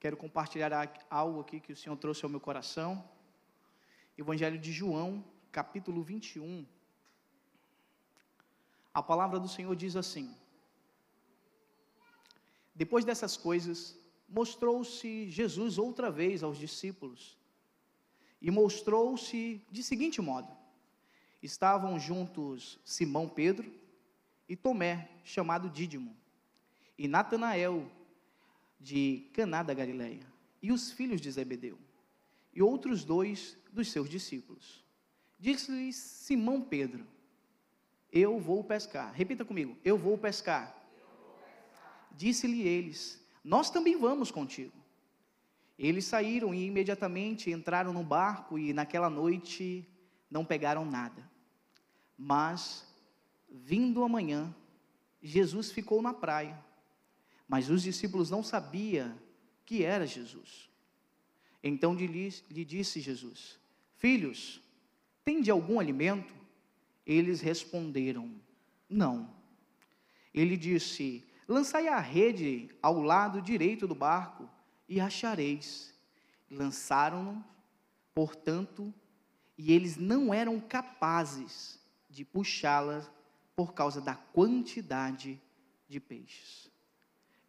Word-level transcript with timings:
Quero 0.00 0.16
compartilhar 0.16 0.72
algo 1.10 1.40
aqui 1.40 1.58
que 1.58 1.72
o 1.72 1.76
Senhor 1.76 1.96
trouxe 1.96 2.24
ao 2.24 2.30
meu 2.30 2.38
coração. 2.38 3.04
Evangelho 4.16 4.58
de 4.58 4.72
João, 4.72 5.24
capítulo 5.50 6.02
21. 6.02 6.64
A 8.94 9.02
palavra 9.02 9.40
do 9.40 9.48
Senhor 9.48 9.74
diz 9.74 9.96
assim: 9.96 10.32
Depois 12.74 13.04
dessas 13.04 13.36
coisas, 13.36 13.98
mostrou-se 14.28 15.28
Jesus 15.30 15.78
outra 15.78 16.12
vez 16.12 16.44
aos 16.44 16.58
discípulos. 16.58 17.36
E 18.40 18.52
mostrou-se 18.52 19.60
de 19.68 19.82
seguinte 19.82 20.20
modo: 20.20 20.48
estavam 21.42 21.98
juntos 21.98 22.78
Simão 22.84 23.28
Pedro 23.28 23.68
e 24.48 24.54
Tomé, 24.54 25.10
chamado 25.24 25.68
Dídimo, 25.68 26.16
e 26.96 27.08
Natanael, 27.08 27.90
de 28.80 29.28
Caná 29.32 29.62
da 29.62 29.74
Galileia, 29.74 30.26
e 30.62 30.72
os 30.72 30.90
filhos 30.90 31.20
de 31.20 31.30
Zebedeu, 31.30 31.78
e 32.52 32.62
outros 32.62 33.04
dois 33.04 33.56
dos 33.72 33.90
seus 33.90 34.08
discípulos. 34.08 34.84
Disse-lhes 35.38 35.96
Simão 35.96 36.60
Pedro: 36.60 37.06
Eu 38.10 38.38
vou 38.38 38.64
pescar. 38.64 39.12
Repita 39.14 39.44
comigo: 39.44 39.76
Eu 39.84 39.96
vou 39.96 40.18
pescar. 40.18 40.74
pescar. 40.74 42.08
Disse-lhe 42.12 42.62
eles: 42.62 43.22
Nós 43.44 43.70
também 43.70 43.96
vamos 43.96 44.30
contigo. 44.30 44.72
Eles 45.78 46.06
saíram 46.06 46.52
e 46.52 46.66
imediatamente 46.66 47.52
entraram 47.52 47.92
no 47.92 48.02
barco 48.02 48.58
e 48.58 48.72
naquela 48.72 49.08
noite 49.08 49.88
não 50.28 50.44
pegaram 50.44 50.84
nada. 50.84 51.28
Mas, 52.16 52.84
vindo 53.48 54.02
amanhã, 54.02 54.52
Jesus 55.22 55.70
ficou 55.70 56.02
na 56.02 56.12
praia. 56.12 56.58
Mas 57.48 57.70
os 57.70 57.82
discípulos 57.82 58.30
não 58.30 58.42
sabiam 58.42 59.18
que 59.64 59.82
era 59.82 60.06
Jesus. 60.06 60.68
Então 61.62 61.94
lhe, 62.06 62.30
disse 62.64 63.00
Jesus: 63.00 63.58
Filhos, 63.96 64.60
de 65.42 65.50
algum 65.50 65.80
alimento? 65.80 66.34
Eles 67.06 67.40
responderam: 67.40 68.30
Não. 68.88 69.34
Ele 70.32 70.56
disse: 70.56 71.26
Lançai 71.48 71.88
a 71.88 71.98
rede 71.98 72.68
ao 72.82 73.00
lado 73.00 73.40
direito 73.40 73.86
do 73.86 73.94
barco 73.94 74.48
e 74.88 75.00
achareis. 75.00 75.94
Lançaram-no, 76.50 77.44
portanto, 78.14 78.92
e 79.56 79.72
eles 79.72 79.96
não 79.96 80.32
eram 80.32 80.60
capazes 80.60 81.78
de 82.08 82.24
puxá-la 82.24 83.06
por 83.56 83.74
causa 83.74 84.00
da 84.00 84.14
quantidade 84.14 85.40
de 85.88 85.98
peixes. 85.98 86.70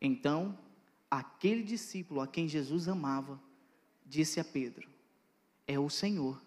Então, 0.01 0.57
aquele 1.09 1.63
discípulo 1.63 2.21
a 2.21 2.27
quem 2.27 2.47
Jesus 2.47 2.87
amava 2.87 3.39
disse 4.05 4.39
a 4.39 4.43
Pedro: 4.43 4.87
É 5.67 5.77
o 5.79 5.89
Senhor. 5.89 6.41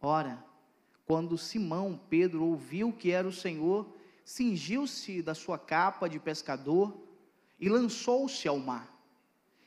Ora, 0.00 0.44
quando 1.04 1.38
Simão 1.38 2.00
Pedro 2.08 2.44
ouviu 2.44 2.92
que 2.92 3.10
era 3.10 3.26
o 3.26 3.32
Senhor, 3.32 3.94
cingiu-se 4.24 5.22
da 5.22 5.34
sua 5.34 5.58
capa 5.58 6.08
de 6.08 6.18
pescador 6.18 6.96
e 7.58 7.68
lançou-se 7.68 8.46
ao 8.46 8.58
mar. 8.58 8.94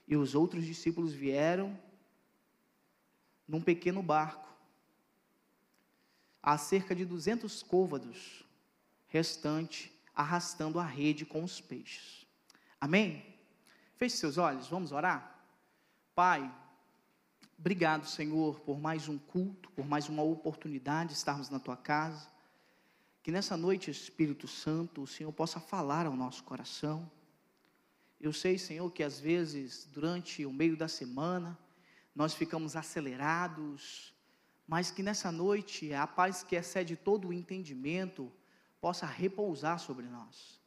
E 0.07 0.15
os 0.15 0.35
outros 0.35 0.65
discípulos 0.65 1.13
vieram 1.13 1.77
num 3.47 3.61
pequeno 3.61 4.01
barco, 4.01 4.47
a 6.41 6.57
cerca 6.57 6.95
de 6.95 7.05
duzentos 7.05 7.61
côvados 7.61 8.45
restante, 9.07 9.91
arrastando 10.15 10.79
a 10.79 10.85
rede 10.85 11.25
com 11.25 11.43
os 11.43 11.59
peixes. 11.59 12.20
Amém? 12.81 13.23
Feche 13.95 14.17
seus 14.17 14.39
olhos, 14.39 14.67
vamos 14.67 14.91
orar? 14.91 15.39
Pai, 16.15 16.51
obrigado, 17.59 18.07
Senhor, 18.07 18.59
por 18.61 18.79
mais 18.79 19.07
um 19.07 19.19
culto, 19.19 19.69
por 19.73 19.85
mais 19.85 20.09
uma 20.09 20.23
oportunidade 20.23 21.09
de 21.09 21.15
estarmos 21.15 21.47
na 21.47 21.59
tua 21.59 21.77
casa. 21.77 22.27
Que 23.21 23.31
nessa 23.31 23.55
noite, 23.55 23.91
Espírito 23.91 24.47
Santo, 24.47 25.03
o 25.03 25.07
Senhor 25.07 25.31
possa 25.31 25.59
falar 25.59 26.07
ao 26.07 26.15
nosso 26.15 26.43
coração. 26.43 27.09
Eu 28.19 28.33
sei, 28.33 28.57
Senhor, 28.57 28.89
que 28.89 29.03
às 29.03 29.19
vezes, 29.19 29.87
durante 29.91 30.43
o 30.43 30.51
meio 30.51 30.75
da 30.75 30.87
semana, 30.87 31.55
nós 32.15 32.33
ficamos 32.33 32.75
acelerados, 32.75 34.11
mas 34.67 34.89
que 34.89 35.03
nessa 35.03 35.31
noite 35.31 35.93
a 35.93 36.07
paz 36.07 36.41
que 36.41 36.55
excede 36.55 36.95
todo 36.95 37.27
o 37.27 37.33
entendimento 37.33 38.31
possa 38.79 39.05
repousar 39.05 39.77
sobre 39.77 40.07
nós. 40.07 40.60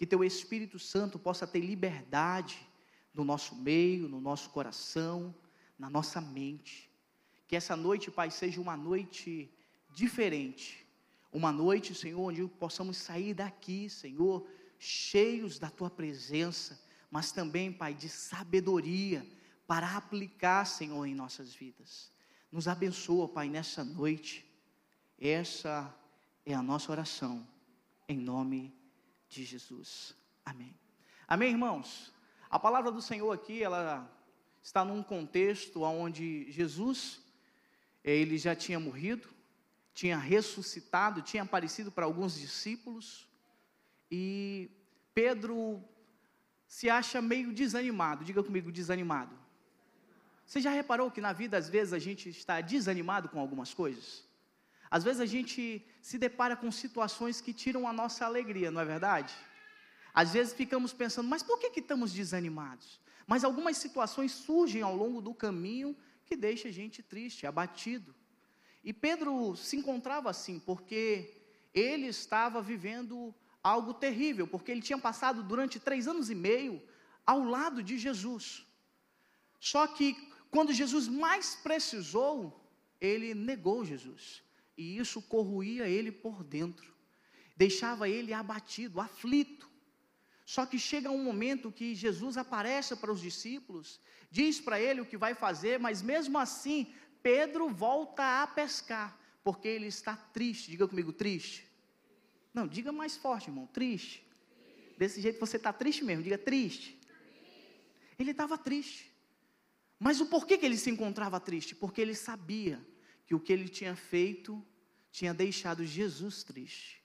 Que 0.00 0.06
teu 0.06 0.24
Espírito 0.24 0.78
Santo 0.78 1.18
possa 1.18 1.46
ter 1.46 1.60
liberdade 1.60 2.66
no 3.12 3.22
nosso 3.22 3.54
meio, 3.54 4.08
no 4.08 4.18
nosso 4.18 4.48
coração, 4.48 5.34
na 5.78 5.90
nossa 5.90 6.18
mente. 6.18 6.90
Que 7.46 7.54
essa 7.54 7.76
noite, 7.76 8.10
Pai, 8.10 8.30
seja 8.30 8.58
uma 8.60 8.76
noite 8.78 9.52
diferente. 9.92 10.86
Uma 11.30 11.52
noite, 11.52 11.94
Senhor, 11.94 12.20
onde 12.20 12.48
possamos 12.48 12.96
sair 12.96 13.34
daqui, 13.34 13.90
Senhor, 13.90 14.48
cheios 14.78 15.58
da 15.58 15.68
tua 15.68 15.90
presença 15.90 16.80
mas 17.10 17.32
também, 17.32 17.72
Pai, 17.72 17.92
de 17.92 18.08
sabedoria 18.08 19.26
para 19.66 19.96
aplicar, 19.96 20.64
Senhor, 20.64 21.04
em 21.04 21.14
nossas 21.14 21.52
vidas. 21.52 22.12
Nos 22.52 22.68
abençoa, 22.68 23.28
Pai, 23.28 23.48
nessa 23.48 23.84
noite. 23.84 24.46
Essa 25.18 25.92
é 26.46 26.54
a 26.54 26.62
nossa 26.62 26.92
oração, 26.92 27.46
em 28.08 28.16
nome 28.16 28.68
de 28.68 28.79
Jesus. 29.30 30.14
Amém. 30.44 30.74
Amém, 31.26 31.50
irmãos? 31.50 32.12
A 32.50 32.58
palavra 32.58 32.90
do 32.90 33.00
Senhor 33.00 33.30
aqui, 33.30 33.62
ela 33.62 34.10
está 34.62 34.84
num 34.84 35.02
contexto 35.02 35.82
onde 35.82 36.50
Jesus, 36.50 37.20
ele 38.02 38.36
já 38.36 38.54
tinha 38.54 38.80
morrido, 38.80 39.28
tinha 39.94 40.18
ressuscitado, 40.18 41.22
tinha 41.22 41.42
aparecido 41.42 41.92
para 41.92 42.04
alguns 42.04 42.38
discípulos, 42.38 43.28
e 44.10 44.70
Pedro 45.14 45.82
se 46.66 46.90
acha 46.90 47.22
meio 47.22 47.52
desanimado. 47.52 48.24
Diga 48.24 48.42
comigo, 48.42 48.72
desanimado. 48.72 49.38
Você 50.46 50.60
já 50.60 50.70
reparou 50.70 51.10
que 51.10 51.20
na 51.20 51.32
vida, 51.32 51.56
às 51.56 51.68
vezes, 51.68 51.92
a 51.92 51.98
gente 51.98 52.28
está 52.28 52.60
desanimado 52.60 53.28
com 53.28 53.38
algumas 53.38 53.72
coisas? 53.72 54.24
Às 54.90 55.04
vezes 55.04 55.20
a 55.20 55.26
gente 55.26 55.86
se 56.02 56.18
depara 56.18 56.56
com 56.56 56.70
situações 56.70 57.40
que 57.40 57.52
tiram 57.52 57.86
a 57.86 57.92
nossa 57.92 58.24
alegria, 58.26 58.70
não 58.70 58.80
é 58.80 58.84
verdade? 58.84 59.32
Às 60.12 60.32
vezes 60.32 60.52
ficamos 60.52 60.92
pensando, 60.92 61.28
mas 61.28 61.42
por 61.42 61.58
que, 61.58 61.70
que 61.70 61.80
estamos 61.80 62.12
desanimados? 62.12 63.00
Mas 63.26 63.44
algumas 63.44 63.76
situações 63.76 64.32
surgem 64.32 64.82
ao 64.82 64.96
longo 64.96 65.20
do 65.20 65.32
caminho 65.32 65.96
que 66.26 66.34
deixa 66.36 66.68
a 66.68 66.72
gente 66.72 67.02
triste, 67.02 67.46
abatido. 67.46 68.14
E 68.82 68.92
Pedro 68.92 69.54
se 69.56 69.76
encontrava 69.76 70.28
assim, 70.28 70.58
porque 70.58 71.40
ele 71.72 72.06
estava 72.06 72.60
vivendo 72.60 73.32
algo 73.62 73.94
terrível, 73.94 74.46
porque 74.48 74.72
ele 74.72 74.80
tinha 74.80 74.98
passado 74.98 75.42
durante 75.42 75.78
três 75.78 76.08
anos 76.08 76.30
e 76.30 76.34
meio 76.34 76.82
ao 77.24 77.44
lado 77.44 77.82
de 77.82 77.98
Jesus. 77.98 78.66
Só 79.60 79.86
que 79.86 80.16
quando 80.50 80.72
Jesus 80.72 81.06
mais 81.06 81.54
precisou, 81.54 82.60
ele 83.00 83.34
negou 83.34 83.84
Jesus, 83.84 84.42
e 84.80 84.96
isso 84.96 85.20
corroía 85.20 85.86
ele 85.86 86.10
por 86.10 86.42
dentro, 86.42 86.90
deixava 87.54 88.08
ele 88.08 88.32
abatido, 88.32 88.98
aflito. 88.98 89.68
Só 90.46 90.64
que 90.64 90.78
chega 90.78 91.10
um 91.10 91.22
momento 91.22 91.70
que 91.70 91.94
Jesus 91.94 92.38
aparece 92.38 92.96
para 92.96 93.12
os 93.12 93.20
discípulos, 93.20 94.00
diz 94.30 94.58
para 94.58 94.80
ele 94.80 95.02
o 95.02 95.06
que 95.06 95.18
vai 95.18 95.34
fazer, 95.34 95.78
mas 95.78 96.00
mesmo 96.00 96.38
assim, 96.38 96.92
Pedro 97.22 97.68
volta 97.68 98.42
a 98.42 98.46
pescar, 98.46 99.20
porque 99.44 99.68
ele 99.68 99.86
está 99.86 100.16
triste, 100.16 100.70
diga 100.70 100.88
comigo, 100.88 101.12
triste. 101.12 101.68
Não, 102.54 102.66
diga 102.66 102.90
mais 102.90 103.18
forte, 103.18 103.48
irmão. 103.48 103.66
Triste. 103.66 104.26
Desse 104.96 105.20
jeito 105.20 105.38
você 105.38 105.56
está 105.56 105.72
triste 105.72 106.02
mesmo. 106.02 106.22
Diga 106.22 106.38
triste. 106.38 106.98
Ele 108.18 108.32
estava 108.32 108.58
triste. 108.58 109.12
Mas 109.98 110.20
o 110.20 110.26
porquê 110.26 110.58
que 110.58 110.66
ele 110.66 110.76
se 110.76 110.90
encontrava 110.90 111.38
triste? 111.38 111.74
Porque 111.74 112.00
ele 112.00 112.14
sabia 112.14 112.84
que 113.26 113.34
o 113.34 113.38
que 113.38 113.52
ele 113.52 113.68
tinha 113.68 113.94
feito 113.94 114.60
tinha 115.10 115.34
deixado 115.34 115.84
Jesus 115.84 116.42
triste. 116.42 117.02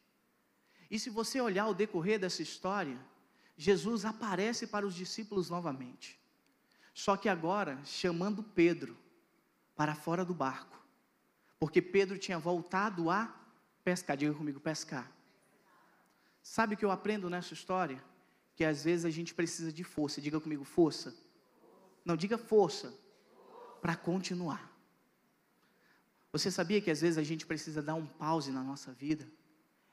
E 0.89 0.99
se 0.99 1.09
você 1.09 1.41
olhar 1.41 1.67
o 1.67 1.73
decorrer 1.73 2.19
dessa 2.19 2.41
história, 2.41 2.99
Jesus 3.57 4.05
aparece 4.05 4.67
para 4.67 4.85
os 4.85 4.93
discípulos 4.93 5.49
novamente. 5.49 6.19
Só 6.93 7.17
que 7.17 7.27
agora 7.27 7.79
chamando 7.83 8.43
Pedro 8.43 8.97
para 9.75 9.95
fora 9.95 10.23
do 10.23 10.33
barco. 10.33 10.79
Porque 11.59 11.81
Pedro 11.81 12.17
tinha 12.17 12.37
voltado 12.37 13.09
a 13.09 13.33
pescar. 13.83 14.15
Diga 14.15 14.33
comigo, 14.33 14.59
pescar. 14.59 15.11
Sabe 16.41 16.75
o 16.75 16.77
que 16.77 16.85
eu 16.85 16.91
aprendo 16.91 17.29
nessa 17.29 17.53
história? 17.53 18.01
Que 18.55 18.63
às 18.63 18.83
vezes 18.83 19.05
a 19.05 19.09
gente 19.09 19.33
precisa 19.33 19.71
de 19.73 19.83
força. 19.83 20.21
Diga 20.21 20.39
comigo, 20.39 20.63
força. 20.63 21.15
Não, 22.03 22.15
diga 22.15 22.37
força. 22.37 22.93
Para 23.81 23.95
continuar. 23.95 24.74
Você 26.35 26.51
sabia 26.51 26.81
que 26.81 26.91
às 26.91 26.99
vezes 26.99 27.17
a 27.17 27.23
gente 27.23 27.45
precisa 27.45 27.81
dar 27.81 27.95
um 27.95 28.05
pause 28.05 28.51
na 28.51 28.61
nossa 28.61 28.91
vida? 28.91 29.25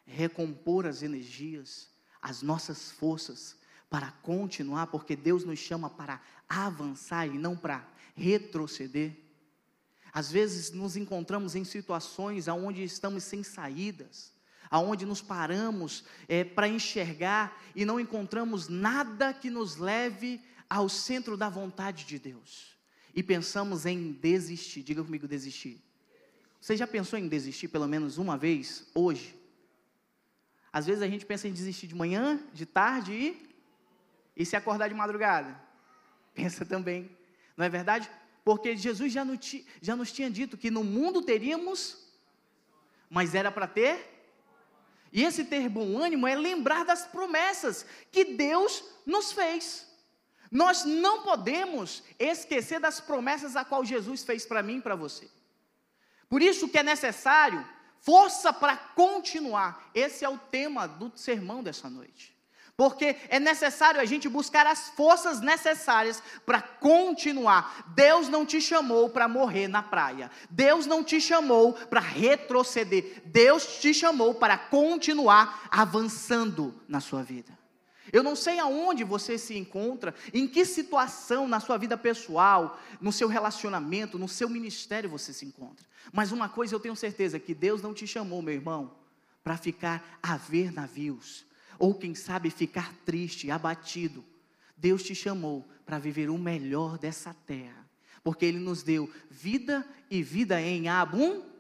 Recompor 0.05 0.87
as 0.87 1.01
energias, 1.01 1.89
as 2.21 2.43
nossas 2.43 2.91
forças, 2.91 3.55
para 3.89 4.11
continuar, 4.11 4.89
porque 4.89 5.15
Deus 5.15 5.45
nos 5.45 5.61
chama 5.61 5.89
para 5.89 6.21
avançar 6.49 7.29
e 7.29 7.39
não 7.39 7.57
para 7.57 7.89
retroceder. 8.17 9.17
Às 10.13 10.33
vezes 10.33 10.73
nos 10.73 10.97
encontramos 10.97 11.55
em 11.55 11.63
situações 11.63 12.49
onde 12.49 12.83
estamos 12.83 13.23
sem 13.23 13.45
saídas, 13.45 14.33
aonde 14.69 15.07
nos 15.07 15.23
paramos 15.23 16.03
é, 16.27 16.43
para 16.43 16.67
enxergar 16.67 17.57
e 17.73 17.85
não 17.85 18.01
encontramos 18.01 18.67
nada 18.67 19.33
que 19.33 19.49
nos 19.49 19.77
leve 19.77 20.41
ao 20.69 20.89
centro 20.89 21.37
da 21.37 21.49
vontade 21.49 22.05
de 22.05 22.19
Deus. 22.19 22.77
E 23.15 23.23
pensamos 23.23 23.87
em 23.87 24.11
desistir. 24.11 24.83
Diga 24.83 25.05
comigo, 25.05 25.29
desistir. 25.29 25.92
Você 26.63 26.77
já 26.77 26.87
pensou 26.87 27.19
em 27.19 27.27
desistir 27.27 27.67
pelo 27.67 27.89
menos 27.89 28.19
uma 28.19 28.39
vez 28.39 28.87
hoje? 28.95 29.37
Às 30.73 30.87
vezes 30.87 31.03
a 31.03 31.09
gente 31.09 31.27
pensa 31.27 31.49
em 31.49 31.53
desistir 31.53 31.89
de 31.89 31.95
manhã, 31.97 32.41
de 32.53 32.65
tarde 32.65 33.13
e, 33.13 33.49
e 34.37 34.47
se 34.47 34.55
acordar 34.55 34.87
de 34.87 34.95
madrugada. 34.95 35.61
Pensa 36.33 36.65
também, 36.65 37.11
não 37.57 37.65
é 37.65 37.69
verdade? 37.69 38.09
Porque 38.45 38.77
Jesus 38.77 39.13
já, 39.13 39.27
já 39.81 39.97
nos 39.97 40.13
tinha 40.13 40.31
dito 40.31 40.57
que 40.57 40.71
no 40.71 40.85
mundo 40.85 41.21
teríamos, 41.21 42.09
mas 43.11 43.35
era 43.35 43.51
para 43.51 43.67
ter. 43.67 44.25
E 45.13 45.25
esse 45.25 45.45
ter 45.45 45.69
bom 45.69 45.99
ânimo 45.99 46.29
é 46.29 46.37
lembrar 46.37 46.85
das 46.85 47.05
promessas 47.05 47.85
que 48.13 48.25
Deus 48.25 48.85
nos 49.05 49.33
fez. 49.33 49.85
Nós 50.49 50.85
não 50.85 51.25
podemos 51.25 52.05
esquecer 52.21 52.79
das 52.79 53.01
promessas 53.01 53.57
a 53.57 53.65
qual 53.65 53.85
Jesus 53.85 54.23
fez 54.23 54.47
para 54.47 54.63
mim 54.63 54.77
e 54.77 54.81
para 54.81 54.95
você. 54.95 55.29
Por 56.33 56.41
isso 56.41 56.67
que 56.67 56.79
é 56.79 56.83
necessário 56.83 57.63
força 58.01 58.55
para 58.55 58.75
continuar. 58.75 59.91
Esse 59.95 60.25
é 60.25 60.29
o 60.31 60.39
tema 60.39 60.89
do 60.89 61.13
sermão 61.15 61.63
dessa 61.63 61.91
noite. 61.91 62.35
Porque 62.75 63.17
é 63.29 63.39
necessário 63.39 64.01
a 64.01 64.07
gente 64.07 64.31
buscar 64.31 64.67
as 64.67 64.89
forças 64.89 65.43
necessárias 65.43 66.23
para 66.47 66.63
continuar. 66.63 67.85
Deus 67.95 68.31
não 68.31 68.47
te 68.47 68.63
chamou 68.63 69.11
para 69.11 69.29
morrer 69.29 69.69
na 69.69 69.83
praia. 69.83 70.31
Deus 70.49 70.87
não 70.87 71.05
te 71.05 71.21
chamou 71.21 71.75
para 71.75 72.01
retroceder. 72.01 73.21
Deus 73.27 73.67
te 73.83 73.93
chamou 73.93 74.35
para 74.35 74.57
continuar 74.57 75.69
avançando 75.71 76.75
na 76.89 77.01
sua 77.01 77.23
vida. 77.23 77.62
Eu 78.11 78.23
não 78.23 78.35
sei 78.35 78.59
aonde 78.59 79.05
você 79.05 79.37
se 79.37 79.57
encontra, 79.57 80.15
em 80.33 80.49
que 80.49 80.65
situação 80.65 81.47
na 81.47 81.61
sua 81.61 81.77
vida 81.77 81.97
pessoal, 81.97 82.81
no 83.01 83.13
seu 83.13 83.29
relacionamento, 83.29 84.19
no 84.19 84.29
seu 84.29 84.49
ministério 84.49 85.11
você 85.11 85.33
se 85.33 85.45
encontra. 85.45 85.87
Mas 86.13 86.33
uma 86.33 86.49
coisa 86.49 86.75
eu 86.75 86.81
tenho 86.81 86.97
certeza: 86.97 87.39
que 87.39 87.55
Deus 87.55 87.83
não 87.83 87.95
te 87.95 88.07
chamou, 88.07 88.43
meu 88.43 88.55
irmão, 88.55 88.97
para 89.45 89.57
ficar 89.57 90.19
a 90.23 90.37
ver 90.37 90.73
navios, 90.73 91.45
ou 91.79 91.95
quem 91.95 92.15
sabe 92.15 92.51
ficar 92.51 92.93
triste, 93.05 93.51
abatido. 93.51 94.25
Deus 94.77 95.03
te 95.03 95.15
chamou 95.15 95.69
para 95.87 95.99
viver 95.99 96.29
o 96.29 96.39
melhor 96.39 96.99
dessa 96.99 97.35
terra, 97.47 97.89
porque 98.25 98.45
Ele 98.45 98.59
nos 98.59 98.83
deu 98.83 99.09
vida 99.31 99.87
e 100.11 100.23
vida 100.23 100.61
em 100.61 100.89
abundância. 100.89 101.53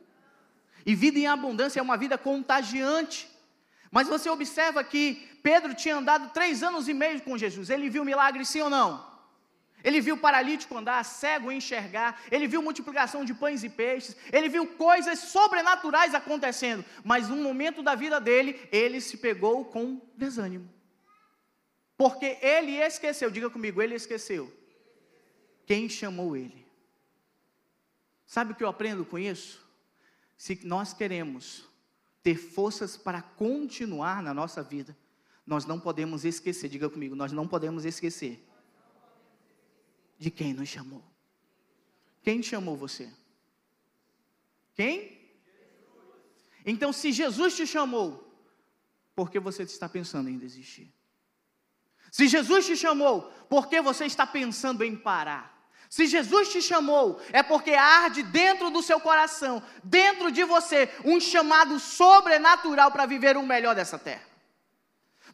E 0.85 0.95
vida 0.97 1.19
em 1.19 1.27
abundância 1.27 1.79
é 1.79 1.83
uma 1.83 1.97
vida 1.97 2.19
contagiante. 2.19 3.29
Mas 3.93 4.09
você 4.09 4.31
observa 4.31 4.83
que 4.83 5.29
Pedro 5.43 5.75
tinha 5.75 5.97
andado 5.97 6.33
três 6.33 6.63
anos 6.63 6.89
e 6.89 6.95
meio 6.95 7.21
com 7.21 7.37
Jesus. 7.37 7.69
Ele 7.69 7.91
viu 7.91 8.07
milagres, 8.07 8.49
sim 8.49 8.63
ou 8.63 8.71
não? 8.71 9.13
Ele 9.85 10.01
viu 10.01 10.17
paralítico 10.17 10.79
andar, 10.79 11.05
cego 11.05 11.53
enxergar, 11.53 12.23
ele 12.31 12.47
viu 12.47 12.63
multiplicação 12.63 13.25
de 13.25 13.35
pães 13.35 13.65
e 13.65 13.69
peixes, 13.69 14.17
ele 14.33 14.49
viu 14.49 14.67
coisas 14.67 15.19
sobrenaturais 15.19 16.15
acontecendo, 16.15 16.85
mas 17.05 17.29
num 17.29 17.43
momento 17.43 17.83
da 17.83 17.95
vida 17.97 18.21
dele, 18.21 18.67
ele 18.71 19.01
se 19.01 19.17
pegou 19.17 19.65
com 19.65 20.01
desânimo. 20.17 20.71
Porque 21.97 22.39
ele 22.41 22.77
esqueceu, 22.77 23.31
diga 23.31 23.51
comigo, 23.51 23.83
ele 23.83 23.97
esqueceu. 23.97 24.51
Quem 25.67 25.89
chamou 25.89 26.37
ele? 26.37 26.65
Sabe 28.25 28.53
o 28.53 28.55
que 28.55 28.65
eu 28.65 28.69
aprendo 28.69 29.05
com 29.05 29.19
isso? 29.19 29.61
Se 30.37 30.61
nós 30.65 30.95
queremos 30.95 31.69
ter 32.23 32.37
forças 32.37 32.97
para 32.97 33.21
continuar 33.21 34.23
na 34.23 34.33
nossa 34.33 34.63
vida, 34.63 34.97
nós 35.47 35.65
não 35.65 35.81
podemos 35.81 36.25
esquecer, 36.25 36.69
diga 36.69 36.89
comigo, 36.89 37.17
nós 37.17 37.33
não 37.33 37.49
podemos 37.49 37.85
esquecer 37.85 38.47
de 40.19 40.31
quem 40.31 40.55
nos 40.55 40.69
chamou. 40.69 41.03
Quem 42.23 42.43
chamou 42.43 42.77
você? 42.77 43.13
Quem? 44.75 45.21
Então, 46.65 46.93
se 46.93 47.11
Jesus 47.11 47.57
te 47.57 47.67
chamou, 47.67 48.33
por 49.15 49.31
que 49.31 49.41
você 49.41 49.65
está 49.65 49.89
pensando 49.89 50.29
em 50.29 50.39
desistir? 50.39 50.93
Se 52.13 52.29
Jesus 52.29 52.67
te 52.67 52.77
chamou, 52.77 53.23
por 53.49 53.69
que 53.69 53.81
você 53.81 54.05
está 54.05 54.27
pensando 54.27 54.85
em 54.85 54.95
parar? 54.95 55.62
Se 55.93 56.07
Jesus 56.07 56.49
te 56.49 56.63
chamou, 56.63 57.21
é 57.35 57.43
porque 57.43 57.73
arde 57.73 58.23
dentro 58.23 58.71
do 58.71 58.83
seu 58.83 58.99
coração, 58.99 59.63
dentro 59.85 60.33
de 60.33 60.43
você, 60.43 60.89
um 61.05 61.21
chamado 61.21 61.79
sobrenatural 61.79 62.91
para 62.91 63.05
viver 63.05 63.37
o 63.37 63.43
melhor 63.43 63.75
dessa 63.75 63.99
terra. 63.99 64.23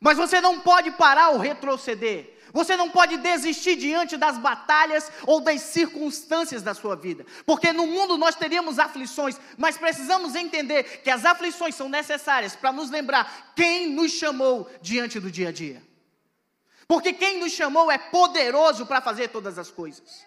Mas 0.00 0.18
você 0.18 0.40
não 0.40 0.58
pode 0.58 0.90
parar 0.90 1.28
ou 1.28 1.38
retroceder. 1.38 2.36
Você 2.52 2.76
não 2.76 2.90
pode 2.90 3.18
desistir 3.18 3.76
diante 3.76 4.16
das 4.16 4.36
batalhas 4.36 5.12
ou 5.28 5.40
das 5.40 5.60
circunstâncias 5.60 6.60
da 6.60 6.74
sua 6.74 6.96
vida, 6.96 7.24
porque 7.46 7.72
no 7.72 7.86
mundo 7.86 8.18
nós 8.18 8.34
teríamos 8.34 8.80
aflições, 8.80 9.38
mas 9.56 9.78
precisamos 9.78 10.34
entender 10.34 11.02
que 11.04 11.10
as 11.10 11.24
aflições 11.24 11.76
são 11.76 11.88
necessárias 11.88 12.56
para 12.56 12.72
nos 12.72 12.90
lembrar 12.90 13.52
quem 13.54 13.90
nos 13.90 14.10
chamou 14.10 14.68
diante 14.82 15.20
do 15.20 15.30
dia 15.30 15.50
a 15.50 15.52
dia. 15.52 15.80
Porque 16.88 17.12
quem 17.12 17.38
nos 17.38 17.52
chamou 17.52 17.92
é 17.92 17.98
poderoso 17.98 18.86
para 18.86 19.00
fazer 19.00 19.28
todas 19.28 19.56
as 19.56 19.70
coisas. 19.70 20.26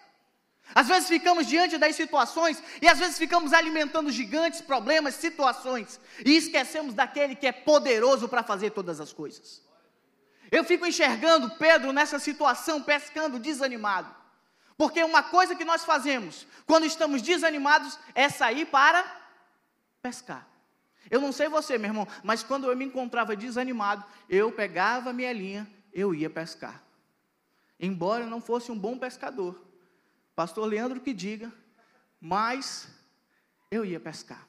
Às 0.74 0.88
vezes 0.88 1.08
ficamos 1.08 1.46
diante 1.46 1.76
das 1.76 1.94
situações 1.96 2.62
e 2.80 2.88
às 2.88 2.98
vezes 2.98 3.18
ficamos 3.18 3.52
alimentando 3.52 4.10
gigantes, 4.10 4.60
problemas, 4.60 5.14
situações 5.14 6.00
e 6.24 6.36
esquecemos 6.36 6.94
daquele 6.94 7.34
que 7.34 7.46
é 7.46 7.52
poderoso 7.52 8.28
para 8.28 8.42
fazer 8.42 8.70
todas 8.70 9.00
as 9.00 9.12
coisas. 9.12 9.60
Eu 10.50 10.64
fico 10.64 10.86
enxergando 10.86 11.50
Pedro 11.56 11.92
nessa 11.92 12.18
situação, 12.18 12.82
pescando 12.82 13.38
desanimado. 13.38 14.14
Porque 14.76 15.02
uma 15.02 15.22
coisa 15.22 15.54
que 15.54 15.64
nós 15.64 15.84
fazemos 15.84 16.46
quando 16.66 16.86
estamos 16.86 17.22
desanimados 17.22 17.98
é 18.14 18.28
sair 18.28 18.66
para 18.66 19.04
pescar. 20.00 20.46
Eu 21.10 21.20
não 21.20 21.32
sei 21.32 21.48
você, 21.48 21.76
meu 21.76 21.90
irmão, 21.90 22.08
mas 22.22 22.42
quando 22.42 22.70
eu 22.70 22.76
me 22.76 22.84
encontrava 22.84 23.36
desanimado, 23.36 24.04
eu 24.28 24.50
pegava 24.50 25.12
minha 25.12 25.32
linha, 25.32 25.68
eu 25.92 26.14
ia 26.14 26.30
pescar. 26.30 26.82
Embora 27.78 28.24
eu 28.24 28.30
não 28.30 28.40
fosse 28.40 28.72
um 28.72 28.78
bom 28.78 28.96
pescador, 28.96 29.60
pastor 30.34 30.66
Leandro 30.66 31.00
que 31.00 31.12
diga, 31.12 31.52
mas 32.20 32.88
eu 33.70 33.84
ia 33.84 34.00
pescar. 34.00 34.46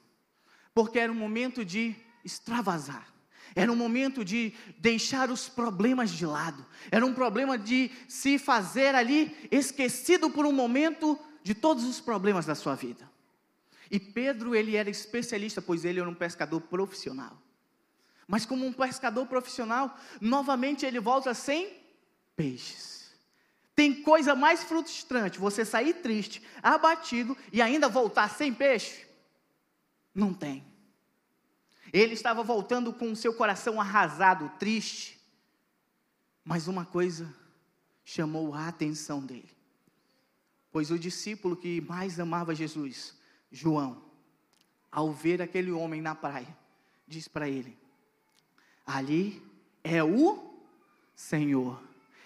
Porque 0.74 1.00
era 1.00 1.12
um 1.12 1.16
momento 1.16 1.64
de 1.64 1.96
extravasar. 2.24 3.08
Era 3.56 3.72
um 3.72 3.76
momento 3.76 4.26
de 4.26 4.54
deixar 4.80 5.30
os 5.30 5.48
problemas 5.48 6.12
de 6.12 6.26
lado. 6.26 6.66
Era 6.92 7.06
um 7.06 7.14
problema 7.14 7.58
de 7.58 7.92
se 8.08 8.40
fazer 8.40 8.96
ali 8.96 9.36
esquecido 9.52 10.30
por 10.30 10.46
um 10.46 10.52
momento 10.52 11.20
de 11.44 11.54
todos 11.54 11.84
os 11.84 12.00
problemas 12.00 12.46
da 12.46 12.56
sua 12.56 12.74
vida. 12.74 13.10
E 13.92 14.00
Pedro, 14.00 14.56
ele 14.56 14.76
era 14.76 14.90
especialista, 14.90 15.62
pois 15.62 15.86
ele 15.86 16.00
era 16.00 16.10
um 16.10 16.16
pescador 16.16 16.62
profissional. 16.62 17.38
Mas 18.28 18.46
como 18.46 18.66
um 18.66 18.74
pescador 18.74 19.28
profissional, 19.28 19.96
novamente 20.20 20.86
ele 20.86 21.00
volta 21.00 21.34
sem 21.34 21.78
peixes. 22.36 22.93
Tem 23.76 24.04
coisa 24.04 24.36
mais 24.36 24.64
frustrante 24.64 25.40
você 25.40 25.66
sair 25.66 25.96
triste, 25.96 26.44
abatido 26.62 27.36
e 27.52 27.62
ainda 27.62 27.90
voltar 27.90 28.30
sem 28.30 28.54
peixe? 28.54 29.08
Não 30.14 30.34
tem. 30.34 30.64
Ele 31.92 32.14
estava 32.14 32.44
voltando 32.44 32.94
com 32.94 33.12
o 33.12 33.16
seu 33.16 33.34
coração 33.34 33.80
arrasado, 33.80 34.52
triste. 34.60 35.20
Mas 36.44 36.68
uma 36.68 36.86
coisa 36.86 37.34
chamou 38.04 38.54
a 38.54 38.68
atenção 38.68 39.26
dele. 39.26 39.50
Pois 40.72 40.92
o 40.92 40.98
discípulo 40.98 41.56
que 41.56 41.82
mais 41.82 42.20
amava 42.20 42.56
Jesus, 42.56 43.16
João, 43.52 44.04
ao 44.92 45.12
ver 45.12 45.42
aquele 45.42 45.72
homem 45.72 46.02
na 46.02 46.16
praia, 46.16 46.58
diz 47.08 47.28
para 47.28 47.48
ele: 47.48 47.78
Ali 48.86 49.42
é 49.84 50.04
o 50.04 50.52
Senhor, 51.16 51.82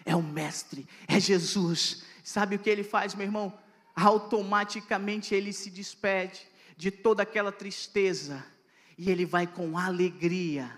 é 0.08 0.16
o 0.16 0.24
Mestre, 0.24 0.88
é 1.08 1.20
Jesus. 1.20 2.04
Sabe 2.24 2.56
o 2.56 2.60
que 2.60 2.70
ele 2.70 2.84
faz, 2.84 3.14
meu 3.14 3.26
irmão? 3.26 3.54
Automaticamente 3.94 5.36
ele 5.36 5.52
se 5.52 5.70
despede 5.70 6.48
de 6.78 6.90
toda 6.90 7.24
aquela 7.24 7.52
tristeza 7.52 8.44
e 8.98 9.12
ele 9.12 9.26
vai 9.26 9.46
com 9.46 9.78
alegria 9.78 10.72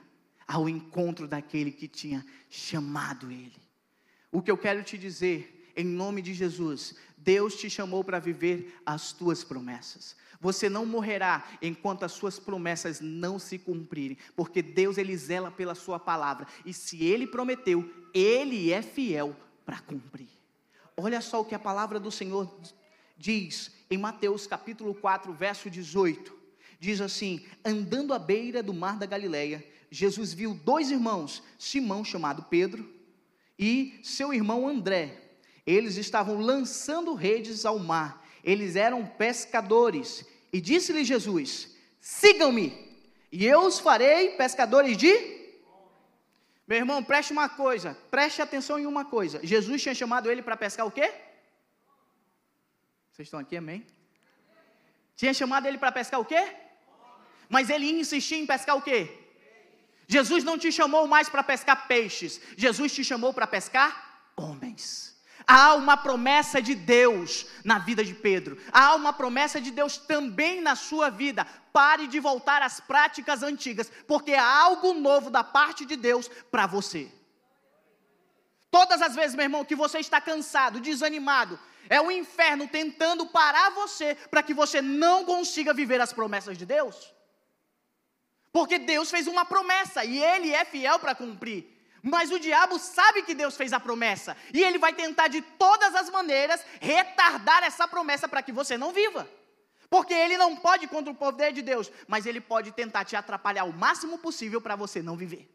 ao 0.48 0.68
encontro 0.68 1.28
daquele 1.28 1.72
que 1.72 1.88
tinha 1.88 2.26
chamado 2.50 3.32
ele. 3.32 3.62
O 4.32 4.42
que 4.42 4.50
eu 4.50 4.58
quero 4.58 4.84
te 4.84 4.98
dizer, 4.98 5.72
em 5.76 5.86
nome 5.86 6.22
de 6.24 6.34
Jesus, 6.34 6.96
Deus 7.16 7.56
te 7.56 7.70
chamou 7.70 8.04
para 8.04 8.20
viver 8.20 8.76
as 8.86 9.14
tuas 9.14 9.44
promessas. 9.44 10.16
Você 10.40 10.70
não 10.70 10.86
morrerá 10.86 11.46
enquanto 11.62 12.04
as 12.04 12.14
suas 12.14 12.40
promessas 12.40 13.02
não 13.02 13.38
se 13.38 13.60
cumprirem, 13.60 14.18
porque 14.36 14.62
Deus 14.62 14.98
ele 14.98 15.16
zela 15.18 15.52
pela 15.52 15.76
sua 15.76 16.00
palavra, 16.00 16.48
e 16.66 16.74
se 16.74 17.04
ele 17.04 17.28
prometeu, 17.28 17.90
ele 18.14 18.72
é 18.72 18.82
fiel 18.82 19.36
para 19.66 19.80
cumprir. 19.80 20.30
Olha 20.96 21.22
só 21.22 21.42
o 21.42 21.46
que 21.46 21.56
a 21.56 21.60
palavra 21.60 22.00
do 22.00 22.12
Senhor 22.12 22.50
diz 23.18 23.72
em 23.90 23.98
Mateus 23.98 24.48
capítulo 24.48 24.94
4, 24.96 25.34
verso 25.34 25.70
18. 25.70 26.34
Diz 26.80 27.02
assim: 27.02 27.46
Andando 27.64 28.14
à 28.14 28.20
beira 28.20 28.64
do 28.64 28.74
mar 28.74 28.98
da 28.98 29.06
Galileia, 29.06 29.66
Jesus 29.92 30.34
viu 30.34 30.54
dois 30.54 30.92
irmãos, 30.92 31.44
Simão 31.58 32.04
chamado 32.04 32.44
Pedro 32.44 32.90
e 33.58 34.00
seu 34.04 34.34
irmão 34.34 34.68
André. 34.68 35.22
Eles 35.66 35.98
estavam 35.98 36.40
lançando 36.40 37.14
redes 37.14 37.66
ao 37.66 37.78
mar. 37.78 38.19
Eles 38.44 38.76
eram 38.76 39.06
pescadores. 39.06 40.26
E 40.52 40.60
disse-lhe 40.60 41.04
Jesus: 41.04 41.76
Sigam-me, 42.00 42.90
e 43.32 43.46
eu 43.46 43.62
os 43.62 43.80
farei 43.80 44.32
pescadores 44.32 44.98
de. 44.98 45.40
Meu 46.68 46.78
irmão, 46.78 47.04
preste 47.04 47.32
uma 47.32 47.50
coisa, 47.50 47.98
preste 48.12 48.42
atenção 48.42 48.78
em 48.78 48.86
uma 48.86 49.04
coisa. 49.04 49.40
Jesus 49.44 49.82
tinha 49.82 49.96
chamado 49.96 50.30
ele 50.30 50.42
para 50.42 50.56
pescar 50.56 50.86
o 50.86 50.92
quê? 50.92 51.12
Vocês 53.12 53.28
estão 53.28 53.40
aqui, 53.40 53.58
amém? 53.58 53.86
Tinha 55.16 55.34
chamado 55.34 55.66
ele 55.68 55.78
para 55.78 55.92
pescar 55.92 56.20
o 56.20 56.26
quê? 56.26 56.56
Mas 57.50 57.70
ele 57.70 57.90
insistia 57.90 58.38
em 58.38 58.46
pescar 58.46 58.78
o 58.78 58.82
quê? 58.82 59.18
Jesus 60.08 60.44
não 60.44 60.58
te 60.58 60.72
chamou 60.72 61.08
mais 61.08 61.28
para 61.28 61.44
pescar 61.44 61.88
peixes, 61.88 62.40
Jesus 62.56 62.94
te 62.94 63.04
chamou 63.04 63.34
para 63.34 63.46
pescar 63.46 64.32
homens. 64.36 65.09
Há 65.52 65.74
uma 65.74 65.98
promessa 65.98 66.62
de 66.62 66.76
Deus 66.76 67.48
na 67.66 67.80
vida 67.80 68.06
de 68.06 68.14
Pedro. 68.14 68.56
Há 68.72 68.94
uma 68.94 69.12
promessa 69.12 69.60
de 69.60 69.72
Deus 69.72 69.98
também 69.98 70.62
na 70.62 70.76
sua 70.76 71.10
vida. 71.10 71.44
Pare 71.74 72.06
de 72.06 72.20
voltar 72.20 72.62
às 72.62 72.80
práticas 72.80 73.42
antigas, 73.42 73.92
porque 74.08 74.36
há 74.36 74.46
algo 74.46 74.94
novo 74.94 75.32
da 75.32 75.44
parte 75.44 75.86
de 75.86 75.96
Deus 75.96 76.30
para 76.52 76.68
você. 76.68 77.12
Todas 78.70 79.02
as 79.02 79.16
vezes, 79.16 79.36
meu 79.36 79.46
irmão, 79.46 79.66
que 79.66 79.74
você 79.74 79.98
está 79.98 80.22
cansado, 80.22 80.80
desanimado, 80.80 81.60
é 81.90 82.00
o 82.00 82.12
inferno 82.12 82.68
tentando 82.68 83.26
parar 83.26 83.72
você 83.72 84.14
para 84.30 84.44
que 84.44 84.54
você 84.54 84.84
não 84.84 85.26
consiga 85.26 85.74
viver 85.74 86.00
as 86.00 86.14
promessas 86.14 86.60
de 86.60 86.66
Deus. 86.68 87.12
Porque 88.52 88.78
Deus 88.78 89.10
fez 89.10 89.26
uma 89.26 89.46
promessa 89.46 90.06
e 90.06 90.24
ele 90.24 90.54
é 90.54 90.64
fiel 90.64 91.00
para 91.00 91.16
cumprir. 91.16 91.79
Mas 92.02 92.32
o 92.32 92.40
diabo 92.40 92.80
sabe 92.80 93.24
que 93.24 93.34
Deus 93.34 93.58
fez 93.58 93.74
a 93.74 93.80
promessa 93.80 94.36
e 94.54 94.64
ele 94.64 94.78
vai 94.78 94.94
tentar 94.94 95.28
de 95.28 95.42
todas 95.42 95.94
as 95.96 96.10
maneiras 96.10 96.64
retardar 96.80 97.64
essa 97.64 97.88
promessa 97.88 98.28
para 98.28 98.42
que 98.42 98.52
você 98.52 98.78
não 98.78 98.92
viva. 98.92 99.30
Porque 99.90 100.14
ele 100.14 100.38
não 100.38 100.56
pode 100.56 100.88
contra 100.88 101.12
o 101.12 101.16
poder 101.16 101.52
de 101.52 101.62
Deus, 101.62 101.92
mas 102.08 102.26
ele 102.26 102.40
pode 102.40 102.72
tentar 102.72 103.06
te 103.06 103.16
atrapalhar 103.16 103.64
o 103.64 103.74
máximo 103.74 104.18
possível 104.20 104.62
para 104.62 104.76
você 104.76 105.02
não 105.02 105.18
viver. 105.18 105.50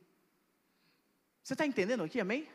Você 1.43 1.55
está 1.55 1.65
entendendo 1.65 2.03
aqui, 2.03 2.21
amém? 2.21 2.49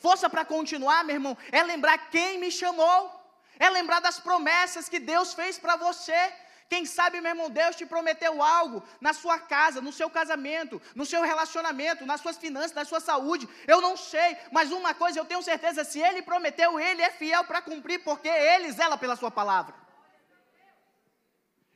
Força 0.00 0.28
para 0.28 0.44
continuar, 0.44 1.04
meu 1.04 1.16
irmão, 1.16 1.36
é 1.52 1.62
lembrar 1.62 2.10
quem 2.10 2.38
me 2.38 2.50
chamou, 2.50 3.12
é 3.58 3.68
lembrar 3.70 4.00
das 4.00 4.18
promessas 4.18 4.88
que 4.88 4.98
Deus 4.98 5.34
fez 5.34 5.58
para 5.58 5.76
você. 5.76 6.32
Quem 6.68 6.84
sabe, 6.84 7.20
meu 7.20 7.30
irmão, 7.30 7.48
Deus 7.48 7.76
te 7.76 7.86
prometeu 7.86 8.42
algo 8.42 8.82
na 9.00 9.14
sua 9.14 9.38
casa, 9.38 9.80
no 9.80 9.92
seu 9.92 10.10
casamento, 10.10 10.80
no 10.94 11.06
seu 11.06 11.22
relacionamento, 11.22 12.04
nas 12.04 12.20
suas 12.20 12.36
finanças, 12.36 12.74
na 12.74 12.84
sua 12.84 13.00
saúde. 13.00 13.48
Eu 13.66 13.80
não 13.80 13.96
sei, 13.96 14.36
mas 14.52 14.70
uma 14.70 14.92
coisa 14.92 15.18
eu 15.18 15.24
tenho 15.24 15.42
certeza: 15.42 15.82
se 15.82 15.98
Ele 15.98 16.20
prometeu, 16.20 16.78
Ele 16.78 17.00
é 17.00 17.10
fiel 17.10 17.44
para 17.44 17.62
cumprir, 17.62 18.04
porque 18.04 18.28
Ele 18.28 18.70
zela 18.70 18.98
pela 18.98 19.16
Sua 19.16 19.30
palavra. 19.30 19.74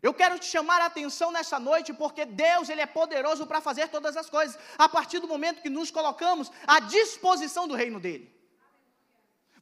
Eu 0.03 0.13
quero 0.13 0.39
te 0.39 0.47
chamar 0.47 0.81
a 0.83 0.87
atenção 0.87 1.31
nessa 1.31 1.59
noite, 1.61 1.95
porque 1.95 2.25
Deus 2.25 2.69
ele 2.69 2.81
é 2.81 2.87
poderoso 2.87 3.47
para 3.47 3.61
fazer 3.61 3.89
todas 3.89 4.17
as 4.17 4.29
coisas, 4.29 4.59
a 4.77 4.89
partir 4.89 5.21
do 5.21 5.29
momento 5.29 5.63
que 5.63 5.71
nos 5.71 5.93
colocamos 5.93 6.51
à 6.67 6.81
disposição 6.81 7.69
do 7.69 7.77
reino 7.77 8.01
dele. 8.01 8.42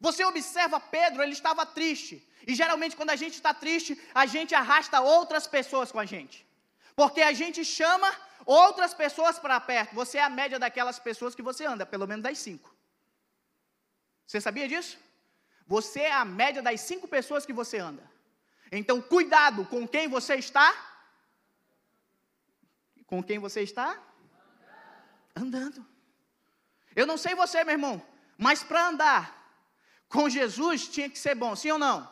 Você 0.01 0.25
observa 0.25 0.81
Pedro, 0.81 1.23
ele 1.23 1.33
estava 1.33 1.67
triste. 1.67 2.27
E 2.47 2.55
geralmente, 2.55 2.97
quando 2.97 3.11
a 3.11 3.17
gente 3.17 3.35
está 3.35 3.53
triste, 3.53 4.01
a 4.15 4.25
gente 4.25 4.55
arrasta 4.55 5.01
outras 5.01 5.47
pessoas 5.47 5.93
com 5.93 5.99
a 5.99 6.07
gente. 6.07 6.47
Porque 6.97 7.21
a 7.21 7.33
gente 7.33 7.65
chama 7.65 8.11
outras 8.47 8.95
pessoas 8.95 9.39
para 9.39 9.61
perto. 9.61 9.95
Você 9.95 10.17
é 10.17 10.23
a 10.23 10.31
média 10.31 10.59
daquelas 10.59 10.99
pessoas 10.99 11.35
que 11.35 11.43
você 11.43 11.67
anda, 11.67 11.85
pelo 11.85 12.07
menos 12.07 12.23
das 12.23 12.39
cinco. 12.39 12.75
Você 14.27 14.41
sabia 14.41 14.67
disso? 14.67 14.99
Você 15.67 16.01
é 16.01 16.13
a 16.13 16.25
média 16.25 16.63
das 16.63 16.81
cinco 16.81 17.07
pessoas 17.07 17.45
que 17.45 17.53
você 17.53 17.79
anda. 17.79 18.03
Então, 18.73 19.03
cuidado 19.03 19.67
com 19.67 19.87
quem 19.87 20.09
você 20.09 20.37
está. 20.37 20.75
Com 23.07 23.23
quem 23.23 23.39
você 23.39 23.61
está? 23.63 23.99
Andando. 25.37 25.85
Eu 26.97 27.07
não 27.07 27.19
sei 27.19 27.35
você, 27.35 27.63
meu 27.65 27.73
irmão, 27.73 28.03
mas 28.39 28.63
para 28.63 28.89
andar 28.89 29.40
com 30.11 30.29
Jesus 30.29 30.89
tinha 30.89 31.09
que 31.09 31.19
ser 31.19 31.35
bom, 31.35 31.55
sim 31.55 31.71
ou 31.71 31.79
não? 31.79 32.07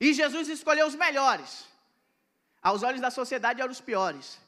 E 0.00 0.12
Jesus 0.12 0.48
escolheu 0.48 0.86
os 0.86 0.96
melhores. 0.96 1.64
Aos 2.60 2.82
olhos 2.82 3.00
da 3.00 3.10
sociedade 3.10 3.60
eram 3.62 3.70
os 3.70 3.80
piores. 3.80 4.38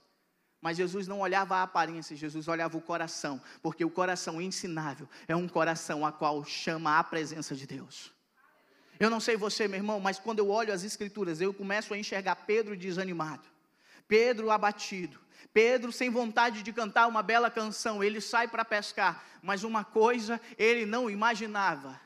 Mas 0.61 0.77
Jesus 0.77 1.07
não 1.07 1.21
olhava 1.21 1.57
a 1.57 1.63
aparência, 1.63 2.15
Jesus 2.15 2.49
olhava 2.49 2.77
o 2.77 2.83
coração, 2.83 3.41
porque 3.63 3.85
o 3.85 3.91
coração 3.91 4.43
ensinável 4.43 5.09
é 5.27 5.35
um 5.35 5.49
coração 5.49 6.05
a 6.05 6.13
qual 6.13 6.45
chama 6.45 6.99
a 6.99 7.05
presença 7.05 7.55
de 7.55 7.67
Deus. 7.67 8.13
Eu 8.99 9.09
não 9.09 9.21
sei 9.21 9.37
você, 9.37 9.67
meu 9.67 9.79
irmão, 9.79 9.99
mas 9.99 10.19
quando 10.19 10.41
eu 10.41 10.51
olho 10.51 10.75
as 10.75 10.83
escrituras, 10.83 11.41
eu 11.41 11.55
começo 11.55 11.95
a 11.95 11.99
enxergar 11.99 12.35
Pedro 12.35 12.77
desanimado, 12.77 13.45
Pedro 14.07 14.51
abatido, 14.51 15.19
Pedro 15.55 15.91
sem 15.91 16.11
vontade 16.11 16.63
de 16.63 16.73
cantar 16.73 17.07
uma 17.07 17.23
bela 17.23 17.51
canção, 17.51 18.05
ele 18.05 18.21
sai 18.21 18.47
para 18.47 18.65
pescar, 18.65 19.25
mas 19.41 19.65
uma 19.65 19.85
coisa 19.85 20.39
ele 20.59 20.85
não 20.85 21.09
imaginava, 21.09 21.99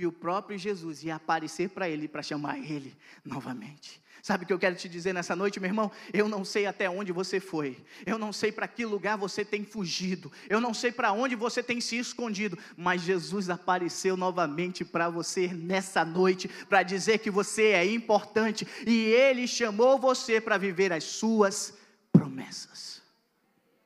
que 0.00 0.06
o 0.06 0.12
próprio 0.12 0.56
Jesus 0.56 1.02
ia 1.02 1.16
aparecer 1.16 1.68
para 1.68 1.86
ele 1.86 2.08
para 2.08 2.22
chamar 2.22 2.58
ele 2.58 2.96
novamente. 3.22 4.02
Sabe 4.22 4.44
o 4.44 4.46
que 4.46 4.52
eu 4.52 4.58
quero 4.58 4.74
te 4.74 4.88
dizer 4.88 5.12
nessa 5.12 5.36
noite, 5.36 5.60
meu 5.60 5.68
irmão? 5.68 5.92
Eu 6.10 6.26
não 6.26 6.42
sei 6.42 6.64
até 6.64 6.88
onde 6.88 7.12
você 7.12 7.38
foi, 7.38 7.76
eu 8.06 8.18
não 8.18 8.32
sei 8.32 8.50
para 8.50 8.66
que 8.66 8.86
lugar 8.86 9.18
você 9.18 9.44
tem 9.44 9.62
fugido, 9.62 10.32
eu 10.48 10.58
não 10.58 10.72
sei 10.72 10.90
para 10.90 11.12
onde 11.12 11.36
você 11.36 11.62
tem 11.62 11.82
se 11.82 11.98
escondido, 11.98 12.58
mas 12.78 13.02
Jesus 13.02 13.50
apareceu 13.50 14.16
novamente 14.16 14.86
para 14.86 15.10
você 15.10 15.48
nessa 15.48 16.02
noite, 16.02 16.48
para 16.66 16.82
dizer 16.82 17.18
que 17.18 17.30
você 17.30 17.72
é 17.72 17.84
importante 17.84 18.66
e 18.86 19.04
Ele 19.04 19.46
chamou 19.46 19.98
você 19.98 20.40
para 20.40 20.56
viver 20.56 20.94
as 20.94 21.04
suas 21.04 21.74
promessas. 22.10 23.02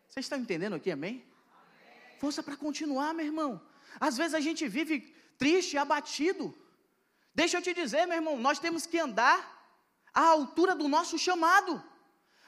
Vocês 0.08 0.26
estão 0.26 0.38
entendendo 0.38 0.74
aqui, 0.74 0.92
amém? 0.92 1.24
Força 2.20 2.40
para 2.40 2.56
continuar, 2.56 3.12
meu 3.12 3.26
irmão. 3.26 3.60
Às 3.98 4.16
vezes 4.16 4.34
a 4.34 4.40
gente 4.40 4.68
vive 4.68 5.12
triste, 5.38 5.76
abatido. 5.76 6.56
Deixa 7.34 7.58
eu 7.58 7.62
te 7.62 7.74
dizer, 7.74 8.06
meu 8.06 8.16
irmão, 8.16 8.36
nós 8.36 8.58
temos 8.58 8.86
que 8.86 8.98
andar 8.98 9.38
à 10.12 10.22
altura 10.26 10.74
do 10.74 10.86
nosso 10.88 11.18
chamado. 11.18 11.82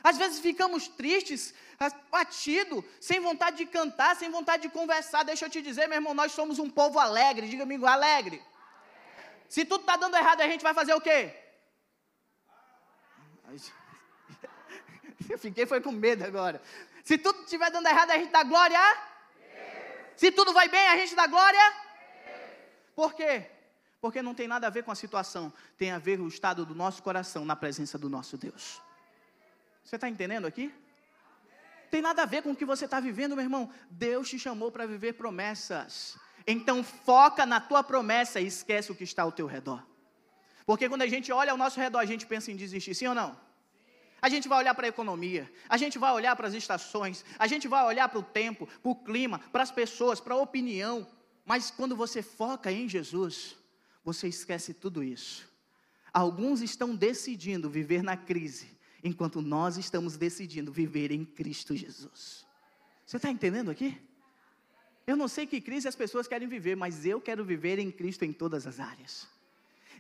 Às 0.03 0.17
vezes 0.17 0.39
ficamos 0.39 0.87
tristes, 0.87 1.53
abatidos, 1.79 2.85
sem 3.01 3.19
vontade 3.19 3.57
de 3.57 3.67
cantar, 3.67 4.15
sem 4.15 4.31
vontade 4.31 4.63
de 4.63 4.69
conversar. 4.69 5.25
Deixa 5.25 5.47
eu 5.47 5.51
te 5.51 5.61
dizer, 5.61 5.89
meu 5.89 5.97
irmão, 5.97 6.15
nós 6.15 6.33
somos 6.33 6.61
um 6.61 6.71
povo 6.71 6.99
alegre. 6.99 7.49
Diga 7.49 7.65
comigo, 7.65 7.87
alegre. 7.87 8.41
Se 9.49 9.65
tudo 9.65 9.81
está 9.81 9.97
dando 9.97 10.17
errado, 10.17 10.41
a 10.43 10.49
gente 10.49 10.63
vai 10.63 10.75
fazer 10.75 10.95
o 10.95 11.01
quê? 11.01 11.35
Eu 15.29 15.39
fiquei 15.39 15.67
foi 15.67 15.81
com 15.81 15.91
medo 15.91 16.25
agora. 16.25 16.63
Se 17.05 17.19
tudo 17.19 17.43
estiver 17.43 17.71
dando 17.71 17.89
errado, 17.89 18.11
a 18.11 18.19
gente 18.19 18.31
dá 18.31 18.43
glória. 18.43 18.81
Se 20.17 20.31
tudo 20.33 20.53
vai 20.53 20.69
bem, 20.69 20.89
a 20.89 20.97
gente 20.97 21.15
dá 21.15 21.27
glória. 21.27 21.86
Por 22.97 23.15
quê? 23.15 23.45
Porque 24.01 24.23
não 24.23 24.35
tem 24.35 24.49
nada 24.49 24.67
a 24.67 24.71
ver 24.71 24.83
com 24.83 24.91
a 24.91 24.95
situação, 24.95 25.53
tem 25.77 25.91
a 25.91 25.99
ver 25.99 26.17
com 26.19 26.25
o 26.25 26.29
estado 26.29 26.65
do 26.65 26.75
nosso 26.75 27.03
coração 27.03 27.45
na 27.45 27.55
presença 27.55 27.99
do 27.99 28.09
nosso 28.09 28.39
Deus. 28.39 28.81
Você 29.85 29.97
está 29.97 30.09
entendendo 30.09 30.47
aqui? 30.47 30.73
Tem 31.91 32.01
nada 32.01 32.23
a 32.23 32.27
ver 32.27 32.43
com 32.43 32.53
o 32.53 32.57
que 32.57 32.65
você 32.65 32.87
está 32.87 32.99
vivendo, 32.99 33.37
meu 33.37 33.45
irmão. 33.45 33.71
Deus 33.91 34.31
te 34.31 34.39
chamou 34.39 34.73
para 34.73 34.87
viver 34.87 35.13
promessas. 35.13 36.19
Então 36.47 36.83
foca 36.83 37.45
na 37.45 37.61
tua 37.61 37.85
promessa 37.85 38.41
e 38.41 38.47
esquece 38.47 38.91
o 38.91 38.95
que 38.95 39.05
está 39.05 39.23
ao 39.23 39.31
teu 39.31 39.47
redor. 39.47 39.85
Porque 40.65 40.89
quando 40.89 41.03
a 41.03 41.07
gente 41.07 41.31
olha 41.31 41.53
ao 41.53 41.59
nosso 41.59 41.79
redor, 41.79 41.99
a 41.99 42.07
gente 42.07 42.27
pensa 42.27 42.51
em 42.51 42.57
desistir, 42.57 42.95
sim 42.95 43.07
ou 43.07 43.15
não? 43.15 43.39
A 44.23 44.29
gente 44.29 44.49
vai 44.49 44.59
olhar 44.59 44.75
para 44.75 44.87
a 44.87 44.89
economia, 44.89 45.53
a 45.69 45.77
gente 45.77 45.99
vai 45.99 46.13
olhar 46.13 46.35
para 46.35 46.49
as 46.49 46.55
estações, 46.55 47.25
a 47.39 47.47
gente 47.47 47.69
vai 47.69 47.85
olhar 47.85 48.09
para 48.09 48.19
o 48.19 48.23
tempo, 48.23 48.67
para 48.67 48.91
o 48.91 48.97
clima, 48.97 49.39
para 49.53 49.63
as 49.63 49.71
pessoas, 49.71 50.19
para 50.19 50.35
a 50.35 50.39
opinião, 50.39 51.07
mas 51.47 51.71
quando 51.71 51.95
você 51.95 52.21
foca 52.23 52.73
em 52.73 52.89
Jesus, 52.89 53.57
você 54.05 54.27
esquece 54.27 54.75
tudo 54.75 55.03
isso. 55.03 55.49
Alguns 56.13 56.61
estão 56.61 56.95
decidindo 56.95 57.71
viver 57.71 58.03
na 58.03 58.17
crise, 58.17 58.69
enquanto 59.03 59.41
nós 59.41 59.77
estamos 59.77 60.17
decidindo 60.17 60.73
viver 60.73 61.13
em 61.13 61.25
Cristo 61.25 61.77
Jesus. 61.77 62.45
Você 63.07 63.17
está 63.17 63.31
entendendo 63.31 63.71
aqui? 63.71 63.97
Eu 65.07 65.17
não 65.17 65.29
sei 65.29 65.47
que 65.47 65.61
crise 65.61 65.87
as 65.87 65.95
pessoas 65.95 66.27
querem 66.27 66.49
viver, 66.49 66.75
mas 66.75 67.07
eu 67.07 67.21
quero 67.21 67.45
viver 67.45 67.79
em 67.79 67.93
Cristo 67.93 68.25
em 68.25 68.33
todas 68.33 68.67
as 68.67 68.81
áreas. 68.81 69.29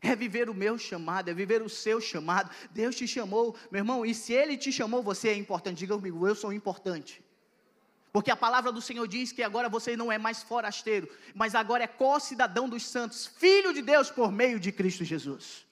é 0.02 0.14
viver 0.16 0.50
o 0.50 0.54
meu 0.54 0.76
chamado, 0.76 1.30
é 1.30 1.34
viver 1.34 1.62
o 1.62 1.68
seu 1.68 2.00
chamado. 2.00 2.50
Deus 2.72 2.96
te 2.96 3.06
chamou, 3.06 3.54
meu 3.70 3.80
irmão, 3.80 4.04
e 4.04 4.14
se 4.14 4.32
Ele 4.32 4.56
te 4.56 4.72
chamou, 4.72 5.02
você 5.02 5.28
é 5.28 5.34
importante. 5.36 5.78
Diga 5.78 5.94
comigo, 5.94 6.26
eu 6.26 6.34
sou 6.34 6.52
importante. 6.52 7.22
Porque 8.16 8.30
a 8.30 8.36
palavra 8.44 8.72
do 8.72 8.80
Senhor 8.80 9.06
diz 9.06 9.30
que 9.30 9.42
agora 9.42 9.68
você 9.68 9.94
não 9.94 10.10
é 10.10 10.16
mais 10.16 10.42
forasteiro, 10.42 11.06
mas 11.34 11.54
agora 11.54 11.84
é 11.84 11.86
co-cidadão 11.86 12.66
dos 12.66 12.82
santos, 12.82 13.26
filho 13.26 13.74
de 13.74 13.82
Deus 13.82 14.10
por 14.10 14.32
meio 14.32 14.58
de 14.58 14.72
Cristo 14.72 15.04
Jesus. 15.04 15.66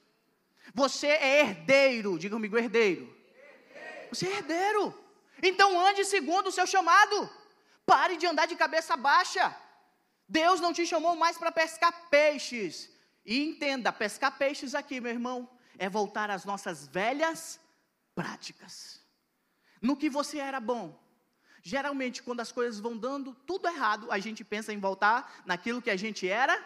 Você 0.75 1.07
é 1.07 1.41
herdeiro, 1.41 2.19
diga 2.19 2.37
comigo, 2.37 2.59
herdeiro. 2.59 3.05
herdeiro. 3.05 4.09
Você 4.11 4.27
é 4.27 4.37
herdeiro. 4.37 4.95
Então 5.43 5.81
ande 5.89 6.05
segundo 6.05 6.49
o 6.49 6.53
seu 6.53 6.67
chamado. 6.67 7.31
Pare 7.87 8.19
de 8.19 8.27
andar 8.27 8.45
de 8.45 8.57
cabeça 8.57 8.95
baixa. 8.95 9.57
Deus 10.29 10.61
não 10.61 10.75
te 10.75 10.85
chamou 10.85 11.17
mais 11.17 11.39
para 11.39 11.51
pescar 11.51 12.11
peixes. 12.11 12.91
E 13.25 13.43
entenda, 13.43 13.91
pescar 13.91 14.37
peixes 14.37 14.75
aqui, 14.75 15.01
meu 15.01 15.13
irmão, 15.13 15.49
é 15.79 15.89
voltar 15.89 16.31
às 16.31 16.45
nossas 16.45 16.87
velhas 16.87 17.59
práticas. 18.15 19.01
No 19.81 19.97
que 19.97 20.11
você 20.11 20.41
era 20.41 20.61
bom. 20.61 21.03
Geralmente, 21.66 22.23
quando 22.23 22.40
as 22.40 22.52
coisas 22.52 22.78
vão 22.78 22.94
dando 22.94 23.35
tudo 23.47 23.66
errado, 23.66 24.12
a 24.12 24.18
gente 24.18 24.44
pensa 24.44 24.71
em 24.71 24.78
voltar 24.78 25.42
naquilo 25.47 25.80
que 25.80 25.88
a 25.88 25.97
gente 25.97 26.28
era. 26.28 26.62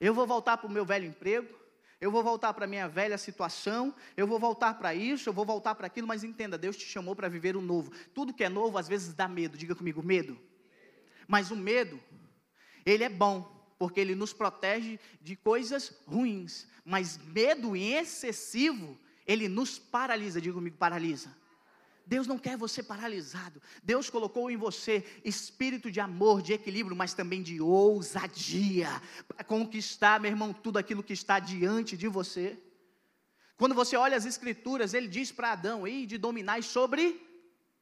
Eu 0.00 0.14
vou 0.14 0.26
voltar 0.26 0.56
para 0.56 0.66
o 0.66 0.70
meu 0.70 0.82
velho 0.82 1.04
emprego, 1.04 1.54
eu 2.00 2.10
vou 2.10 2.22
voltar 2.22 2.54
para 2.54 2.64
a 2.64 2.68
minha 2.68 2.88
velha 2.88 3.18
situação, 3.18 3.94
eu 4.16 4.26
vou 4.26 4.38
voltar 4.38 4.78
para 4.78 4.94
isso, 4.94 5.28
eu 5.28 5.32
vou 5.32 5.44
voltar 5.44 5.74
para 5.74 5.88
aquilo, 5.88 6.06
mas 6.06 6.24
entenda, 6.24 6.56
Deus 6.56 6.74
te 6.74 6.86
chamou 6.86 7.14
para 7.14 7.28
viver 7.28 7.54
o 7.54 7.60
novo. 7.60 7.92
Tudo 8.14 8.32
que 8.32 8.44
é 8.44 8.48
novo 8.48 8.78
às 8.78 8.88
vezes 8.88 9.12
dá 9.12 9.28
medo, 9.28 9.58
diga 9.58 9.74
comigo, 9.74 10.02
medo. 10.02 10.38
Mas 11.28 11.50
o 11.50 11.56
medo, 11.56 12.00
ele 12.84 13.04
é 13.04 13.10
bom, 13.10 13.42
porque 13.78 14.00
ele 14.00 14.14
nos 14.14 14.32
protege 14.32 14.98
de 15.20 15.36
coisas 15.36 15.94
ruins. 16.06 16.66
Mas 16.82 17.18
medo 17.18 17.76
em 17.76 17.92
excessivo, 17.92 18.98
ele 19.26 19.48
nos 19.48 19.78
paralisa, 19.78 20.40
diga 20.40 20.54
comigo, 20.54 20.78
paralisa. 20.78 21.36
Deus 22.06 22.26
não 22.28 22.38
quer 22.38 22.56
você 22.56 22.82
paralisado. 22.82 23.60
Deus 23.82 24.08
colocou 24.08 24.48
em 24.48 24.56
você 24.56 25.04
espírito 25.24 25.90
de 25.90 25.98
amor, 25.98 26.40
de 26.40 26.52
equilíbrio, 26.52 26.96
mas 26.96 27.12
também 27.12 27.42
de 27.42 27.60
ousadia 27.60 28.88
para 29.26 29.42
conquistar, 29.42 30.20
meu 30.20 30.30
irmão, 30.30 30.52
tudo 30.52 30.78
aquilo 30.78 31.02
que 31.02 31.12
está 31.12 31.40
diante 31.40 31.96
de 31.96 32.06
você. 32.06 32.62
Quando 33.56 33.74
você 33.74 33.96
olha 33.96 34.16
as 34.16 34.24
escrituras, 34.24 34.94
ele 34.94 35.08
diz 35.08 35.32
para 35.32 35.52
Adão, 35.52 35.88
e 35.88 36.06
de 36.06 36.16
dominar 36.16 36.62
sobre 36.62 37.20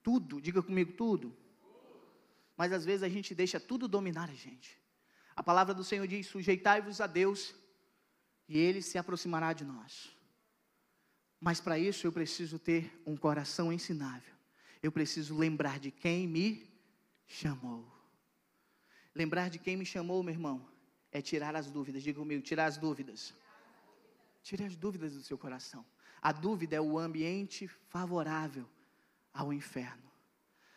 tudo. 0.02 0.40
Diga 0.40 0.62
comigo 0.62 0.93
tudo. 0.93 1.37
Mas 2.57 2.73
às 2.73 2.85
vezes 2.85 3.02
a 3.02 3.09
gente 3.09 3.35
deixa 3.35 3.61
tudo 3.61 3.87
dominar 3.87 4.31
a 4.31 4.35
gente. 4.35 4.81
A 5.37 5.43
palavra 5.43 5.75
do 5.75 5.85
Senhor 5.85 6.07
diz: 6.07 6.28
sujeitai-vos 6.28 7.00
a 7.00 7.07
Deus, 7.07 7.54
e 8.49 8.57
ele 8.57 8.81
se 8.81 8.97
aproximará 8.97 9.52
de 9.52 9.64
nós. 9.64 10.13
Mas 11.44 11.60
para 11.60 11.78
isso 11.78 12.06
eu 12.06 12.10
preciso 12.10 12.58
ter 12.58 12.90
um 13.04 13.18
coração 13.18 13.70
ensinável. 13.70 14.32
Eu 14.82 14.90
preciso 14.90 15.36
lembrar 15.36 15.78
de 15.78 15.90
quem 15.90 16.26
me 16.26 16.66
chamou. 17.26 17.84
Lembrar 19.14 19.50
de 19.50 19.58
quem 19.58 19.76
me 19.76 19.84
chamou, 19.84 20.22
meu 20.22 20.32
irmão, 20.32 20.66
é 21.12 21.20
tirar 21.20 21.54
as 21.54 21.70
dúvidas. 21.70 22.02
Diga 22.02 22.18
comigo, 22.18 22.40
tirar 22.40 22.64
as 22.64 22.78
dúvidas. 22.78 23.34
Tire 24.42 24.64
as 24.64 24.74
dúvidas 24.74 25.12
do 25.12 25.20
seu 25.20 25.36
coração. 25.36 25.84
A 26.22 26.32
dúvida 26.32 26.76
é 26.76 26.80
o 26.80 26.98
ambiente 26.98 27.68
favorável 27.68 28.66
ao 29.30 29.52
inferno. 29.52 30.10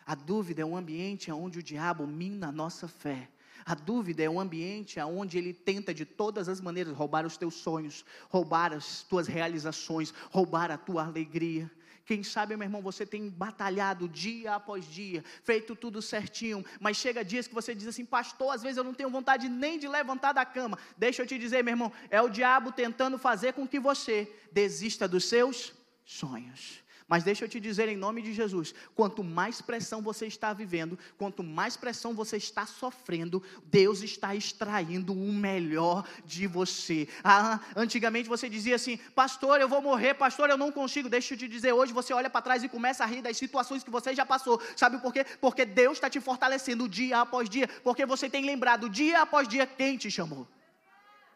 A 0.06 0.16
dúvida 0.16 0.64
é 0.64 0.66
um 0.66 0.76
ambiente 0.76 1.32
onde 1.32 1.60
o 1.60 1.64
diabo 1.64 2.06
mina 2.06 2.50
a 2.50 2.52
nossa 2.52 2.90
fé. 2.90 3.32
A 3.66 3.76
dúvida 3.76 4.24
é 4.24 4.30
um 4.30 4.40
ambiente 4.40 5.00
onde 5.00 5.38
ele 5.38 5.54
tenta 5.54 5.94
de 5.94 6.06
todas 6.06 6.48
as 6.48 6.62
maneiras 6.62 6.96
roubar 6.96 7.26
os 7.26 7.38
teus 7.38 7.56
sonhos, 7.56 8.06
roubar 8.30 8.74
as 8.74 9.04
tuas 9.04 9.28
realizações, 9.28 10.14
roubar 10.32 10.72
a 10.72 10.78
tua 10.78 11.06
alegria. 11.06 11.70
Quem 12.06 12.24
sabe, 12.24 12.56
meu 12.56 12.66
irmão, 12.66 12.82
você 12.82 13.06
tem 13.06 13.30
batalhado 13.30 14.08
dia 14.08 14.56
após 14.56 14.86
dia, 14.86 15.26
feito 15.44 15.76
tudo 15.76 16.02
certinho, 16.02 16.64
mas 16.80 16.96
chega 16.96 17.24
dias 17.24 17.50
que 17.50 17.54
você 17.54 17.76
diz 17.76 17.86
assim, 17.86 18.06
pastor, 18.06 18.56
às 18.56 18.64
vezes 18.64 18.78
eu 18.78 18.84
não 18.86 18.94
tenho 18.94 19.10
vontade 19.10 19.50
nem 19.50 19.78
de 19.78 19.90
levantar 19.90 20.32
da 20.32 20.46
cama. 20.46 20.80
Deixa 20.98 21.22
eu 21.22 21.28
te 21.28 21.38
dizer, 21.38 21.66
meu 21.66 21.74
irmão, 21.74 21.92
é 22.10 22.22
o 22.22 22.30
diabo 22.30 22.72
tentando 22.72 23.18
fazer 23.18 23.52
com 23.52 23.68
que 23.68 23.78
você 23.78 24.34
desista 24.54 25.06
dos 25.06 25.26
seus 25.26 25.74
sonhos. 26.06 26.82
Mas 27.08 27.24
deixa 27.24 27.46
eu 27.46 27.50
te 27.50 27.60
dizer 27.60 27.88
em 27.88 27.96
nome 27.96 28.22
de 28.22 28.34
Jesus: 28.34 28.76
quanto 28.94 29.24
mais 29.24 29.62
pressão 29.62 30.02
você 30.02 30.28
está 30.28 30.52
vivendo, 30.52 31.00
quanto 31.18 31.42
mais 31.42 31.78
pressão 31.78 32.14
você 32.14 32.36
está 32.36 32.66
sofrendo, 32.66 33.42
Deus 33.64 34.02
está 34.02 34.36
extraindo 34.36 35.14
o 35.14 35.32
melhor 35.32 36.06
de 36.26 36.46
você. 36.48 37.08
Ah, 37.24 37.62
antigamente 37.76 38.28
você 38.28 38.50
dizia 38.50 38.76
assim, 38.76 38.98
pastor, 39.16 39.62
eu 39.62 39.70
vou 39.70 39.82
morrer, 39.82 40.16
pastor, 40.16 40.50
eu 40.50 40.58
não 40.58 40.70
consigo. 40.70 41.08
Deixa 41.08 41.34
eu 41.34 41.38
te 41.38 41.48
dizer, 41.48 41.72
hoje 41.72 41.94
você 41.94 42.14
olha 42.14 42.30
para 42.30 42.42
trás 42.42 42.62
e 42.62 42.68
começa 42.68 43.06
a 43.06 43.08
rir 43.08 43.22
das 43.22 43.38
situações 43.38 43.84
que 43.84 43.90
você 43.90 44.14
já 44.14 44.26
passou. 44.26 44.62
Sabe 44.76 44.98
por 44.98 45.14
quê? 45.14 45.26
Porque 45.40 45.64
Deus 45.64 45.94
está 45.94 46.10
te 46.10 46.20
fortalecendo 46.20 46.90
dia 46.90 47.22
após 47.22 47.50
dia, 47.50 47.70
porque 47.86 48.06
você 48.06 48.30
tem 48.30 48.46
lembrado 48.46 48.90
dia 48.90 49.22
após 49.22 49.48
dia 49.48 49.66
quem 49.66 49.98
te 49.98 50.12
chamou. 50.12 50.46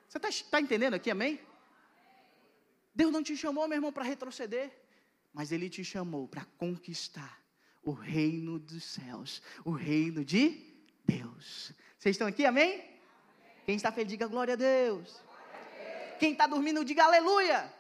Você 0.10 0.18
está 0.18 0.30
tá 0.52 0.60
entendendo 0.60 0.96
aqui, 0.96 1.10
amém? 1.10 1.40
Deus 2.94 3.14
não 3.14 3.24
te 3.24 3.38
chamou, 3.38 3.70
meu 3.70 3.78
irmão, 3.78 3.94
para 3.94 4.04
retroceder 4.04 4.81
mas 5.34 5.52
Ele 5.52 5.70
te 5.70 5.84
chamou 5.84 6.28
para 6.28 6.46
conquistar 6.58 7.42
o 7.84 7.92
reino 7.92 8.60
dos 8.60 8.84
céus, 8.84 9.42
o 9.66 9.72
reino 9.72 10.24
de 10.24 10.74
Deus. 11.06 11.74
Vocês 11.98 12.16
estão 12.16 12.28
aqui, 12.28 12.46
amém? 12.46 12.74
amém. 12.74 12.92
Quem 13.66 13.76
está 13.76 13.92
feliz, 13.92 14.10
diga 14.10 14.28
glória 14.28 14.54
a 14.54 14.58
Deus. 14.58 15.22
Glória 15.24 15.58
a 15.58 16.06
Deus. 16.06 16.20
Quem 16.20 16.32
está 16.34 16.48
dormindo, 16.48 16.86
diga 16.86 17.06
aleluia. 17.06 17.72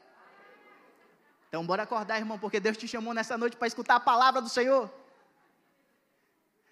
Então, 1.47 1.65
bora 1.65 1.83
acordar, 1.83 2.17
irmão, 2.17 2.39
porque 2.39 2.59
Deus 2.59 2.77
te 2.77 2.87
chamou 2.87 3.13
nessa 3.13 3.37
noite 3.37 3.57
para 3.57 3.67
escutar 3.67 3.95
a 3.95 3.99
palavra 3.99 4.41
do 4.41 4.49
Senhor. 4.49 4.89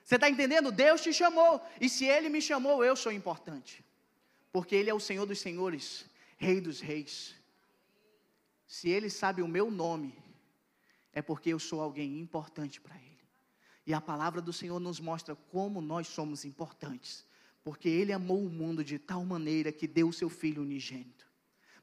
Você 0.05 0.15
está 0.15 0.29
entendendo? 0.29 0.71
Deus 0.71 1.01
te 1.01 1.13
chamou, 1.13 1.61
e 1.79 1.87
se 1.87 2.05
Ele 2.05 2.29
me 2.29 2.41
chamou, 2.41 2.83
eu 2.83 2.95
sou 2.95 3.11
importante, 3.11 3.85
porque 4.51 4.75
Ele 4.75 4.89
é 4.89 4.93
o 4.93 4.99
Senhor 4.99 5.25
dos 5.25 5.39
Senhores, 5.39 6.05
Rei 6.37 6.59
dos 6.59 6.79
Reis. 6.79 7.35
Se 8.65 8.89
Ele 8.89 9.09
sabe 9.09 9.41
o 9.41 9.47
meu 9.47 9.69
nome, 9.69 10.17
é 11.13 11.21
porque 11.21 11.49
eu 11.49 11.59
sou 11.59 11.81
alguém 11.81 12.19
importante 12.19 12.79
para 12.79 12.95
Ele. 12.95 13.09
E 13.85 13.93
a 13.93 14.01
palavra 14.01 14.41
do 14.41 14.53
Senhor 14.53 14.79
nos 14.79 14.99
mostra 14.99 15.35
como 15.35 15.81
nós 15.81 16.07
somos 16.07 16.45
importantes, 16.45 17.25
porque 17.63 17.89
Ele 17.89 18.13
amou 18.13 18.43
o 18.43 18.49
mundo 18.49 18.83
de 18.83 18.99
tal 18.99 19.25
maneira 19.25 19.71
que 19.71 19.87
deu 19.87 20.09
o 20.09 20.13
seu 20.13 20.29
Filho 20.29 20.61
unigênito, 20.61 21.27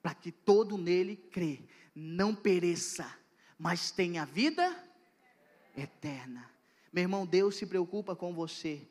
para 0.01 0.15
que 0.15 0.31
todo 0.31 0.79
nele 0.79 1.17
crê, 1.17 1.61
não 1.95 2.35
pereça, 2.35 3.13
mas 3.59 3.91
tenha 3.91 4.25
vida 4.25 4.85
eterna. 5.77 6.49
Meu 6.93 7.03
irmão, 7.03 7.27
Deus 7.27 7.57
se 7.57 7.67
preocupa 7.67 8.15
com 8.15 8.33
você, 8.33 8.87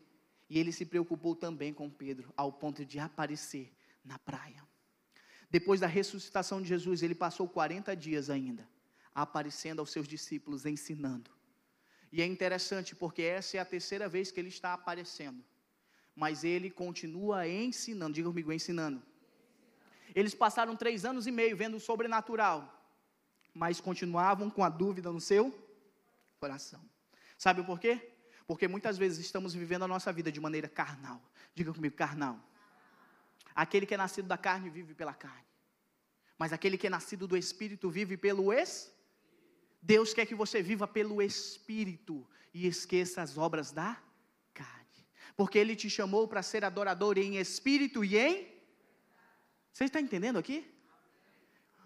e 0.50 0.60
Ele 0.60 0.72
se 0.72 0.86
preocupou 0.86 1.36
também 1.36 1.74
com 1.74 1.90
Pedro, 1.90 2.34
ao 2.36 2.52
ponto 2.52 2.86
de 2.86 3.00
aparecer 3.00 3.72
na 4.04 4.20
praia. 4.20 4.64
Depois 5.50 5.80
da 5.80 5.88
ressuscitação 5.88 6.62
de 6.62 6.68
Jesus, 6.68 7.02
ele 7.02 7.16
passou 7.16 7.48
40 7.48 7.96
dias 7.96 8.30
ainda 8.30 8.68
aparecendo 9.16 9.80
aos 9.80 9.92
seus 9.92 10.08
discípulos, 10.08 10.66
ensinando. 10.66 11.32
E 12.12 12.22
é 12.22 12.26
interessante 12.26 12.94
porque 12.94 13.22
essa 13.22 13.58
é 13.58 13.60
a 13.62 13.66
terceira 13.66 14.10
vez 14.10 14.30
que 14.30 14.40
ele 14.40 14.50
está 14.50 14.74
aparecendo. 14.74 15.44
Mas 16.14 16.44
ele 16.44 16.70
continua 16.70 17.48
ensinando, 17.48 18.14
diga 18.14 18.28
comigo, 18.28 18.52
ensinando. 18.52 19.02
Eles 20.14 20.36
passaram 20.36 20.76
três 20.76 21.04
anos 21.06 21.28
e 21.28 21.32
meio 21.32 21.56
vendo 21.58 21.78
o 21.78 21.80
sobrenatural, 21.80 22.72
mas 23.54 23.82
continuavam 23.82 24.50
com 24.50 24.64
a 24.64 24.70
dúvida 24.70 25.12
no 25.12 25.20
seu 25.20 25.54
coração. 26.40 26.82
Sabe 27.38 27.64
por 27.64 27.80
quê? 27.80 28.14
Porque 28.48 28.68
muitas 28.68 28.98
vezes 28.98 29.26
estamos 29.26 29.54
vivendo 29.54 29.84
a 29.84 29.88
nossa 29.88 30.12
vida 30.14 30.32
de 30.32 30.40
maneira 30.40 30.70
carnal. 30.70 31.22
Diga 31.54 31.74
comigo, 31.74 31.96
carnal. 31.96 32.40
Aquele 33.54 33.86
que 33.86 33.94
é 33.94 33.98
nascido 33.98 34.28
da 34.28 34.38
carne 34.38 34.70
vive 34.70 34.94
pela 34.94 35.14
carne. 35.14 35.46
Mas 36.38 36.54
aquele 36.54 36.78
que 36.78 36.88
é 36.88 36.90
nascido 36.90 37.28
do 37.28 37.36
Espírito 37.36 37.90
vive 37.90 38.16
pelo 38.16 38.54
Espírito. 38.54 38.95
Deus 39.92 40.14
quer 40.16 40.26
que 40.26 40.34
você 40.44 40.64
viva 40.64 40.88
pelo 40.88 41.22
Espírito 41.22 42.28
e 42.52 42.66
esqueça 42.66 43.22
as 43.22 43.38
obras 43.38 43.72
da 43.72 43.96
carne. 44.52 45.02
Porque 45.38 45.60
Ele 45.60 45.76
te 45.76 45.90
chamou 45.98 46.28
para 46.28 46.42
ser 46.52 46.66
adorador 46.66 47.20
em 47.20 47.38
espírito 47.38 48.04
e 48.04 48.18
em. 48.18 48.36
Você 49.72 49.84
está 49.84 50.00
entendendo 50.02 50.40
aqui? 50.40 50.60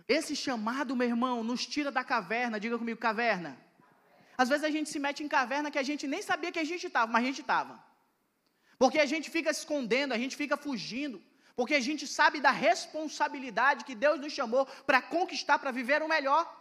Esse 0.07 0.33
chamado, 0.33 0.95
meu 0.95 1.09
irmão, 1.09 1.43
nos 1.43 1.65
tira 1.65 1.91
da 1.91 2.03
caverna, 2.03 2.59
diga 2.59 2.77
comigo, 2.77 2.99
caverna. 2.99 3.51
Às 4.37 4.47
vezes 4.47 4.63
a 4.63 4.71
gente 4.75 4.89
se 4.89 4.99
mete 5.05 5.21
em 5.21 5.27
caverna 5.27 5.69
que 5.69 5.81
a 5.83 5.87
gente 5.89 6.07
nem 6.07 6.21
sabia 6.21 6.53
que 6.53 6.59
a 6.59 6.69
gente 6.71 6.87
estava, 6.87 7.11
mas 7.11 7.23
a 7.23 7.27
gente 7.27 7.41
estava. 7.41 7.83
Porque 8.77 8.99
a 8.99 9.05
gente 9.05 9.29
fica 9.29 9.53
se 9.53 9.59
escondendo, 9.59 10.13
a 10.13 10.17
gente 10.17 10.37
fica 10.37 10.55
fugindo. 10.55 11.21
Porque 11.53 11.75
a 11.75 11.81
gente 11.81 12.07
sabe 12.07 12.39
da 12.39 12.51
responsabilidade 12.51 13.83
que 13.83 13.93
Deus 13.93 14.21
nos 14.21 14.31
chamou 14.31 14.65
para 14.87 15.01
conquistar, 15.01 15.59
para 15.59 15.71
viver 15.71 16.01
o 16.01 16.07
melhor. 16.07 16.58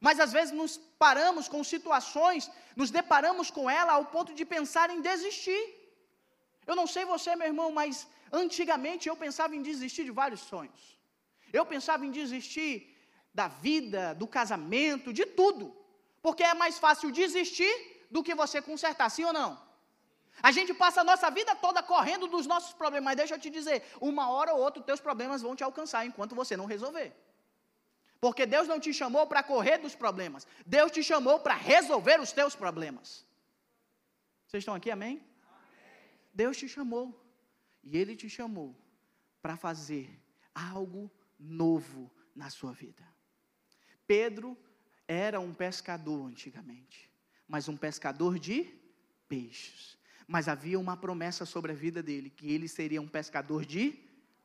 Mas 0.00 0.20
às 0.20 0.32
vezes 0.32 0.52
nos 0.52 0.76
paramos 0.98 1.48
com 1.48 1.62
situações, 1.64 2.50
nos 2.76 2.90
deparamos 2.90 3.50
com 3.50 3.68
ela 3.68 3.92
ao 3.92 4.06
ponto 4.06 4.34
de 4.34 4.44
pensar 4.44 4.90
em 4.90 5.00
desistir. 5.00 5.62
Eu 6.66 6.76
não 6.76 6.86
sei 6.86 7.04
você, 7.04 7.34
meu 7.36 7.46
irmão, 7.46 7.70
mas 7.72 8.06
antigamente 8.32 9.08
eu 9.08 9.16
pensava 9.16 9.54
em 9.54 9.62
desistir 9.62 10.04
de 10.04 10.10
vários 10.10 10.40
sonhos. 10.40 10.98
Eu 11.52 11.64
pensava 11.64 12.04
em 12.04 12.10
desistir 12.10 12.74
da 13.32 13.48
vida, 13.48 14.14
do 14.14 14.26
casamento, 14.26 15.12
de 15.12 15.26
tudo. 15.26 15.76
Porque 16.22 16.42
é 16.42 16.54
mais 16.54 16.78
fácil 16.78 17.10
desistir 17.10 17.72
do 18.10 18.22
que 18.22 18.34
você 18.34 18.62
consertar, 18.62 19.10
sim 19.10 19.24
ou 19.24 19.32
não? 19.32 19.62
A 20.42 20.50
gente 20.50 20.74
passa 20.74 21.00
a 21.00 21.04
nossa 21.04 21.30
vida 21.30 21.54
toda 21.54 21.82
correndo 21.82 22.26
dos 22.26 22.46
nossos 22.46 22.72
problemas, 22.72 23.04
mas 23.04 23.16
deixa 23.16 23.34
eu 23.34 23.38
te 23.38 23.50
dizer, 23.50 23.82
uma 24.00 24.30
hora 24.30 24.52
ou 24.54 24.60
outra 24.60 24.80
os 24.80 24.86
teus 24.86 25.00
problemas 25.00 25.42
vão 25.42 25.54
te 25.54 25.62
alcançar 25.62 26.04
enquanto 26.04 26.34
você 26.34 26.56
não 26.56 26.66
resolver. 26.66 27.14
Porque 28.24 28.46
Deus 28.46 28.66
não 28.66 28.80
te 28.80 28.90
chamou 28.94 29.26
para 29.26 29.42
correr 29.42 29.76
dos 29.76 29.94
problemas, 29.94 30.46
Deus 30.64 30.90
te 30.90 31.02
chamou 31.02 31.40
para 31.40 31.54
resolver 31.54 32.18
os 32.18 32.32
teus 32.32 32.56
problemas. 32.56 33.22
Vocês 34.46 34.62
estão 34.62 34.74
aqui, 34.74 34.90
amém? 34.90 35.16
amém? 35.18 35.26
Deus 36.32 36.56
te 36.56 36.66
chamou, 36.66 37.22
e 37.82 37.98
Ele 37.98 38.16
te 38.16 38.30
chamou 38.30 38.74
para 39.42 39.58
fazer 39.58 40.08
algo 40.54 41.12
novo 41.38 42.10
na 42.34 42.48
sua 42.48 42.72
vida. 42.72 43.06
Pedro 44.06 44.56
era 45.06 45.38
um 45.38 45.52
pescador 45.52 46.26
antigamente, 46.26 47.12
mas 47.46 47.68
um 47.68 47.76
pescador 47.76 48.38
de 48.38 48.72
peixes. 49.28 49.98
Mas 50.26 50.48
havia 50.48 50.80
uma 50.80 50.96
promessa 50.96 51.44
sobre 51.44 51.72
a 51.72 51.74
vida 51.74 52.02
dele, 52.02 52.30
que 52.30 52.50
ele 52.50 52.68
seria 52.68 53.02
um 53.02 53.08
pescador 53.08 53.66
de 53.66 54.02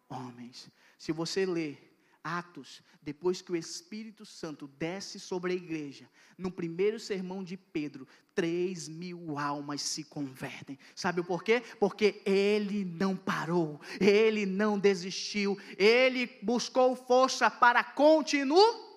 homens. 0.10 0.70
Se 0.98 1.14
você 1.14 1.46
ler 1.46 1.89
Atos, 2.24 2.82
depois 3.02 3.42
que 3.42 3.52
o 3.52 3.56
Espírito 3.56 4.26
Santo 4.26 4.68
desce 4.68 5.20
sobre 5.20 5.54
a 5.54 5.56
igreja, 5.56 6.10
no 6.38 6.52
primeiro 6.52 7.00
sermão 7.00 7.44
de 7.44 7.56
Pedro, 7.56 8.08
três 8.36 8.88
mil 8.88 9.38
almas 9.38 9.82
se 9.82 10.04
convertem. 10.04 10.78
Sabe 10.96 11.22
o 11.22 11.24
porquê? 11.24 11.62
Porque 11.80 12.22
ele 12.26 12.84
não 12.84 13.16
parou, 13.16 13.80
ele 14.00 14.46
não 14.46 14.78
desistiu, 14.78 15.58
ele 15.78 16.28
buscou 16.42 16.96
força 16.96 17.50
para 17.50 17.84
continuar. 17.84 18.90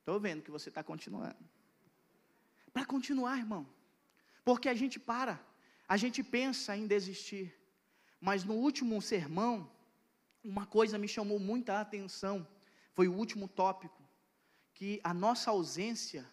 Estou 0.00 0.20
vendo 0.20 0.42
que 0.42 0.50
você 0.50 0.68
está 0.68 0.82
continuando. 0.82 1.36
Para 2.72 2.84
continuar, 2.84 3.38
irmão. 3.38 3.66
Porque 4.44 4.68
a 4.68 4.74
gente 4.74 4.98
para, 4.98 5.40
a 5.88 5.96
gente 5.96 6.22
pensa 6.22 6.76
em 6.76 6.86
desistir. 6.86 7.58
Mas 8.20 8.44
no 8.44 8.54
último 8.54 9.00
sermão, 9.00 9.70
uma 10.44 10.66
coisa 10.66 10.98
me 10.98 11.08
chamou 11.08 11.38
muita 11.38 11.80
atenção. 11.80 12.46
Foi 12.92 13.08
o 13.08 13.14
último 13.14 13.48
tópico. 13.48 14.02
Que 14.74 15.00
a 15.02 15.14
nossa 15.14 15.50
ausência, 15.50 16.26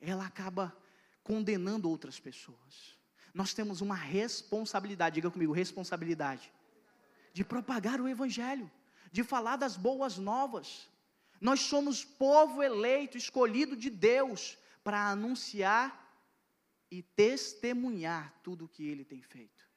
ela 0.00 0.24
acaba 0.24 0.74
condenando 1.22 1.90
outras 1.90 2.18
pessoas. 2.18 2.98
Nós 3.34 3.52
temos 3.52 3.80
uma 3.80 3.94
responsabilidade, 3.94 5.16
diga 5.16 5.30
comigo, 5.30 5.52
responsabilidade, 5.52 6.52
de 7.32 7.44
propagar 7.44 8.00
o 8.00 8.08
Evangelho, 8.08 8.70
de 9.12 9.22
falar 9.22 9.56
das 9.56 9.76
boas 9.76 10.18
novas, 10.18 10.88
nós 11.40 11.60
somos 11.60 12.04
povo 12.04 12.62
eleito, 12.62 13.16
escolhido 13.16 13.74
de 13.76 13.88
Deus, 13.88 14.58
para 14.84 15.08
anunciar 15.08 15.98
e 16.90 17.02
testemunhar 17.02 18.34
tudo 18.42 18.66
o 18.66 18.68
que 18.68 18.86
Ele 18.86 19.04
tem 19.04 19.22
feito. 19.22 19.69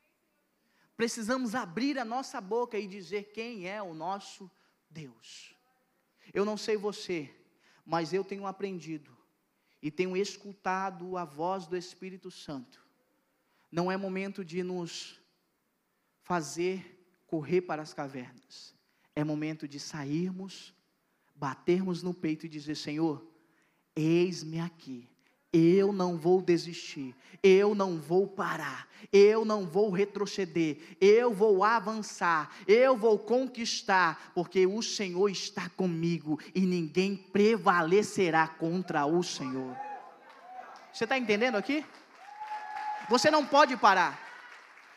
Precisamos 0.95 1.55
abrir 1.55 1.97
a 1.97 2.05
nossa 2.05 2.39
boca 2.39 2.77
e 2.77 2.87
dizer 2.87 3.31
quem 3.33 3.67
é 3.67 3.81
o 3.81 3.93
nosso 3.93 4.49
Deus. 4.89 5.55
Eu 6.33 6.45
não 6.45 6.57
sei 6.57 6.77
você, 6.77 7.33
mas 7.85 8.13
eu 8.13 8.23
tenho 8.23 8.45
aprendido 8.45 9.15
e 9.81 9.91
tenho 9.91 10.15
escutado 10.15 11.17
a 11.17 11.25
voz 11.25 11.67
do 11.67 11.75
Espírito 11.75 12.31
Santo. 12.31 12.85
Não 13.71 13.91
é 13.91 13.97
momento 13.97 14.45
de 14.45 14.63
nos 14.63 15.19
fazer 16.21 17.05
correr 17.27 17.61
para 17.61 17.81
as 17.81 17.93
cavernas, 17.93 18.73
é 19.15 19.23
momento 19.23 19.67
de 19.67 19.79
sairmos 19.79 20.73
batermos 21.35 22.01
no 22.01 22.13
peito 22.13 22.45
e 22.45 22.49
dizer: 22.49 22.75
Senhor, 22.75 23.25
eis-me 23.95 24.59
aqui. 24.59 25.09
Eu 25.53 25.93
não 25.93 26.17
vou 26.17 26.41
desistir, 26.41 27.15
eu 27.43 27.75
não 27.75 27.99
vou 27.99 28.27
parar, 28.27 28.87
eu 29.11 29.45
não 29.45 29.67
vou 29.67 29.91
retroceder, 29.91 30.77
eu 30.99 31.31
vou 31.31 31.63
avançar, 31.63 32.51
eu 32.67 32.97
vou 32.97 33.19
conquistar, 33.19 34.31
porque 34.33 34.65
o 34.65 34.81
Senhor 34.81 35.29
está 35.29 35.69
comigo 35.69 36.39
e 36.55 36.61
ninguém 36.61 37.15
prevalecerá 37.15 38.47
contra 38.47 39.05
o 39.05 39.21
Senhor. 39.21 39.77
Você 40.91 41.03
está 41.03 41.17
entendendo 41.17 41.55
aqui? 41.55 41.85
Você 43.07 43.29
não 43.29 43.45
pode 43.45 43.77
parar. 43.77 44.19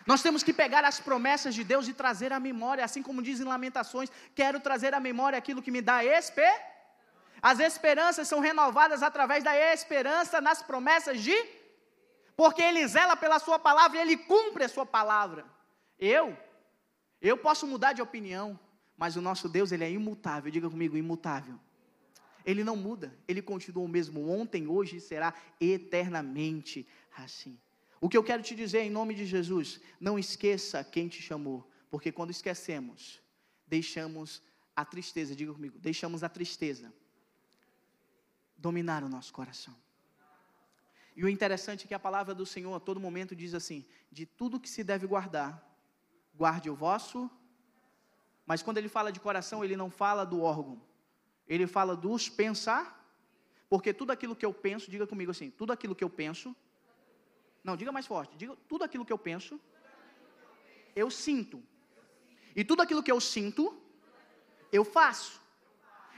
Nós 0.06 0.22
temos 0.22 0.42
que 0.42 0.52
pegar 0.52 0.84
as 0.84 1.00
promessas 1.00 1.54
de 1.54 1.64
Deus 1.64 1.86
e 1.88 1.92
trazer 1.92 2.32
à 2.32 2.40
memória, 2.40 2.84
assim 2.84 3.02
como 3.02 3.22
dizem 3.22 3.46
Lamentações, 3.46 4.10
quero 4.34 4.58
trazer 4.60 4.94
à 4.94 5.00
memória 5.00 5.36
aquilo 5.36 5.60
que 5.60 5.70
me 5.70 5.82
dá 5.82 6.04
esperança. 6.04 6.75
As 7.42 7.58
esperanças 7.60 8.28
são 8.28 8.40
renovadas 8.40 9.02
através 9.02 9.44
da 9.44 9.56
esperança 9.72 10.40
nas 10.40 10.62
promessas 10.62 11.20
de 11.20 11.36
porque 12.36 12.62
ele 12.62 12.86
zela 12.86 13.16
pela 13.16 13.38
sua 13.38 13.58
palavra 13.58 13.98
e 13.98 14.00
ele 14.00 14.16
cumpre 14.16 14.64
a 14.64 14.68
sua 14.68 14.84
palavra. 14.84 15.46
Eu 15.98 16.36
eu 17.20 17.36
posso 17.36 17.66
mudar 17.66 17.92
de 17.92 18.02
opinião, 18.02 18.58
mas 18.96 19.16
o 19.16 19.20
nosso 19.20 19.48
Deus, 19.48 19.72
ele 19.72 19.84
é 19.84 19.90
imutável. 19.90 20.50
Diga 20.50 20.68
comigo, 20.68 20.96
imutável. 20.96 21.58
Ele 22.44 22.62
não 22.62 22.76
muda, 22.76 23.12
ele 23.26 23.42
continua 23.42 23.84
o 23.84 23.88
mesmo 23.88 24.30
ontem, 24.30 24.68
hoje 24.68 24.98
e 24.98 25.00
será 25.00 25.34
eternamente 25.60 26.86
assim. 27.16 27.58
O 28.00 28.08
que 28.08 28.16
eu 28.16 28.22
quero 28.22 28.42
te 28.42 28.54
dizer 28.54 28.80
em 28.80 28.90
nome 28.90 29.14
de 29.14 29.26
Jesus, 29.26 29.80
não 29.98 30.18
esqueça 30.18 30.84
quem 30.84 31.08
te 31.08 31.20
chamou, 31.20 31.68
porque 31.90 32.12
quando 32.12 32.30
esquecemos, 32.30 33.20
deixamos 33.66 34.40
a 34.76 34.84
tristeza, 34.84 35.34
diga 35.34 35.52
comigo, 35.52 35.76
deixamos 35.78 36.22
a 36.22 36.28
tristeza 36.28 36.92
dominar 38.56 39.02
o 39.04 39.08
nosso 39.08 39.32
coração. 39.32 39.74
E 41.16 41.24
o 41.24 41.28
interessante 41.28 41.84
é 41.84 41.88
que 41.88 41.94
a 41.94 41.98
palavra 41.98 42.34
do 42.34 42.44
Senhor 42.44 42.74
a 42.74 42.80
todo 42.80 43.00
momento 43.00 43.34
diz 43.34 43.54
assim: 43.54 43.84
de 44.10 44.26
tudo 44.26 44.60
que 44.60 44.68
se 44.68 44.84
deve 44.84 45.06
guardar, 45.06 45.50
guarde 46.34 46.68
o 46.68 46.74
vosso. 46.74 47.30
Mas 48.44 48.62
quando 48.62 48.78
ele 48.78 48.88
fala 48.88 49.10
de 49.10 49.18
coração, 49.18 49.64
ele 49.64 49.76
não 49.76 49.90
fala 49.90 50.24
do 50.24 50.40
órgão, 50.42 50.80
ele 51.48 51.66
fala 51.66 51.96
dos 51.96 52.28
pensar, 52.28 52.84
porque 53.68 53.92
tudo 53.92 54.12
aquilo 54.12 54.36
que 54.36 54.46
eu 54.46 54.52
penso, 54.52 54.90
diga 54.90 55.06
comigo 55.06 55.30
assim: 55.30 55.50
tudo 55.50 55.72
aquilo 55.72 55.94
que 55.94 56.04
eu 56.04 56.10
penso, 56.10 56.54
não, 57.64 57.76
diga 57.76 57.90
mais 57.90 58.06
forte. 58.06 58.36
Diga 58.36 58.56
tudo 58.68 58.84
aquilo 58.84 59.04
que 59.04 59.12
eu 59.12 59.18
penso, 59.18 59.58
eu 60.94 61.10
sinto. 61.10 61.62
E 62.54 62.62
tudo 62.62 62.82
aquilo 62.82 63.02
que 63.02 63.10
eu 63.10 63.20
sinto, 63.20 63.76
eu 64.70 64.84
faço. 64.84 65.40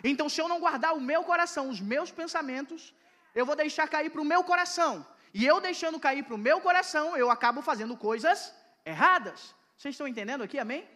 Então, 0.04 0.28
se 0.28 0.40
eu 0.40 0.48
não 0.48 0.60
guardar 0.60 0.94
o 0.94 1.00
meu 1.00 1.22
coração, 1.24 1.68
os 1.68 1.80
meus 1.80 2.10
pensamentos, 2.10 2.94
eu 3.34 3.44
vou 3.44 3.56
deixar 3.56 3.88
cair 3.88 4.10
para 4.10 4.20
o 4.20 4.24
meu 4.24 4.42
coração. 4.44 5.06
E 5.34 5.44
eu 5.44 5.60
deixando 5.60 6.00
cair 6.00 6.22
para 6.24 6.34
o 6.34 6.38
meu 6.38 6.60
coração, 6.60 7.16
eu 7.16 7.30
acabo 7.30 7.62
fazendo 7.62 7.96
coisas 7.96 8.54
erradas. 8.84 9.54
Vocês 9.76 9.94
estão 9.94 10.08
entendendo 10.08 10.42
aqui, 10.42 10.58
amém? 10.58 10.88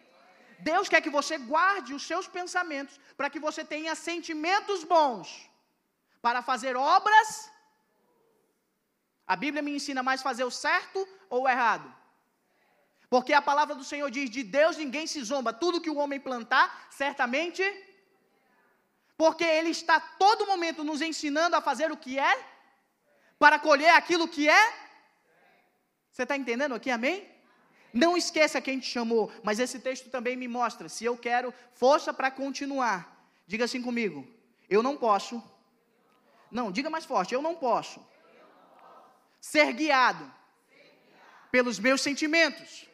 Deus 0.59 0.87
quer 0.89 1.01
que 1.01 1.09
você 1.09 1.37
guarde 1.37 1.93
os 1.93 2.03
seus 2.03 2.27
pensamentos, 2.27 2.99
para 3.17 3.29
que 3.29 3.39
você 3.39 3.63
tenha 3.65 3.95
sentimentos 3.95 4.83
bons, 4.83 5.49
para 6.21 6.41
fazer 6.41 6.75
obras 6.75 7.51
a 9.25 9.35
Bíblia 9.35 9.63
me 9.63 9.75
ensina 9.75 10.03
mais 10.03 10.21
fazer 10.21 10.43
o 10.43 10.51
certo 10.51 11.07
ou 11.29 11.43
o 11.43 11.49
errado? 11.49 11.87
Porque 13.09 13.33
a 13.33 13.41
palavra 13.41 13.75
do 13.75 13.83
Senhor 13.83 14.09
diz: 14.09 14.29
de 14.29 14.43
Deus 14.43 14.77
ninguém 14.77 15.07
se 15.07 15.23
zomba, 15.23 15.53
tudo 15.53 15.81
que 15.81 15.89
o 15.89 15.97
homem 15.97 16.19
plantar, 16.19 16.87
certamente. 16.89 17.63
Porque 19.17 19.43
Ele 19.43 19.69
está 19.69 19.99
todo 19.99 20.47
momento 20.47 20.83
nos 20.83 21.01
ensinando 21.01 21.55
a 21.55 21.61
fazer 21.61 21.91
o 21.91 21.97
que 21.97 22.19
é, 22.19 22.45
para 23.37 23.59
colher 23.59 23.93
aquilo 23.93 24.27
que 24.27 24.49
é. 24.49 24.73
Você 26.11 26.23
está 26.23 26.37
entendendo 26.37 26.75
aqui, 26.75 26.89
amém? 26.89 27.29
Não 27.93 28.17
esqueça 28.17 28.61
quem 28.61 28.79
te 28.79 28.87
chamou, 28.87 29.31
mas 29.43 29.59
esse 29.59 29.79
texto 29.79 30.09
também 30.09 30.35
me 30.35 30.47
mostra: 30.47 30.89
se 30.89 31.05
eu 31.05 31.15
quero 31.15 31.53
força 31.73 32.13
para 32.13 32.31
continuar, 32.31 33.29
diga 33.45 33.65
assim 33.65 33.81
comigo, 33.81 34.27
eu 34.69 34.81
não 34.81 34.97
posso. 34.97 35.41
Não, 36.49 36.71
diga 36.71 36.89
mais 36.89 37.05
forte, 37.05 37.33
eu 37.33 37.41
não 37.41 37.55
posso 37.55 37.99
ser 39.39 39.73
guiado 39.73 40.33
pelos 41.51 41.77
meus 41.77 42.01
sentimentos. 42.01 42.87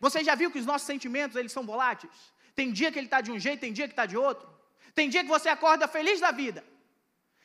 Você 0.00 0.22
já 0.24 0.34
viu 0.34 0.50
que 0.50 0.58
os 0.58 0.66
nossos 0.66 0.86
sentimentos, 0.86 1.36
eles 1.36 1.52
são 1.52 1.64
voláteis? 1.64 2.12
Tem 2.54 2.72
dia 2.72 2.90
que 2.90 2.98
ele 2.98 3.06
está 3.06 3.20
de 3.20 3.30
um 3.30 3.38
jeito, 3.38 3.60
tem 3.60 3.72
dia 3.72 3.86
que 3.86 3.92
está 3.92 4.04
de 4.04 4.16
outro. 4.16 4.52
Tem 4.94 5.08
dia 5.08 5.22
que 5.22 5.28
você 5.28 5.48
acorda 5.48 5.88
feliz 5.88 6.20
da 6.20 6.30
vida. 6.30 6.64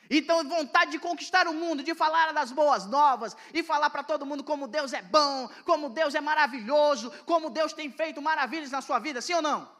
Então, 0.08 0.42
vontade 0.48 0.90
de 0.90 0.98
conquistar 0.98 1.46
o 1.46 1.54
mundo, 1.54 1.84
de 1.84 1.94
falar 1.94 2.32
das 2.32 2.50
boas 2.50 2.84
novas, 2.84 3.36
e 3.54 3.62
falar 3.62 3.90
para 3.90 4.02
todo 4.02 4.26
mundo 4.26 4.42
como 4.42 4.66
Deus 4.66 4.92
é 4.92 5.02
bom, 5.02 5.48
como 5.64 5.88
Deus 5.88 6.16
é 6.16 6.20
maravilhoso, 6.20 7.12
como 7.24 7.48
Deus 7.48 7.72
tem 7.72 7.90
feito 7.92 8.20
maravilhas 8.20 8.72
na 8.72 8.80
sua 8.80 8.98
vida, 8.98 9.20
sim 9.20 9.34
ou 9.34 9.42
não? 9.42 9.70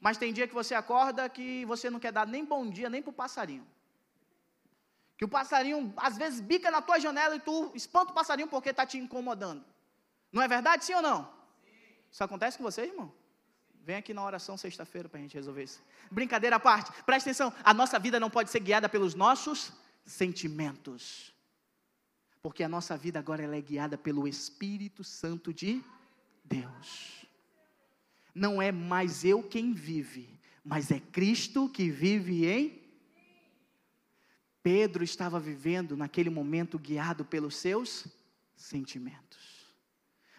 Mas 0.00 0.16
tem 0.16 0.32
dia 0.32 0.48
que 0.48 0.54
você 0.54 0.74
acorda 0.74 1.28
que 1.28 1.66
você 1.66 1.90
não 1.90 2.00
quer 2.00 2.10
dar 2.10 2.26
nem 2.26 2.42
bom 2.42 2.70
dia, 2.70 2.88
nem 2.88 3.02
para 3.02 3.10
o 3.10 3.12
passarinho. 3.12 3.66
Que 5.18 5.26
o 5.26 5.28
passarinho 5.28 5.92
às 5.98 6.16
vezes 6.16 6.40
bica 6.40 6.70
na 6.70 6.80
tua 6.80 6.98
janela 6.98 7.36
e 7.36 7.40
tu 7.40 7.70
espanta 7.74 8.12
o 8.12 8.14
passarinho 8.14 8.48
porque 8.48 8.70
está 8.70 8.86
te 8.86 8.96
incomodando. 8.96 9.62
Não 10.32 10.40
é 10.40 10.48
verdade, 10.48 10.86
sim 10.86 10.94
ou 10.94 11.02
não? 11.02 11.24
Sim. 11.62 11.70
Isso 12.10 12.24
acontece 12.24 12.56
com 12.56 12.64
você, 12.64 12.84
irmão? 12.84 13.12
Vem 13.84 13.96
aqui 13.96 14.12
na 14.12 14.24
oração 14.24 14.56
sexta-feira 14.56 15.08
para 15.08 15.18
a 15.18 15.22
gente 15.22 15.34
resolver 15.34 15.64
isso. 15.64 15.82
Brincadeira 16.10 16.56
à 16.56 16.60
parte, 16.60 16.90
presta 17.04 17.30
atenção: 17.30 17.52
a 17.64 17.74
nossa 17.74 17.98
vida 17.98 18.20
não 18.20 18.30
pode 18.30 18.50
ser 18.50 18.60
guiada 18.60 18.88
pelos 18.88 19.14
nossos 19.14 19.72
sentimentos. 20.04 21.32
Porque 22.42 22.62
a 22.62 22.68
nossa 22.68 22.96
vida 22.96 23.18
agora 23.18 23.44
é 23.56 23.60
guiada 23.60 23.98
pelo 23.98 24.26
Espírito 24.26 25.04
Santo 25.04 25.52
de 25.52 25.82
Deus. 26.44 27.26
Não 28.34 28.62
é 28.62 28.72
mais 28.72 29.24
eu 29.24 29.42
quem 29.42 29.72
vive, 29.72 30.40
mas 30.64 30.90
é 30.90 31.00
Cristo 31.00 31.68
que 31.68 31.90
vive 31.90 32.46
em 32.46 32.80
Pedro 34.62 35.02
estava 35.02 35.40
vivendo 35.40 35.96
naquele 35.96 36.28
momento 36.28 36.78
guiado 36.78 37.24
pelos 37.24 37.56
seus 37.56 38.06
sentimentos. 38.54 39.66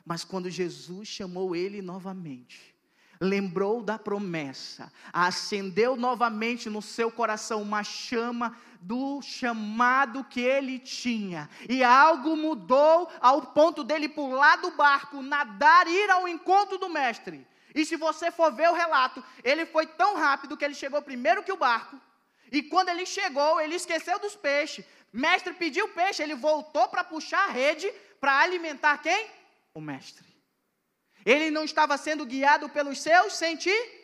Mas 0.06 0.23
quando 0.23 0.49
Jesus 0.49 1.08
chamou 1.08 1.56
ele 1.56 1.82
novamente, 1.82 2.75
lembrou 3.21 3.84
da 3.84 3.99
promessa, 3.99 4.91
acendeu 5.13 5.95
novamente 5.95 6.69
no 6.71 6.81
seu 6.81 7.12
coração 7.12 7.62
uma 7.62 7.84
chama 7.84 8.57
do 8.81 9.21
chamado 9.21 10.23
que 10.23 10.41
ele 10.41 10.79
tinha, 10.79 11.47
e 11.69 11.84
algo 11.84 12.36
mudou 12.36 13.07
ao 13.21 13.43
ponto 13.43 13.84
dele 13.84 14.10
pular 14.10 14.55
do 14.57 14.71
barco, 14.71 15.21
nadar, 15.21 15.88
ir 15.88 16.10
ao 16.10 16.27
encontro 16.27 16.79
do 16.79 16.89
Mestre. 16.89 17.45
E 17.75 17.86
se 17.86 17.95
você 17.95 18.31
for 18.31 18.51
ver 18.51 18.69
o 18.71 18.73
relato, 18.73 19.23
ele 19.43 19.67
foi 19.67 19.86
tão 19.86 20.17
rápido 20.17 20.57
que 20.57 20.65
ele 20.65 20.73
chegou 20.73 20.99
primeiro 21.03 21.43
que 21.43 21.53
o 21.53 21.57
barco, 21.57 21.95
e 22.51 22.63
quando 22.63 22.89
ele 22.89 23.05
chegou, 23.05 23.62
ele 23.62 23.75
esqueceu 23.75 24.19
dos 24.19 24.36
peixes. 24.36 24.84
Mestre 25.13 25.53
pediu 25.53 25.88
peixe, 25.89 26.23
ele 26.23 26.36
voltou 26.36 26.88
para 26.89 27.03
puxar 27.03 27.47
a 27.47 27.51
rede 27.51 27.89
para 28.19 28.39
alimentar 28.39 28.97
quem? 28.97 29.27
O 29.73 29.79
mestre. 29.79 30.31
Ele 31.25 31.51
não 31.51 31.63
estava 31.63 31.97
sendo 31.97 32.25
guiado 32.25 32.69
pelos 32.69 32.99
seus 32.99 33.34
sentimentos, 33.34 34.01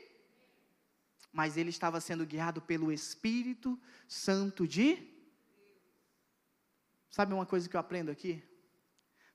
mas 1.32 1.58
ele 1.58 1.69
estava 1.69 1.99
sendo 1.99 2.25
guiado 2.25 2.62
pelo 2.62 2.91
Espírito 2.91 3.80
Santo 4.08 4.67
de. 4.67 5.15
Sabe 7.10 7.34
uma 7.34 7.45
coisa 7.45 7.67
que 7.69 7.75
eu 7.75 7.80
aprendo 7.80 8.12
aqui? 8.12 8.43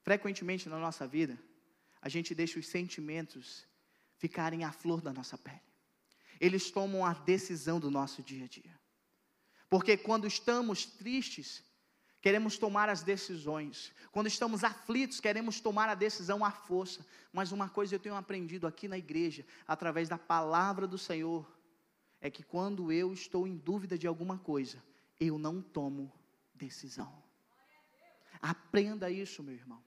Frequentemente 0.03 0.69
na 0.69 0.79
nossa 0.79 1.07
vida, 1.07 1.39
a 2.01 2.09
gente 2.09 2.35
deixa 2.35 2.59
os 2.59 2.67
sentimentos 2.67 3.67
ficarem 4.17 4.65
à 4.65 4.73
flor 4.73 5.01
da 5.01 5.13
nossa 5.13 5.39
pele. 5.39 5.61
Eles 6.41 6.71
tomam 6.71 7.05
a 7.05 7.13
decisão 7.13 7.79
do 7.79 7.91
nosso 7.91 8.23
dia 8.23 8.45
a 8.45 8.49
dia. 8.49 8.81
Porque 9.71 9.97
quando 9.97 10.27
estamos 10.27 10.85
tristes, 10.85 11.65
queremos 12.23 12.57
tomar 12.57 12.89
as 12.89 13.03
decisões. 13.03 13.93
Quando 14.11 14.29
estamos 14.29 14.65
aflitos, 14.65 15.21
queremos 15.21 15.61
tomar 15.61 15.89
a 15.91 15.95
decisão 15.95 16.43
à 16.45 16.51
força. 16.51 17.05
Mas 17.33 17.53
uma 17.53 17.69
coisa 17.69 17.95
eu 17.95 17.99
tenho 17.99 18.15
aprendido 18.15 18.67
aqui 18.67 18.89
na 18.89 18.97
igreja, 18.97 19.45
através 19.69 20.09
da 20.09 20.17
palavra 20.17 20.87
do 20.87 20.97
Senhor, 20.97 21.47
é 22.21 22.31
que 22.31 22.43
quando 22.43 22.91
eu 22.91 23.13
estou 23.13 23.47
em 23.47 23.57
dúvida 23.57 23.99
de 23.99 24.07
alguma 24.07 24.39
coisa, 24.39 24.83
eu 25.21 25.37
não 25.37 25.61
tomo 25.61 26.11
decisão. 26.55 27.13
Aprenda 28.41 29.11
isso, 29.11 29.43
meu 29.43 29.55
irmão. 29.55 29.83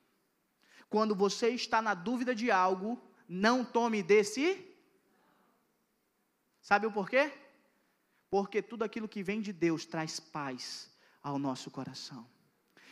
Quando 0.89 1.15
você 1.15 1.49
está 1.49 1.81
na 1.81 1.93
dúvida 1.93 2.35
de 2.35 2.51
algo, 2.51 3.01
não 3.27 3.65
tome 3.65 4.03
desse. 4.03 4.63
Sabe 6.61 6.85
o 6.85 6.91
porquê? 6.91 7.31
porque 8.35 8.61
tudo 8.61 8.83
aquilo 8.83 9.07
que 9.07 9.23
vem 9.23 9.39
de 9.39 9.53
Deus 9.53 9.85
traz 9.85 10.19
paz 10.19 10.91
ao 11.27 11.37
nosso 11.47 11.67
coração. 11.77 12.23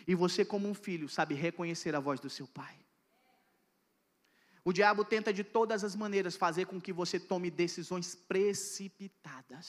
E 0.10 0.14
você, 0.24 0.42
como 0.44 0.68
um 0.68 0.74
filho, 0.74 1.08
sabe 1.08 1.34
reconhecer 1.36 1.94
a 1.96 2.00
voz 2.00 2.20
do 2.20 2.30
seu 2.30 2.48
pai. 2.48 2.76
O 4.66 4.74
diabo 4.74 5.04
tenta 5.14 5.32
de 5.32 5.44
todas 5.44 5.84
as 5.84 5.96
maneiras 6.04 6.36
fazer 6.36 6.66
com 6.66 6.80
que 6.86 6.94
você 7.02 7.20
tome 7.20 7.50
decisões 7.52 8.16
precipitadas. 8.16 9.68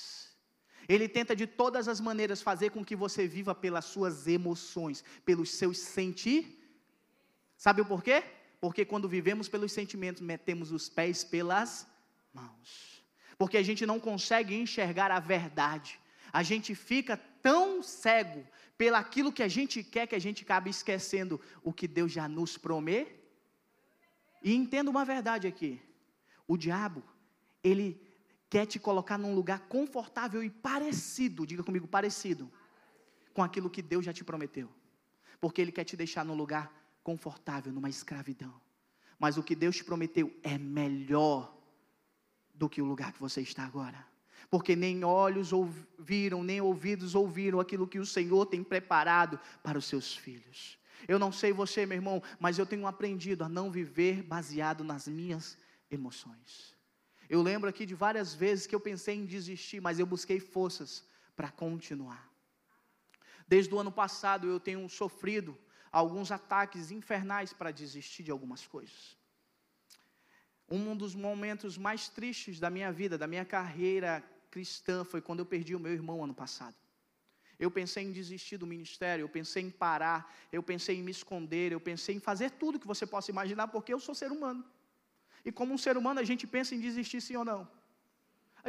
Ele 0.88 1.08
tenta 1.08 1.34
de 1.34 1.46
todas 1.46 1.88
as 1.88 2.00
maneiras 2.00 2.42
fazer 2.42 2.70
com 2.70 2.84
que 2.88 2.96
você 3.04 3.26
viva 3.26 3.54
pelas 3.54 3.84
suas 3.84 4.26
emoções, 4.38 5.04
pelos 5.24 5.50
seus 5.50 5.78
sentir. 5.78 6.40
Sabe 7.56 7.80
o 7.82 7.86
porquê? 7.86 8.22
Porque 8.60 8.84
quando 8.84 9.08
vivemos 9.08 9.48
pelos 9.48 9.72
sentimentos, 9.72 10.22
metemos 10.22 10.72
os 10.72 10.88
pés 10.88 11.24
pelas 11.24 11.86
mãos 12.32 12.94
porque 13.38 13.56
a 13.56 13.62
gente 13.62 13.84
não 13.84 14.00
consegue 14.00 14.54
enxergar 14.54 15.10
a 15.10 15.20
verdade. 15.20 15.98
A 16.32 16.42
gente 16.42 16.74
fica 16.74 17.20
tão 17.44 17.82
cego 17.82 18.42
pelaquilo 18.78 19.30
que 19.30 19.42
a 19.42 19.48
gente 19.48 19.84
quer 19.84 20.06
que 20.06 20.14
a 20.14 20.18
gente 20.26 20.42
acaba 20.42 20.70
esquecendo 20.70 21.38
o 21.62 21.74
que 21.74 21.86
Deus 21.86 22.10
já 22.10 22.26
nos 22.26 22.56
prometeu. 22.56 23.22
E 24.42 24.54
entenda 24.54 24.90
uma 24.90 25.04
verdade 25.04 25.46
aqui: 25.46 25.72
o 26.48 26.56
diabo, 26.56 27.02
ele 27.62 28.00
quer 28.48 28.64
te 28.66 28.78
colocar 28.78 29.18
num 29.18 29.34
lugar 29.34 29.60
confortável 29.68 30.42
e 30.42 30.48
parecido, 30.48 31.46
diga 31.46 31.62
comigo, 31.62 31.86
parecido, 31.86 32.50
com 33.34 33.42
aquilo 33.42 33.68
que 33.68 33.82
Deus 33.82 34.04
já 34.06 34.12
te 34.12 34.24
prometeu. 34.24 34.70
Porque 35.38 35.60
ele 35.60 35.72
quer 35.72 35.84
te 35.84 35.96
deixar 35.96 36.24
num 36.24 36.34
lugar 36.34 36.72
confortável, 37.02 37.72
numa 37.72 37.90
escravidão. 37.90 38.54
Mas 39.18 39.36
o 39.36 39.42
que 39.42 39.54
Deus 39.54 39.76
te 39.76 39.84
prometeu 39.84 40.34
é 40.42 40.56
melhor 40.56 41.54
do 42.54 42.70
que 42.70 42.80
o 42.80 42.86
lugar 42.86 43.12
que 43.12 43.20
você 43.20 43.42
está 43.42 43.64
agora. 43.64 44.13
Porque 44.54 44.76
nem 44.76 45.02
olhos 45.02 45.52
ouviram, 45.52 46.44
nem 46.44 46.60
ouvidos 46.60 47.16
ouviram 47.16 47.58
aquilo 47.58 47.88
que 47.88 47.98
o 47.98 48.06
Senhor 48.06 48.46
tem 48.46 48.62
preparado 48.62 49.36
para 49.64 49.76
os 49.76 49.84
seus 49.84 50.16
filhos. 50.16 50.78
Eu 51.08 51.18
não 51.18 51.32
sei 51.32 51.52
você, 51.52 51.84
meu 51.84 51.96
irmão, 51.96 52.22
mas 52.38 52.56
eu 52.56 52.64
tenho 52.64 52.86
aprendido 52.86 53.42
a 53.42 53.48
não 53.48 53.68
viver 53.68 54.22
baseado 54.22 54.84
nas 54.84 55.08
minhas 55.08 55.58
emoções. 55.90 56.72
Eu 57.28 57.42
lembro 57.42 57.68
aqui 57.68 57.84
de 57.84 57.96
várias 57.96 58.32
vezes 58.32 58.64
que 58.64 58.76
eu 58.76 58.78
pensei 58.78 59.16
em 59.16 59.26
desistir, 59.26 59.80
mas 59.80 59.98
eu 59.98 60.06
busquei 60.06 60.38
forças 60.38 61.04
para 61.34 61.50
continuar. 61.50 62.30
Desde 63.48 63.74
o 63.74 63.80
ano 63.80 63.90
passado 63.90 64.46
eu 64.46 64.60
tenho 64.60 64.88
sofrido 64.88 65.58
alguns 65.90 66.30
ataques 66.30 66.92
infernais 66.92 67.52
para 67.52 67.72
desistir 67.72 68.22
de 68.22 68.30
algumas 68.30 68.64
coisas 68.64 69.16
um 70.70 70.96
dos 70.96 71.14
momentos 71.14 71.76
mais 71.76 72.08
tristes 72.08 72.58
da 72.58 72.70
minha 72.70 72.90
vida, 72.90 73.18
da 73.18 73.26
minha 73.26 73.44
carreira 73.44 74.24
cristã, 74.54 74.96
foi 75.12 75.20
quando 75.26 75.40
eu 75.42 75.48
perdi 75.54 75.74
o 75.78 75.82
meu 75.84 75.94
irmão 76.00 76.16
ano 76.26 76.36
passado. 76.42 76.76
Eu 77.64 77.70
pensei 77.78 78.02
em 78.06 78.12
desistir 78.20 78.56
do 78.62 78.66
ministério, 78.74 79.22
eu 79.24 79.30
pensei 79.38 79.62
em 79.68 79.72
parar, 79.84 80.20
eu 80.56 80.62
pensei 80.70 80.94
em 80.98 81.04
me 81.08 81.12
esconder, 81.18 81.68
eu 81.72 81.80
pensei 81.90 82.14
em 82.16 82.22
fazer 82.30 82.48
tudo 82.62 82.80
que 82.82 82.90
você 82.92 83.04
possa 83.14 83.30
imaginar, 83.34 83.66
porque 83.74 83.92
eu 83.94 84.00
sou 84.06 84.14
ser 84.22 84.30
humano. 84.36 84.62
E 85.48 85.52
como 85.58 85.72
um 85.76 85.80
ser 85.86 85.94
humano, 86.00 86.18
a 86.24 86.26
gente 86.30 86.44
pensa 86.56 86.70
em 86.76 86.80
desistir 86.88 87.20
sim 87.26 87.36
ou 87.42 87.46
não. 87.52 87.62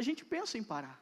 A 0.00 0.02
gente 0.08 0.22
pensa 0.34 0.54
em 0.60 0.64
parar. 0.72 0.96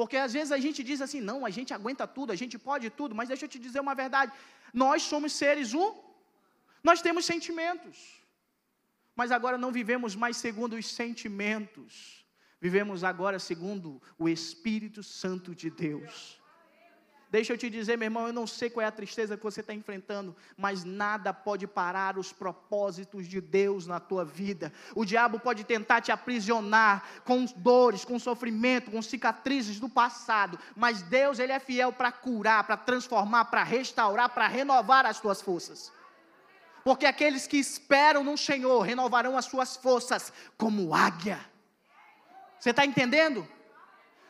Porque 0.00 0.16
às 0.26 0.32
vezes 0.38 0.52
a 0.58 0.60
gente 0.66 0.80
diz 0.90 1.00
assim: 1.06 1.20
não, 1.30 1.38
a 1.48 1.52
gente 1.58 1.72
aguenta 1.78 2.06
tudo, 2.16 2.30
a 2.36 2.38
gente 2.42 2.56
pode 2.68 2.88
tudo, 3.00 3.14
mas 3.18 3.28
deixa 3.32 3.44
eu 3.46 3.52
te 3.54 3.60
dizer 3.66 3.80
uma 3.86 3.94
verdade: 4.02 4.32
nós 4.84 5.02
somos 5.12 5.32
seres 5.42 5.72
um, 5.82 5.90
nós 6.88 7.00
temos 7.06 7.24
sentimentos 7.32 7.96
mas 9.14 9.30
agora 9.30 9.56
não 9.56 9.70
vivemos 9.70 10.16
mais 10.16 10.36
segundo 10.36 10.74
os 10.74 10.86
sentimentos, 10.86 12.23
vivemos 12.60 13.04
agora 13.04 13.38
segundo 13.38 14.00
o 14.18 14.28
Espírito 14.28 15.02
Santo 15.02 15.54
de 15.54 15.70
Deus. 15.70 16.40
Deixa 17.34 17.52
eu 17.52 17.58
te 17.58 17.68
dizer, 17.68 17.98
meu 17.98 18.06
irmão, 18.06 18.28
eu 18.28 18.32
não 18.32 18.46
sei 18.46 18.70
qual 18.70 18.84
é 18.84 18.86
a 18.86 18.92
tristeza 18.92 19.36
que 19.36 19.42
você 19.42 19.58
está 19.58 19.74
enfrentando, 19.74 20.36
mas 20.56 20.84
nada 20.84 21.34
pode 21.34 21.66
parar 21.66 22.16
os 22.16 22.32
propósitos 22.32 23.26
de 23.26 23.40
Deus 23.40 23.88
na 23.88 23.98
tua 23.98 24.24
vida. 24.24 24.72
O 24.94 25.04
diabo 25.04 25.40
pode 25.40 25.64
tentar 25.64 26.00
te 26.00 26.12
aprisionar 26.12 27.04
com 27.24 27.44
dores, 27.56 28.04
com 28.04 28.20
sofrimento, 28.20 28.92
com 28.92 29.02
cicatrizes 29.02 29.80
do 29.80 29.88
passado, 29.88 30.56
mas 30.76 31.02
Deus, 31.02 31.40
Ele 31.40 31.50
é 31.50 31.58
fiel 31.58 31.92
para 31.92 32.12
curar, 32.12 32.62
para 32.62 32.76
transformar, 32.76 33.46
para 33.46 33.64
restaurar, 33.64 34.28
para 34.28 34.46
renovar 34.46 35.04
as 35.04 35.18
tuas 35.18 35.42
forças 35.42 35.92
porque 36.84 37.06
aqueles 37.06 37.46
que 37.46 37.56
esperam 37.56 38.22
no 38.22 38.36
Senhor 38.36 38.82
renovarão 38.82 39.38
as 39.38 39.46
suas 39.46 39.74
forças 39.74 40.30
como 40.58 40.94
águia. 40.94 41.40
Você 42.64 42.70
está 42.70 42.86
entendendo? 42.86 43.46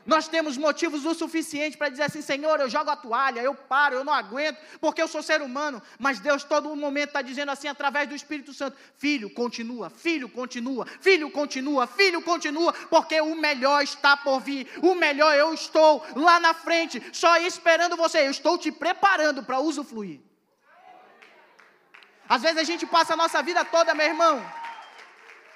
Nós 0.04 0.26
temos 0.26 0.56
motivos 0.56 1.04
o 1.04 1.14
suficiente 1.14 1.76
para 1.76 1.88
dizer 1.88 2.02
assim: 2.02 2.20
Senhor, 2.20 2.58
eu 2.58 2.68
jogo 2.68 2.90
a 2.90 2.96
toalha, 2.96 3.40
eu 3.40 3.54
paro, 3.54 3.94
eu 3.94 4.02
não 4.02 4.12
aguento, 4.12 4.58
porque 4.80 5.00
eu 5.00 5.06
sou 5.06 5.22
ser 5.22 5.40
humano. 5.40 5.80
Mas 6.00 6.18
Deus, 6.18 6.42
todo 6.42 6.74
momento, 6.74 7.10
está 7.10 7.22
dizendo 7.22 7.52
assim, 7.52 7.68
através 7.68 8.08
do 8.08 8.14
Espírito 8.16 8.52
Santo: 8.52 8.76
Filho, 8.96 9.30
continua, 9.30 9.88
filho, 9.88 10.28
continua, 10.28 10.84
filho, 11.00 11.30
continua, 11.30 11.86
filho, 11.86 12.20
continua, 12.22 12.72
porque 12.90 13.20
o 13.20 13.36
melhor 13.36 13.84
está 13.84 14.16
por 14.16 14.40
vir, 14.40 14.68
o 14.82 14.96
melhor 14.96 15.32
eu 15.36 15.54
estou 15.54 16.04
lá 16.16 16.40
na 16.40 16.52
frente, 16.52 17.00
só 17.12 17.36
esperando 17.36 17.96
você, 17.96 18.26
eu 18.26 18.32
estou 18.32 18.58
te 18.58 18.72
preparando 18.72 19.44
para 19.44 19.60
usufruir. 19.60 20.20
Às 22.28 22.42
vezes 22.42 22.58
a 22.58 22.64
gente 22.64 22.84
passa 22.84 23.12
a 23.12 23.16
nossa 23.16 23.40
vida 23.44 23.64
toda, 23.64 23.94
meu 23.94 24.08
irmão. 24.08 24.44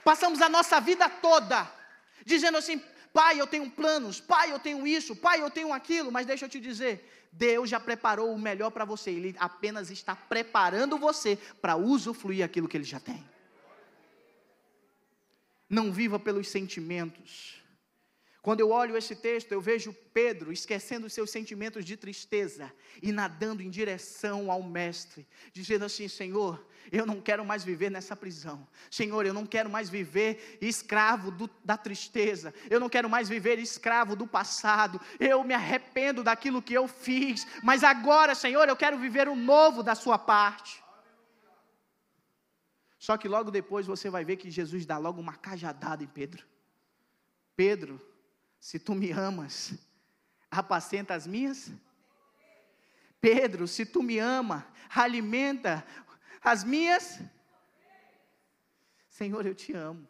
Passamos 0.05 0.41
a 0.41 0.49
nossa 0.49 0.81
vida 0.81 1.09
toda 1.09 1.77
dizendo 2.29 2.59
assim: 2.59 2.81
pai, 3.13 3.41
eu 3.41 3.47
tenho 3.47 3.69
planos, 3.71 4.21
pai, 4.21 4.53
eu 4.53 4.59
tenho 4.59 4.87
isso, 4.87 5.17
pai, 5.17 5.43
eu 5.43 5.51
tenho 5.51 5.73
aquilo, 5.73 6.13
mas 6.13 6.27
deixa 6.27 6.45
eu 6.45 6.49
te 6.49 6.61
dizer, 6.61 7.29
Deus 7.33 7.69
já 7.69 7.81
preparou 7.81 8.33
o 8.33 8.39
melhor 8.39 8.71
para 8.71 8.85
você, 8.85 9.11
Ele 9.11 9.35
apenas 9.39 9.91
está 9.91 10.15
preparando 10.15 10.99
você 10.99 11.37
para 11.61 11.77
usufruir 11.77 12.45
aquilo 12.45 12.69
que 12.69 12.77
Ele 12.77 12.85
já 12.85 13.01
tem. 13.01 13.25
Não 15.69 15.93
viva 15.93 16.19
pelos 16.19 16.49
sentimentos. 16.49 17.59
Quando 18.41 18.61
eu 18.61 18.71
olho 18.71 18.97
esse 18.97 19.15
texto, 19.15 19.53
eu 19.53 19.61
vejo 19.61 19.93
Pedro 20.15 20.53
esquecendo 20.53 21.11
seus 21.11 21.31
sentimentos 21.31 21.85
de 21.85 21.97
tristeza 21.97 22.73
e 23.03 23.13
nadando 23.13 23.63
em 23.63 23.69
direção 23.69 24.51
ao 24.51 24.63
Mestre, 24.63 25.27
dizendo 25.53 25.85
assim: 25.85 26.09
Senhor, 26.09 26.67
eu 26.91 27.07
não 27.07 27.21
quero 27.21 27.45
mais 27.45 27.65
viver 27.65 27.91
nessa 27.91 28.17
prisão. 28.17 28.67
Senhor, 28.91 29.27
eu 29.27 29.35
não 29.35 29.47
quero 29.47 29.69
mais 29.69 29.89
viver 29.89 30.59
escravo 30.61 31.31
do, 31.31 31.51
da 31.65 31.77
tristeza. 31.77 32.55
Eu 32.71 32.81
não 32.81 32.89
quero 32.89 33.09
mais 33.09 33.29
viver 33.29 33.59
escravo 33.59 34.17
do 34.17 34.27
passado. 34.27 35.01
Eu 35.19 35.45
me 35.45 35.55
arrependo 35.55 36.23
daquilo 36.23 36.63
que 36.63 36.75
eu 36.75 36.89
fiz. 36.89 37.47
Mas 37.63 37.85
agora, 37.85 38.35
Senhor, 38.35 38.69
eu 38.69 38.77
quero 38.77 38.99
viver 38.99 39.29
o 39.29 39.37
novo 39.37 39.83
da 39.83 39.95
Sua 39.95 40.19
parte. 40.19 40.83
Só 42.99 43.17
que 43.17 43.29
logo 43.29 43.51
depois 43.51 43.87
você 43.87 44.11
vai 44.11 44.25
ver 44.25 44.37
que 44.37 44.51
Jesus 44.51 44.85
dá 44.85 44.99
logo 44.99 45.21
uma 45.21 45.35
cajadada 45.35 46.03
em 46.03 46.09
Pedro. 46.09 46.45
Pedro, 47.55 48.01
se 48.61 48.79
tu 48.79 48.95
me 48.95 49.11
amas, 49.13 49.75
apacenta 50.51 51.15
as 51.15 51.27
minhas. 51.27 51.71
Pedro, 53.21 53.67
se 53.67 53.85
tu 53.85 54.03
me 54.03 54.19
ama, 54.19 54.67
alimenta 54.95 55.85
as 56.43 56.65
minhas. 56.65 57.21
Senhor, 59.09 59.45
eu 59.47 59.55
te 59.55 59.73
amo. 59.73 60.07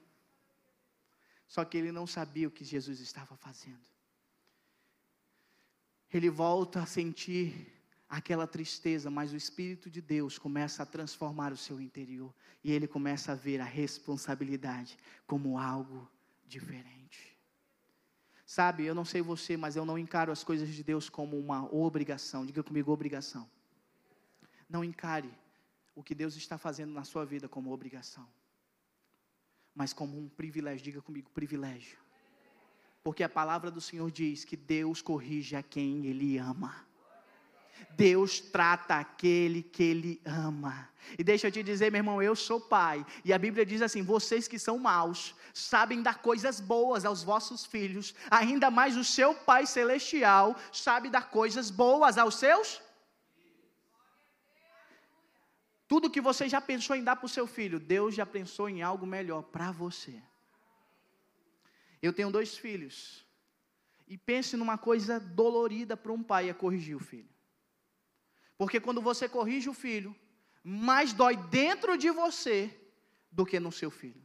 Só 1.47 1.65
que 1.65 1.79
ele 1.79 1.91
não 1.91 2.07
sabia 2.07 2.47
o 2.47 2.51
que 2.51 2.65
Jesus 2.65 3.01
estava 3.01 3.37
fazendo. 3.37 3.89
Ele 6.13 6.29
volta 6.29 6.83
a 6.83 6.87
sentir 6.87 7.75
aquela 8.09 8.47
tristeza, 8.47 9.11
mas 9.11 9.33
o 9.33 9.37
Espírito 9.37 9.91
de 9.91 10.01
Deus 10.01 10.39
começa 10.39 10.83
a 10.83 10.87
transformar 10.87 11.53
o 11.53 11.57
seu 11.57 11.81
interior 11.81 12.35
e 12.65 12.73
ele 12.73 12.87
começa 12.87 13.33
a 13.33 13.35
ver 13.35 13.61
a 13.61 13.65
responsabilidade 13.65 14.99
como 15.27 15.59
algo 15.59 16.11
diferente. 16.47 17.37
Sabe, 18.47 18.87
eu 18.87 18.95
não 18.95 19.05
sei 19.05 19.21
você, 19.21 19.59
mas 19.59 19.77
eu 19.77 19.85
não 19.85 19.99
encaro 19.99 20.33
as 20.33 20.43
coisas 20.43 20.71
de 20.71 20.83
Deus 20.83 21.11
como 21.11 21.39
uma 21.39 21.71
obrigação. 21.75 22.47
Diga 22.47 22.63
comigo, 22.63 22.91
obrigação. 22.91 23.49
Não 24.69 24.83
encare 24.83 25.31
o 25.99 26.03
que 26.03 26.15
Deus 26.15 26.37
está 26.37 26.57
fazendo 26.57 26.93
na 26.93 27.03
sua 27.03 27.25
vida 27.27 27.49
como 27.49 27.73
obrigação, 27.73 28.25
mas 29.75 29.93
como 29.93 30.17
um 30.17 30.29
privilégio. 30.29 30.85
Diga 30.85 31.03
comigo, 31.03 31.29
privilégio. 31.31 31.99
Porque 33.03 33.25
a 33.25 33.29
palavra 33.29 33.69
do 33.69 33.81
Senhor 33.81 34.09
diz 34.09 34.45
que 34.45 34.57
Deus 34.57 35.03
corrige 35.03 35.57
a 35.57 35.63
quem 35.63 36.07
Ele 36.07 36.39
ama. 36.39 36.87
Deus 37.97 38.39
trata 38.39 38.95
aquele 38.95 39.61
que 39.61 39.83
Ele 39.83 40.23
ama. 40.25 40.89
E 41.19 41.25
deixa 41.25 41.49
eu 41.49 41.51
te 41.51 41.65
dizer, 41.65 41.91
meu 41.91 41.99
irmão, 41.99 42.23
eu 42.23 42.37
sou 42.37 42.61
pai. 42.61 43.05
E 43.25 43.33
a 43.33 43.39
Bíblia 43.39 43.67
diz 43.67 43.83
assim: 43.83 44.01
vocês 44.01 44.47
que 44.47 44.59
são 44.59 44.79
maus, 44.79 45.35
sabem 45.53 46.01
dar 46.01 46.23
coisas 46.23 46.61
boas 46.61 47.05
aos 47.05 47.25
vossos 47.25 47.67
filhos, 47.67 48.15
ainda 48.31 48.71
mais 48.71 48.97
o 48.97 49.03
seu 49.03 49.35
Pai 49.35 49.67
Celestial 49.67 50.55
sabe 50.73 51.11
dar 51.11 51.29
coisas 51.29 51.73
boas 51.73 52.17
aos 52.19 52.37
seus. 52.37 52.81
Tudo 55.89 56.11
que 56.11 56.21
você 56.21 56.47
já 56.49 56.61
pensou 56.61 56.95
em 56.95 57.03
dar 57.03 57.17
para 57.17 57.25
o 57.25 57.31
seu 57.31 57.47
filho, 57.47 57.81
Deus 57.81 58.15
já 58.15 58.27
pensou 58.27 58.69
em 58.69 58.83
algo 58.83 59.07
melhor 59.07 59.43
para 59.43 59.73
você. 59.73 60.23
Eu 62.03 62.13
tenho 62.13 62.31
dois 62.31 62.57
filhos. 62.57 63.27
E 64.07 64.17
pense 64.17 64.57
numa 64.57 64.77
coisa 64.77 65.19
dolorida 65.19 65.97
para 65.97 66.13
um 66.13 66.23
pai 66.23 66.51
é 66.51 66.55
corrigir 66.55 66.95
o 66.95 67.01
filho. 67.01 67.29
Porque 68.57 68.79
quando 68.79 69.01
você 69.01 69.29
corrige 69.29 69.69
o 69.71 69.75
filho, 69.75 70.15
mais 70.63 71.13
dói 71.15 71.37
dentro 71.37 71.97
de 71.97 72.11
você 72.11 72.75
do 73.33 73.47
que 73.47 73.59
no 73.59 73.73
seu 73.73 73.91
filho. 73.91 74.23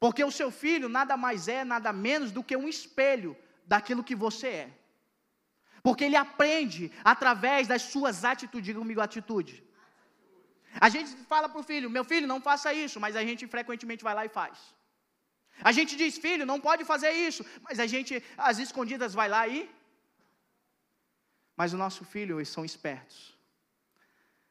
Porque 0.00 0.24
o 0.24 0.30
seu 0.32 0.50
filho 0.50 0.88
nada 0.88 1.16
mais 1.16 1.46
é, 1.46 1.64
nada 1.64 1.92
menos 1.92 2.32
do 2.32 2.42
que 2.42 2.56
um 2.56 2.68
espelho 2.68 3.36
daquilo 3.64 4.02
que 4.02 4.16
você 4.16 4.48
é. 4.48 4.78
Porque 5.82 6.04
ele 6.04 6.16
aprende 6.16 6.90
através 7.04 7.68
das 7.68 7.82
suas 7.82 8.24
atitudes. 8.24 8.64
Diga 8.64 8.80
comigo, 8.80 9.00
atitude. 9.00 9.64
A 10.80 10.88
gente 10.88 11.10
fala 11.32 11.48
para 11.48 11.60
o 11.60 11.62
filho: 11.62 11.90
meu 11.90 12.04
filho, 12.04 12.26
não 12.26 12.40
faça 12.40 12.72
isso, 12.72 12.98
mas 13.00 13.16
a 13.16 13.24
gente 13.24 13.46
frequentemente 13.46 14.04
vai 14.04 14.14
lá 14.14 14.24
e 14.24 14.28
faz. 14.28 14.58
A 15.62 15.72
gente 15.72 15.96
diz: 15.96 16.18
filho, 16.18 16.46
não 16.46 16.60
pode 16.60 16.84
fazer 16.84 17.10
isso, 17.10 17.44
mas 17.62 17.78
a 17.78 17.86
gente, 17.86 18.22
às 18.36 18.58
escondidas, 18.58 19.14
vai 19.14 19.28
lá 19.28 19.46
e 19.46 19.68
mas 21.56 21.72
o 21.72 21.76
nosso 21.76 22.04
filho, 22.04 22.38
eles 22.38 22.48
são 22.48 22.64
espertos. 22.64 23.36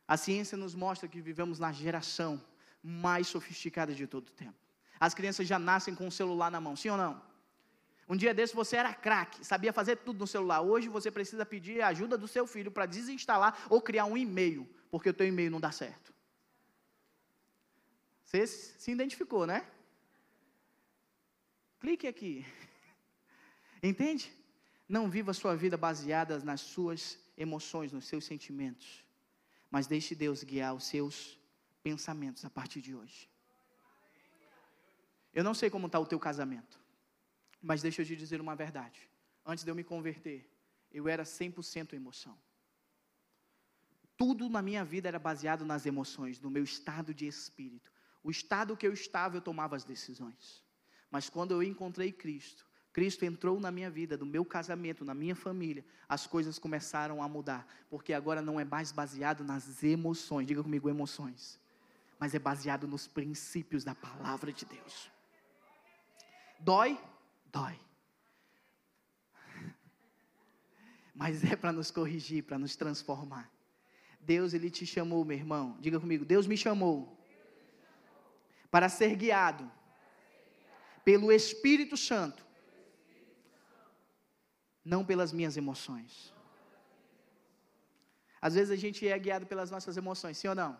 A 0.07 0.17
ciência 0.17 0.57
nos 0.57 0.75
mostra 0.75 1.09
que 1.09 1.21
vivemos 1.21 1.59
na 1.59 1.71
geração 1.71 2.41
mais 2.83 3.27
sofisticada 3.27 3.93
de 3.93 4.07
todo 4.07 4.27
o 4.27 4.31
tempo. 4.31 4.57
As 4.99 5.13
crianças 5.13 5.47
já 5.47 5.57
nascem 5.57 5.95
com 5.95 6.07
o 6.07 6.11
celular 6.11 6.51
na 6.51 6.61
mão, 6.61 6.75
sim 6.75 6.89
ou 6.89 6.97
não? 6.97 7.21
Um 8.07 8.15
dia 8.15 8.33
desse 8.33 8.53
você 8.53 8.75
era 8.75 8.93
craque, 8.93 9.45
sabia 9.45 9.71
fazer 9.71 9.97
tudo 9.97 10.19
no 10.19 10.27
celular. 10.27 10.61
Hoje 10.61 10.89
você 10.89 11.09
precisa 11.09 11.45
pedir 11.45 11.81
a 11.81 11.87
ajuda 11.87 12.17
do 12.17 12.27
seu 12.27 12.45
filho 12.45 12.69
para 12.69 12.85
desinstalar 12.85 13.57
ou 13.69 13.81
criar 13.81 14.05
um 14.05 14.17
e-mail, 14.17 14.67
porque 14.89 15.09
o 15.09 15.13
teu 15.13 15.27
e-mail 15.27 15.49
não 15.49 15.61
dá 15.61 15.71
certo. 15.71 16.10
Você 18.31 18.47
se 18.47 18.89
identificou, 18.89 19.45
né? 19.45 19.69
Clique 21.81 22.07
aqui. 22.07 22.45
Entende? 23.83 24.31
Não 24.87 25.09
viva 25.09 25.31
a 25.31 25.33
sua 25.33 25.53
vida 25.53 25.75
baseada 25.75 26.39
nas 26.39 26.61
suas 26.61 27.19
emoções, 27.37 27.91
nos 27.91 28.05
seus 28.05 28.23
sentimentos, 28.23 29.03
mas 29.69 29.85
deixe 29.85 30.15
Deus 30.15 30.45
guiar 30.45 30.73
os 30.73 30.85
seus 30.85 31.37
pensamentos 31.83 32.45
a 32.45 32.49
partir 32.49 32.79
de 32.79 32.95
hoje. 32.95 33.29
Eu 35.33 35.43
não 35.43 35.53
sei 35.53 35.69
como 35.69 35.87
está 35.87 35.99
o 35.99 36.05
teu 36.05 36.19
casamento, 36.19 36.79
mas 37.61 37.81
deixa 37.81 38.01
eu 38.01 38.05
te 38.05 38.15
dizer 38.15 38.39
uma 38.39 38.55
verdade. 38.55 39.09
Antes 39.45 39.65
de 39.65 39.71
eu 39.71 39.75
me 39.75 39.83
converter, 39.83 40.49
eu 40.89 41.09
era 41.09 41.23
100% 41.23 41.91
emoção. 41.91 42.37
Tudo 44.15 44.47
na 44.47 44.61
minha 44.61 44.85
vida 44.85 45.09
era 45.09 45.19
baseado 45.19 45.65
nas 45.65 45.85
emoções, 45.85 46.39
no 46.39 46.49
meu 46.49 46.63
estado 46.63 47.13
de 47.13 47.27
espírito. 47.27 47.91
O 48.23 48.29
estado 48.29 48.77
que 48.77 48.85
eu 48.85 48.93
estava, 48.93 49.37
eu 49.37 49.41
tomava 49.41 49.75
as 49.75 49.83
decisões. 49.83 50.63
Mas 51.09 51.29
quando 51.29 51.51
eu 51.51 51.63
encontrei 51.63 52.11
Cristo, 52.11 52.65
Cristo 52.93 53.23
entrou 53.23 53.59
na 53.59 53.71
minha 53.71 53.89
vida, 53.89 54.17
no 54.17 54.25
meu 54.25 54.43
casamento, 54.43 55.05
na 55.05 55.13
minha 55.13 55.35
família, 55.35 55.83
as 56.07 56.27
coisas 56.27 56.59
começaram 56.59 57.23
a 57.23 57.27
mudar, 57.27 57.65
porque 57.89 58.13
agora 58.13 58.41
não 58.41 58.59
é 58.59 58.65
mais 58.65 58.91
baseado 58.91 59.43
nas 59.43 59.81
emoções, 59.81 60.45
diga 60.45 60.61
comigo 60.61 60.89
emoções, 60.89 61.59
mas 62.19 62.35
é 62.35 62.39
baseado 62.39 62.87
nos 62.87 63.07
princípios 63.07 63.83
da 63.83 63.95
palavra 63.95 64.51
de 64.51 64.65
Deus. 64.65 65.09
Dói? 66.59 66.99
Dói. 67.51 67.79
Mas 71.15 71.43
é 71.43 71.55
para 71.55 71.71
nos 71.71 71.89
corrigir, 71.89 72.43
para 72.43 72.59
nos 72.59 72.75
transformar. 72.75 73.51
Deus, 74.19 74.53
Ele 74.53 74.69
te 74.69 74.85
chamou, 74.85 75.25
meu 75.25 75.35
irmão. 75.35 75.75
Diga 75.79 75.99
comigo, 75.99 76.23
Deus 76.23 76.45
me 76.45 76.55
chamou 76.55 77.20
para 78.71 78.87
ser 78.89 79.15
guiado 79.15 79.69
pelo 81.03 81.31
Espírito 81.31 81.97
Santo 81.97 82.45
não 84.83 85.05
pelas 85.05 85.31
minhas 85.31 85.57
emoções. 85.57 86.33
Às 88.41 88.55
vezes 88.55 88.71
a 88.71 88.75
gente 88.75 89.07
é 89.07 89.17
guiado 89.19 89.45
pelas 89.45 89.69
nossas 89.69 89.95
emoções, 89.97 90.37
sim 90.37 90.47
ou 90.47 90.55
não? 90.55 90.79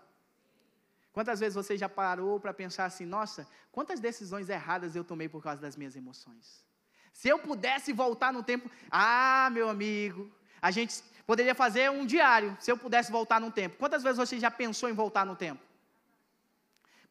Quantas 1.14 1.40
vezes 1.40 1.56
você 1.56 1.78
já 1.78 1.90
parou 1.90 2.40
para 2.40 2.54
pensar 2.54 2.86
assim, 2.86 3.06
nossa, 3.06 3.48
quantas 3.72 4.00
decisões 4.00 4.50
erradas 4.50 4.96
eu 4.96 5.04
tomei 5.04 5.30
por 5.30 5.44
causa 5.44 5.62
das 5.62 5.76
minhas 5.76 5.96
emoções? 5.96 6.66
Se 7.14 7.28
eu 7.28 7.38
pudesse 7.38 7.92
voltar 7.92 8.32
no 8.32 8.42
tempo, 8.42 8.72
ah, 8.90 9.50
meu 9.52 9.70
amigo, 9.70 10.32
a 10.62 10.72
gente 10.72 11.04
poderia 11.28 11.54
fazer 11.54 11.92
um 11.92 12.06
diário, 12.06 12.58
se 12.60 12.72
eu 12.72 12.78
pudesse 12.78 13.12
voltar 13.12 13.40
no 13.40 13.52
tempo. 13.52 13.78
Quantas 13.78 14.02
vezes 14.02 14.18
você 14.18 14.40
já 14.40 14.50
pensou 14.50 14.90
em 14.90 14.94
voltar 14.94 15.26
no 15.26 15.36
tempo? 15.36 15.62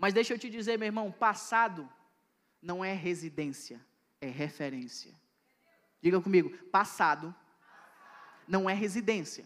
Mas 0.01 0.15
deixa 0.15 0.33
eu 0.33 0.39
te 0.39 0.49
dizer, 0.49 0.79
meu 0.79 0.87
irmão, 0.87 1.13
passado 1.13 1.87
não 2.63 2.83
é 2.83 2.95
residência, 2.95 3.79
é 4.19 4.29
referência. 4.31 5.15
Diga 6.01 6.19
comigo, 6.23 6.49
passado 6.69 7.35
não 8.49 8.69
é 8.69 8.73
residência, 8.73 9.45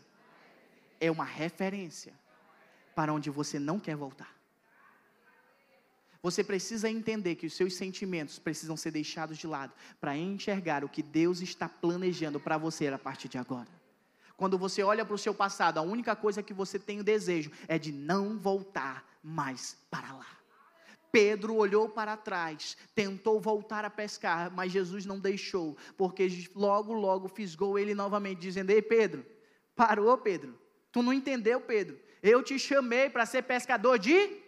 é 1.00 1.10
uma 1.10 1.24
referência 1.24 2.14
para 2.94 3.12
onde 3.12 3.30
você 3.30 3.58
não 3.58 3.80
quer 3.80 3.96
voltar. 3.96 4.32
Você 6.22 6.44
precisa 6.44 6.88
entender 6.88 7.34
que 7.34 7.46
os 7.46 7.54
seus 7.54 7.74
sentimentos 7.74 8.38
precisam 8.38 8.76
ser 8.76 8.92
deixados 8.92 9.36
de 9.36 9.48
lado 9.48 9.74
para 10.00 10.16
enxergar 10.16 10.84
o 10.84 10.88
que 10.88 11.02
Deus 11.02 11.40
está 11.40 11.68
planejando 11.68 12.38
para 12.38 12.56
você 12.56 12.86
a 12.86 12.96
partir 12.96 13.26
de 13.26 13.38
agora. 13.38 13.68
Quando 14.36 14.56
você 14.56 14.84
olha 14.84 15.04
para 15.04 15.16
o 15.16 15.18
seu 15.18 15.34
passado, 15.34 15.78
a 15.78 15.82
única 15.82 16.14
coisa 16.14 16.44
que 16.44 16.54
você 16.54 16.78
tem 16.78 17.00
o 17.00 17.04
desejo 17.04 17.50
é 17.66 17.76
de 17.76 17.90
não 17.90 18.38
voltar 18.38 19.04
mais 19.20 19.76
para 19.90 20.12
lá. 20.12 20.43
Pedro 21.14 21.54
olhou 21.54 21.88
para 21.88 22.16
trás, 22.16 22.76
tentou 22.92 23.40
voltar 23.40 23.84
a 23.84 23.90
pescar, 23.90 24.50
mas 24.50 24.72
Jesus 24.72 25.06
não 25.06 25.20
deixou, 25.20 25.76
porque 25.96 26.50
logo, 26.56 26.92
logo 26.92 27.28
fisgou 27.28 27.78
ele 27.78 27.94
novamente, 27.94 28.40
dizendo: 28.40 28.70
Ei, 28.70 28.82
Pedro, 28.82 29.24
parou, 29.76 30.18
Pedro, 30.18 30.58
tu 30.90 31.04
não 31.04 31.12
entendeu, 31.12 31.60
Pedro, 31.60 32.00
eu 32.20 32.42
te 32.42 32.58
chamei 32.58 33.08
para 33.08 33.24
ser 33.26 33.42
pescador 33.42 33.96
de. 33.96 34.42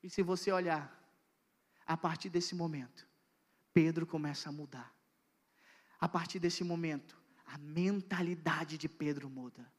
E 0.00 0.08
se 0.08 0.22
você 0.22 0.52
olhar, 0.52 0.96
A 1.84 1.96
partir 1.96 2.28
desse 2.28 2.54
momento, 2.54 3.08
Pedro 3.72 4.06
começa 4.06 4.50
a 4.50 4.52
mudar. 4.52 4.94
A 5.98 6.06
partir 6.06 6.38
desse 6.38 6.62
momento, 6.62 7.20
a 7.46 7.56
mentalidade 7.58 8.76
de 8.76 8.88
Pedro 8.88 9.30
muda. 9.30 9.72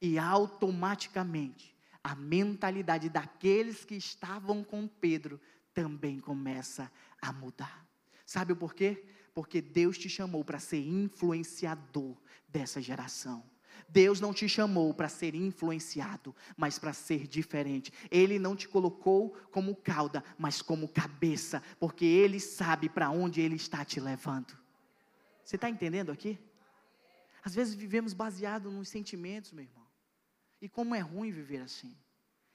E 0.00 0.16
automaticamente, 0.16 1.76
a 2.02 2.14
mentalidade 2.14 3.08
daqueles 3.08 3.84
que 3.84 3.94
estavam 3.94 4.62
com 4.64 4.86
Pedro 4.86 5.40
também 5.74 6.18
começa 6.18 6.90
a 7.20 7.32
mudar. 7.32 7.86
Sabe 8.24 8.52
o 8.52 8.56
porquê? 8.56 9.04
Porque 9.34 9.60
Deus 9.60 9.96
te 9.96 10.08
chamou 10.08 10.44
para 10.44 10.58
ser 10.58 10.80
influenciador 10.80 12.16
dessa 12.48 12.80
geração. 12.80 13.44
Deus 13.88 14.20
não 14.20 14.34
te 14.34 14.48
chamou 14.48 14.92
para 14.92 15.08
ser 15.08 15.34
influenciado, 15.34 16.34
mas 16.56 16.78
para 16.78 16.92
ser 16.92 17.26
diferente. 17.26 17.92
Ele 18.10 18.38
não 18.38 18.56
te 18.56 18.68
colocou 18.68 19.30
como 19.50 19.74
cauda, 19.76 20.22
mas 20.36 20.60
como 20.60 20.88
cabeça, 20.88 21.62
porque 21.78 22.04
Ele 22.04 22.40
sabe 22.40 22.88
para 22.88 23.10
onde 23.10 23.40
Ele 23.40 23.56
está 23.56 23.84
te 23.84 24.00
levando. 24.00 24.58
Você 25.44 25.56
está 25.56 25.70
entendendo 25.70 26.10
aqui? 26.10 26.38
Às 27.42 27.54
vezes 27.54 27.74
vivemos 27.74 28.12
baseado 28.12 28.70
nos 28.70 28.88
sentimentos, 28.88 29.52
meu 29.52 29.64
irmão. 29.64 29.77
E 30.60 30.68
como 30.68 30.94
é 30.94 31.00
ruim 31.00 31.30
viver 31.30 31.60
assim. 31.60 31.96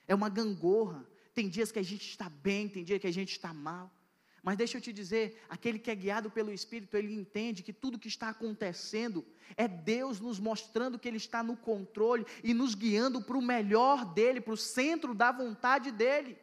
É 0.07 0.13
uma 0.13 0.29
gangorra. 0.29 1.05
Tem 1.33 1.49
dias 1.49 1.71
que 1.71 1.79
a 1.79 1.83
gente 1.83 2.07
está 2.07 2.29
bem, 2.29 2.69
tem 2.69 2.83
dias 2.83 2.99
que 2.99 3.07
a 3.07 3.13
gente 3.13 3.31
está 3.31 3.53
mal. 3.53 3.91
Mas 4.43 4.57
deixa 4.57 4.77
eu 4.77 4.81
te 4.81 4.91
dizer, 4.91 5.41
aquele 5.47 5.79
que 5.79 5.89
é 5.89 5.95
guiado 5.95 6.29
pelo 6.29 6.51
Espírito, 6.51 6.97
ele 6.97 7.13
entende 7.13 7.63
que 7.63 7.71
tudo 7.71 7.97
que 7.97 8.09
está 8.09 8.27
acontecendo 8.27 9.25
é 9.55 9.69
Deus 9.69 10.19
nos 10.19 10.37
mostrando 10.37 10.99
que 10.99 11.07
Ele 11.07 11.15
está 11.15 11.41
no 11.41 11.55
controle 11.55 12.25
e 12.43 12.53
nos 12.53 12.75
guiando 12.75 13.21
para 13.21 13.37
o 13.37 13.41
melhor 13.41 14.03
dele, 14.03 14.41
para 14.41 14.53
o 14.53 14.57
centro 14.57 15.13
da 15.15 15.31
vontade 15.31 15.91
dele. 15.91 16.37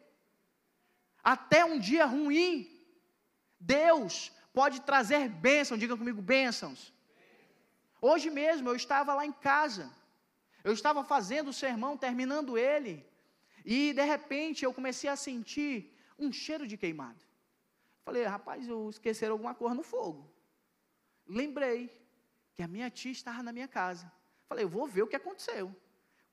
Até 1.23 1.63
um 1.63 1.77
dia 1.77 2.05
ruim, 2.07 2.67
Deus 3.59 4.31
pode 4.51 4.81
trazer 4.81 5.29
bênção, 5.29 5.77
diga 5.77 5.95
comigo, 5.95 6.23
bênçãos. 6.23 6.91
Hoje 8.01 8.31
mesmo 8.31 8.67
eu 8.67 8.75
estava 8.75 9.13
lá 9.13 9.27
em 9.27 9.31
casa, 9.31 9.91
eu 10.63 10.73
estava 10.73 11.03
fazendo 11.03 11.49
o 11.49 11.53
sermão, 11.53 11.97
terminando 11.97 12.57
ele, 12.57 13.05
e 13.65 13.93
de 13.93 14.03
repente 14.03 14.63
eu 14.65 14.73
comecei 14.73 15.09
a 15.09 15.15
sentir 15.15 15.95
um 16.17 16.31
cheiro 16.31 16.67
de 16.67 16.77
queimado. 16.77 17.19
Falei, 18.03 18.23
rapaz, 18.23 18.67
eu 18.67 18.89
esqueceram 18.89 19.33
alguma 19.33 19.53
coisa 19.53 19.75
no 19.75 19.83
fogo. 19.83 20.29
Lembrei 21.27 21.89
que 22.53 22.63
a 22.63 22.67
minha 22.67 22.89
tia 22.89 23.11
estava 23.11 23.43
na 23.43 23.51
minha 23.51 23.67
casa. 23.67 24.11
Falei, 24.47 24.65
eu 24.65 24.69
vou 24.69 24.87
ver 24.87 25.03
o 25.03 25.07
que 25.07 25.15
aconteceu. 25.15 25.73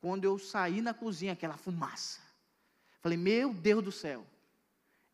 Quando 0.00 0.24
eu 0.24 0.38
saí 0.38 0.80
na 0.80 0.94
cozinha, 0.94 1.32
aquela 1.32 1.56
fumaça. 1.56 2.20
Falei, 3.00 3.18
meu 3.18 3.52
Deus 3.52 3.82
do 3.82 3.92
céu. 3.92 4.26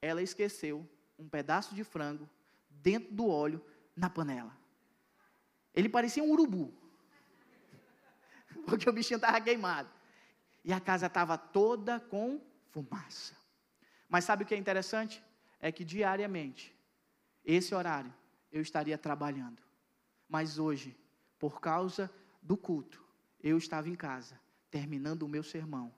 Ela 0.00 0.22
esqueceu 0.22 0.88
um 1.18 1.28
pedaço 1.28 1.74
de 1.74 1.84
frango 1.84 2.28
dentro 2.68 3.12
do 3.12 3.28
óleo 3.28 3.64
na 3.96 4.08
panela. 4.08 4.56
Ele 5.74 5.88
parecia 5.88 6.22
um 6.22 6.30
urubu. 6.30 6.72
Porque 8.66 8.88
o 8.88 8.92
bichinho 8.92 9.16
estava 9.16 9.40
queimado. 9.40 9.88
E 10.64 10.72
a 10.72 10.80
casa 10.80 11.06
estava 11.06 11.36
toda 11.36 12.00
com 12.00 12.40
fumaça. 12.70 13.34
Mas 14.08 14.24
sabe 14.24 14.44
o 14.44 14.46
que 14.46 14.54
é 14.54 14.58
interessante? 14.58 15.22
é 15.64 15.72
que 15.72 15.82
diariamente, 15.82 16.76
esse 17.42 17.74
horário, 17.74 18.12
eu 18.52 18.60
estaria 18.60 18.98
trabalhando. 18.98 19.62
Mas 20.28 20.58
hoje, 20.58 20.94
por 21.38 21.58
causa 21.58 22.10
do 22.42 22.54
culto, 22.54 23.02
eu 23.42 23.56
estava 23.56 23.88
em 23.88 23.94
casa, 23.94 24.38
terminando 24.70 25.22
o 25.22 25.28
meu 25.28 25.42
sermão. 25.42 25.90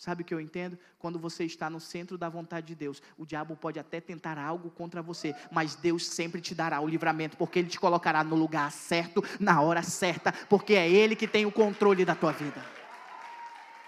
Sabe 0.00 0.22
o 0.22 0.24
que 0.24 0.32
eu 0.32 0.40
entendo? 0.40 0.78
Quando 0.98 1.18
você 1.18 1.44
está 1.44 1.68
no 1.68 1.78
centro 1.78 2.16
da 2.16 2.26
vontade 2.26 2.68
de 2.68 2.74
Deus, 2.74 3.02
o 3.18 3.26
diabo 3.26 3.54
pode 3.54 3.78
até 3.78 4.00
tentar 4.00 4.38
algo 4.38 4.70
contra 4.70 5.02
você, 5.02 5.36
mas 5.52 5.74
Deus 5.74 6.06
sempre 6.06 6.40
te 6.40 6.54
dará 6.54 6.80
o 6.80 6.88
livramento, 6.88 7.36
porque 7.36 7.58
Ele 7.58 7.68
te 7.68 7.78
colocará 7.78 8.24
no 8.24 8.34
lugar 8.34 8.72
certo, 8.72 9.22
na 9.38 9.60
hora 9.60 9.82
certa, 9.82 10.32
porque 10.48 10.72
é 10.72 10.88
Ele 10.88 11.14
que 11.14 11.28
tem 11.28 11.44
o 11.44 11.52
controle 11.52 12.02
da 12.02 12.14
tua 12.14 12.32
vida. 12.32 12.64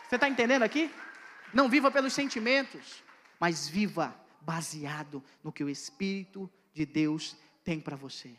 Você 0.07 0.17
está 0.17 0.29
entendendo 0.29 0.65
aqui? 0.65 0.91
Não 1.51 1.67
viva 1.67 1.91
pelos 1.91 2.13
sentimentos, 2.13 3.03
mas 3.41 3.67
viva 3.67 4.15
baseado 4.43 5.25
no 5.43 5.51
que 5.51 5.65
o 5.65 5.71
Espírito 5.71 6.51
de 6.75 6.85
Deus 6.85 7.35
tem 7.65 7.81
para 7.81 7.97
você. 7.97 8.31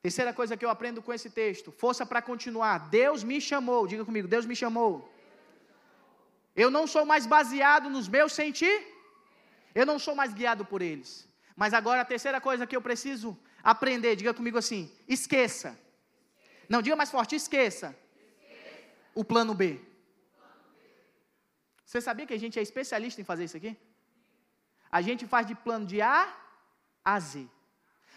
Terceira 0.00 0.32
coisa 0.32 0.56
que 0.56 0.64
eu 0.64 0.70
aprendo 0.70 1.02
com 1.02 1.12
esse 1.12 1.28
texto, 1.28 1.70
força 1.70 2.06
para 2.06 2.22
continuar. 2.22 2.88
Deus 2.88 3.22
me 3.22 3.42
chamou, 3.42 3.86
diga 3.86 4.06
comigo, 4.06 4.26
Deus 4.26 4.46
me 4.46 4.56
chamou. 4.56 5.17
Eu 6.62 6.70
não 6.76 6.84
sou 6.94 7.04
mais 7.10 7.24
baseado 7.34 7.88
nos 7.96 8.06
meus 8.14 8.32
sentir, 8.40 8.76
eu 9.80 9.86
não 9.90 9.98
sou 10.04 10.14
mais 10.20 10.32
guiado 10.38 10.64
por 10.70 10.80
eles. 10.90 11.10
Mas 11.60 11.72
agora 11.80 12.00
a 12.00 12.10
terceira 12.12 12.40
coisa 12.46 12.66
que 12.68 12.76
eu 12.78 12.82
preciso 12.88 13.28
aprender, 13.72 14.16
diga 14.16 14.34
comigo 14.38 14.58
assim: 14.62 14.82
esqueça. 15.16 15.70
Não, 16.72 16.82
diga 16.82 16.96
mais 17.00 17.12
forte, 17.16 17.36
esqueça. 17.42 17.88
O 19.20 19.24
plano 19.30 19.54
B. 19.60 19.64
Você 21.84 22.00
sabia 22.08 22.26
que 22.26 22.36
a 22.38 22.42
gente 22.44 22.58
é 22.58 22.62
especialista 22.68 23.20
em 23.20 23.28
fazer 23.30 23.44
isso 23.44 23.58
aqui? 23.60 23.72
A 24.98 25.00
gente 25.06 25.26
faz 25.32 25.46
de 25.46 25.54
plano 25.54 25.86
de 25.86 26.00
A 26.02 26.18
a 27.04 27.18
Z. 27.20 27.46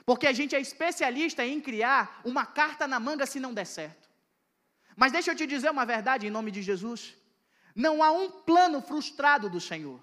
Porque 0.10 0.28
a 0.28 0.34
gente 0.34 0.56
é 0.56 0.62
especialista 0.70 1.46
em 1.46 1.62
criar 1.62 2.22
uma 2.32 2.46
carta 2.60 2.88
na 2.94 3.00
manga 3.00 3.26
se 3.26 3.40
não 3.40 3.54
der 3.54 3.66
certo. 3.66 4.10
Mas 4.96 5.12
deixa 5.12 5.32
eu 5.32 5.36
te 5.36 5.46
dizer 5.46 5.70
uma 5.70 5.86
verdade 5.86 6.26
em 6.28 6.36
nome 6.38 6.52
de 6.52 6.62
Jesus. 6.70 7.02
Não 7.76 8.04
há 8.04 8.12
um 8.12 8.30
plano 8.30 8.82
frustrado 8.82 9.50
do 9.50 9.60
Senhor. 9.60 10.00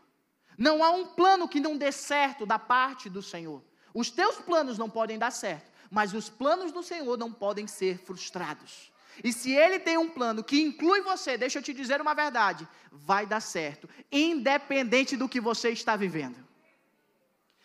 Não 0.56 0.82
há 0.82 0.90
um 0.90 1.06
plano 1.06 1.48
que 1.48 1.60
não 1.60 1.76
dê 1.76 1.92
certo 1.92 2.44
da 2.44 2.58
parte 2.58 3.08
do 3.08 3.22
Senhor. 3.22 3.62
Os 3.94 4.10
teus 4.10 4.36
planos 4.36 4.76
não 4.76 4.90
podem 4.90 5.18
dar 5.18 5.30
certo, 5.30 5.70
mas 5.90 6.12
os 6.12 6.28
planos 6.28 6.72
do 6.72 6.82
Senhor 6.82 7.16
não 7.16 7.32
podem 7.32 7.66
ser 7.66 7.98
frustrados. 7.98 8.92
E 9.22 9.32
se 9.32 9.52
Ele 9.52 9.78
tem 9.78 9.96
um 9.96 10.08
plano 10.08 10.44
que 10.44 10.60
inclui 10.60 11.00
você, 11.00 11.36
deixa 11.36 11.58
eu 11.58 11.62
te 11.62 11.72
dizer 11.72 12.00
uma 12.00 12.14
verdade, 12.14 12.66
vai 12.92 13.26
dar 13.26 13.40
certo, 13.40 13.88
independente 14.10 15.16
do 15.16 15.28
que 15.28 15.40
você 15.40 15.70
está 15.70 15.96
vivendo. 15.96 16.36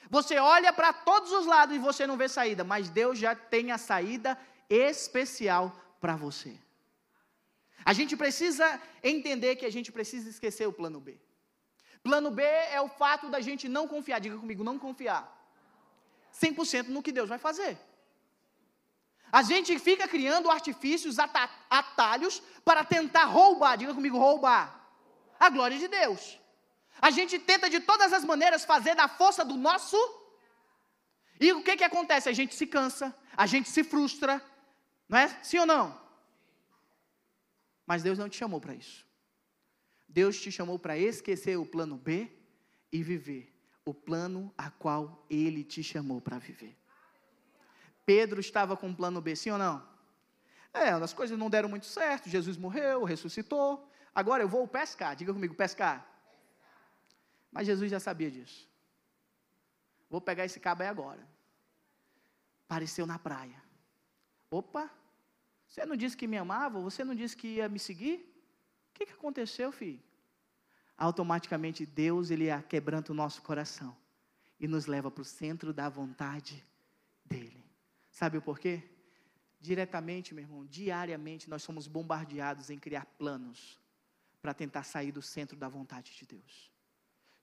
Você 0.10 0.38
olha 0.38 0.72
para 0.72 0.94
todos 0.94 1.32
os 1.32 1.46
lados 1.46 1.76
e 1.76 1.80
você 1.80 2.06
não 2.06 2.18
vê 2.18 2.28
saída, 2.28 2.64
mas 2.64 2.90
Deus 2.90 3.18
já 3.18 3.36
tem 3.36 3.72
a 3.72 3.78
saída 3.78 4.38
especial 4.70 5.76
para 6.00 6.16
você. 6.16 6.56
A 7.86 7.94
gente 7.94 8.16
precisa 8.16 8.82
entender 9.02 9.56
que 9.56 9.66
a 9.66 9.72
gente 9.72 9.92
precisa 9.92 10.30
esquecer 10.30 10.68
o 10.68 10.74
plano 10.74 11.00
B. 11.00 11.20
Plano 12.02 12.32
B 12.32 12.44
é 12.44 12.82
o 12.82 12.90
fato 12.90 13.30
da 13.30 13.40
gente 13.40 13.70
não 13.70 13.88
confiar, 13.88 14.20
diga 14.20 14.38
comigo, 14.38 14.64
não 14.64 14.78
confiar 14.78 15.24
100% 16.34 16.88
no 16.88 17.02
que 17.02 17.12
Deus 17.12 17.30
vai 17.30 17.38
fazer. 17.38 17.78
A 19.32 19.42
gente 19.42 19.80
fica 19.80 20.08
criando 20.08 20.52
artifícios, 20.52 21.18
atalhos 21.20 22.42
para 22.64 22.84
tentar 22.84 23.26
roubar, 23.26 23.78
diga 23.78 23.94
comigo, 23.94 24.18
roubar 24.18 24.80
a 25.40 25.50
glória 25.50 25.78
de 25.78 25.88
Deus. 25.88 26.40
A 27.02 27.10
gente 27.10 27.40
tenta 27.40 27.70
de 27.70 27.80
todas 27.80 28.14
as 28.14 28.24
maneiras 28.24 28.64
fazer 28.64 28.96
da 28.96 29.08
força 29.08 29.44
do 29.44 29.56
nosso. 29.56 29.98
E 31.40 31.52
o 31.52 31.64
que, 31.64 31.78
que 31.78 31.84
acontece? 31.84 32.30
A 32.30 32.34
gente 32.34 32.54
se 32.54 32.68
cansa, 32.68 33.16
a 33.36 33.46
gente 33.46 33.70
se 33.70 33.84
frustra, 33.84 34.42
não 35.10 35.18
é? 35.18 35.28
Sim 35.42 35.60
ou 35.60 35.66
não? 35.66 36.03
Mas 37.86 38.04
Deus 38.04 38.18
não 38.18 38.30
te 38.30 38.38
chamou 38.38 38.60
para 38.60 38.74
isso. 38.74 39.06
Deus 40.08 40.40
te 40.40 40.52
chamou 40.52 40.78
para 40.78 40.98
esquecer 40.98 41.58
o 41.58 41.66
plano 41.66 41.98
B 41.98 42.32
e 42.92 43.02
viver 43.02 43.54
o 43.86 43.94
plano 43.94 44.54
a 44.58 44.70
qual 44.70 45.26
Ele 45.30 45.64
te 45.64 45.84
chamou 45.84 46.22
para 46.22 46.38
viver. 46.38 46.78
Pedro 48.06 48.40
estava 48.40 48.76
com 48.78 48.90
o 48.90 48.96
plano 48.96 49.22
B, 49.22 49.36
sim 49.36 49.50
ou 49.50 49.58
não? 49.58 49.86
É, 50.74 50.90
as 50.90 51.14
coisas 51.14 51.38
não 51.38 51.50
deram 51.50 51.70
muito 51.70 51.86
certo. 51.86 52.30
Jesus 52.30 52.58
morreu, 52.58 53.04
ressuscitou. 53.04 53.90
Agora 54.14 54.44
eu 54.44 54.48
vou 54.48 54.68
pescar. 54.68 55.16
Diga 55.16 55.34
comigo, 55.34 55.54
pescar. 55.54 56.08
Mas 57.52 57.68
Jesus 57.68 57.90
já 57.92 58.00
sabia 58.00 58.32
disso. 58.32 58.68
Vou 60.10 60.20
pegar 60.20 60.46
esse 60.46 60.60
cabo 60.60 60.82
aí 60.84 60.90
agora. 60.90 61.28
Apareceu 62.66 63.06
na 63.06 63.20
praia. 63.20 63.62
Opa, 64.50 64.90
você 65.74 65.88
não 65.88 65.96
disse 65.96 66.16
que 66.16 66.28
me 66.28 66.38
amava? 66.38 66.80
Você 66.80 67.04
não 67.04 67.16
disse 67.16 67.36
que 67.36 67.48
ia 67.48 67.68
me 67.68 67.80
seguir? 67.80 68.18
O 68.92 68.94
que, 68.94 69.08
que 69.08 69.14
aconteceu, 69.14 69.72
filho? 69.72 70.00
Automaticamente 70.96 71.84
Deus 71.84 72.30
ele 72.30 72.46
quebranta 72.70 73.12
o 73.12 73.16
nosso 73.16 73.42
coração 73.42 73.98
e 74.60 74.68
nos 74.68 74.86
leva 74.86 75.10
para 75.10 75.24
o 75.24 75.26
centro 75.26 75.74
da 75.74 75.90
vontade 75.90 76.64
dele. 77.26 77.66
Sabe 78.12 78.38
o 78.38 78.42
porquê? 78.42 78.84
Diretamente, 79.60 80.36
meu 80.36 80.44
irmão, 80.44 80.64
diariamente 80.64 81.50
nós 81.50 81.64
somos 81.64 81.88
bombardeados 81.88 82.70
em 82.70 82.78
criar 82.78 83.08
planos 83.18 83.80
para 84.44 84.54
tentar 84.54 84.84
sair 84.84 85.12
do 85.12 85.24
centro 85.24 85.58
da 85.58 85.68
vontade 85.68 86.16
de 86.16 86.28
Deus. 86.28 86.72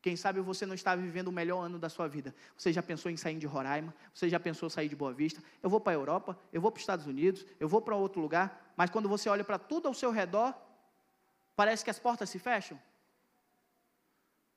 Quem 0.02 0.16
sabe 0.16 0.40
você 0.40 0.64
não 0.64 0.74
está 0.74 0.96
vivendo 0.96 1.28
o 1.28 1.32
melhor 1.32 1.62
ano 1.62 1.78
da 1.78 1.88
sua 1.88 2.08
vida. 2.08 2.34
Você 2.56 2.72
já 2.72 2.82
pensou 2.82 3.10
em 3.10 3.16
sair 3.16 3.38
de 3.38 3.46
Roraima? 3.46 3.94
Você 4.14 4.28
já 4.30 4.40
pensou 4.40 4.66
em 4.66 4.70
sair 4.70 4.88
de 4.88 4.96
Boa 4.96 5.12
Vista? 5.12 5.42
Eu 5.62 5.68
vou 5.68 5.78
para 5.78 5.92
a 5.92 5.96
Europa, 5.96 6.38
eu 6.52 6.60
vou 6.60 6.70
para 6.70 6.78
os 6.78 6.82
Estados 6.82 7.06
Unidos, 7.06 7.44
eu 7.58 7.68
vou 7.68 7.82
para 7.82 7.94
outro 7.94 8.20
lugar, 8.20 8.72
mas 8.76 8.88
quando 8.88 9.08
você 9.08 9.28
olha 9.28 9.44
para 9.44 9.58
tudo 9.58 9.88
ao 9.88 9.94
seu 9.94 10.10
redor, 10.10 10.54
parece 11.54 11.84
que 11.84 11.90
as 11.90 11.98
portas 11.98 12.30
se 12.30 12.38
fecham. 12.38 12.80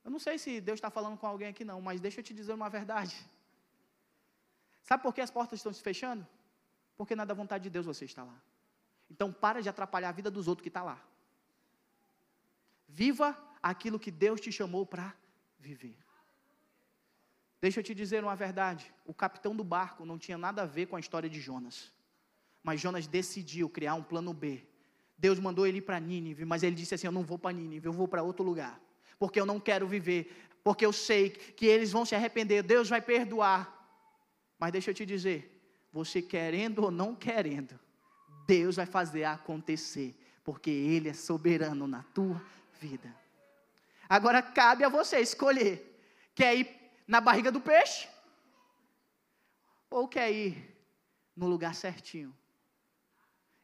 Eu 0.06 0.12
não 0.12 0.20
sei 0.20 0.38
se 0.38 0.62
Deus 0.62 0.78
está 0.78 0.90
falando 0.90 1.18
com 1.18 1.28
alguém 1.28 1.50
aqui, 1.50 1.66
não, 1.66 1.82
mas 1.82 2.00
deixa 2.00 2.22
eu 2.22 2.24
te 2.24 2.34
dizer 2.34 2.54
uma 2.54 2.70
verdade. 2.70 3.16
Sabe 4.84 5.04
por 5.04 5.14
que 5.14 5.22
as 5.22 5.32
portas 5.32 5.60
estão 5.60 5.74
se 5.74 5.82
fechando? 5.82 6.26
Porque 6.96 7.14
é 7.14 7.26
da 7.26 7.34
vontade 7.34 7.66
de 7.66 7.70
Deus 7.70 7.86
você 7.86 8.06
estar 8.06 8.24
lá. 8.24 8.36
Então 9.12 9.32
para 9.32 9.62
de 9.62 9.68
atrapalhar 9.68 10.10
a 10.10 10.14
vida 10.14 10.32
dos 10.32 10.48
outros 10.48 10.64
que 10.64 10.70
está 10.70 10.84
lá. 10.84 11.02
Viva 12.88 13.38
aquilo 13.62 14.00
que 14.00 14.12
Deus 14.12 14.40
te 14.40 14.52
chamou 14.52 14.86
para 14.86 15.14
viver. 15.64 15.98
Deixa 17.64 17.80
eu 17.80 17.84
te 17.84 17.96
dizer 17.96 18.24
uma 18.24 18.36
verdade: 18.36 18.94
o 19.06 19.14
capitão 19.14 19.56
do 19.56 19.64
barco 19.64 20.06
não 20.06 20.18
tinha 20.18 20.38
nada 20.38 20.64
a 20.64 20.66
ver 20.66 20.88
com 20.88 20.98
a 20.98 21.00
história 21.00 21.30
de 21.30 21.40
Jonas. 21.40 21.92
Mas 22.62 22.82
Jonas 22.82 23.08
decidiu 23.08 23.70
criar 23.70 23.96
um 23.96 24.04
plano 24.04 24.34
B. 24.34 24.62
Deus 25.18 25.40
mandou 25.40 25.66
ele 25.66 25.78
ir 25.78 25.82
para 25.82 26.00
Nínive, 26.00 26.44
mas 26.44 26.64
ele 26.64 26.76
disse 26.76 26.94
assim: 26.94 27.08
Eu 27.08 27.12
não 27.12 27.24
vou 27.24 27.40
para 27.40 27.56
Nínive, 27.56 27.88
eu 27.88 27.94
vou 27.94 28.08
para 28.08 28.22
outro 28.22 28.44
lugar. 28.44 28.80
Porque 29.18 29.40
eu 29.40 29.46
não 29.46 29.60
quero 29.60 29.88
viver, 29.88 30.22
porque 30.64 30.86
eu 30.86 30.92
sei 30.92 31.30
que 31.30 31.66
eles 31.66 31.92
vão 31.92 32.04
se 32.06 32.14
arrepender, 32.14 32.62
Deus 32.64 32.90
vai 32.90 33.02
perdoar. 33.02 33.62
Mas 34.60 34.74
deixa 34.74 34.92
eu 34.92 34.94
te 34.94 35.06
dizer: 35.06 35.40
você 35.92 36.22
querendo 36.22 36.84
ou 36.84 36.92
não 36.92 37.16
querendo, 37.16 37.80
Deus 38.46 38.76
vai 38.76 38.86
fazer 38.86 39.24
acontecer, 39.24 40.14
porque 40.44 40.70
Ele 40.70 41.08
é 41.08 41.14
soberano 41.14 41.88
na 41.88 42.04
tua 42.04 42.42
vida. 42.82 43.23
Agora 44.14 44.44
cabe 44.44 44.84
a 44.84 44.90
você 44.90 45.22
escolher: 45.22 45.76
quer 46.36 46.56
ir 46.56 46.70
na 47.08 47.20
barriga 47.20 47.52
do 47.52 47.60
peixe? 47.60 48.08
Ou 49.90 50.08
quer 50.08 50.32
ir 50.32 50.54
no 51.36 51.48
lugar 51.48 51.74
certinho? 51.74 52.32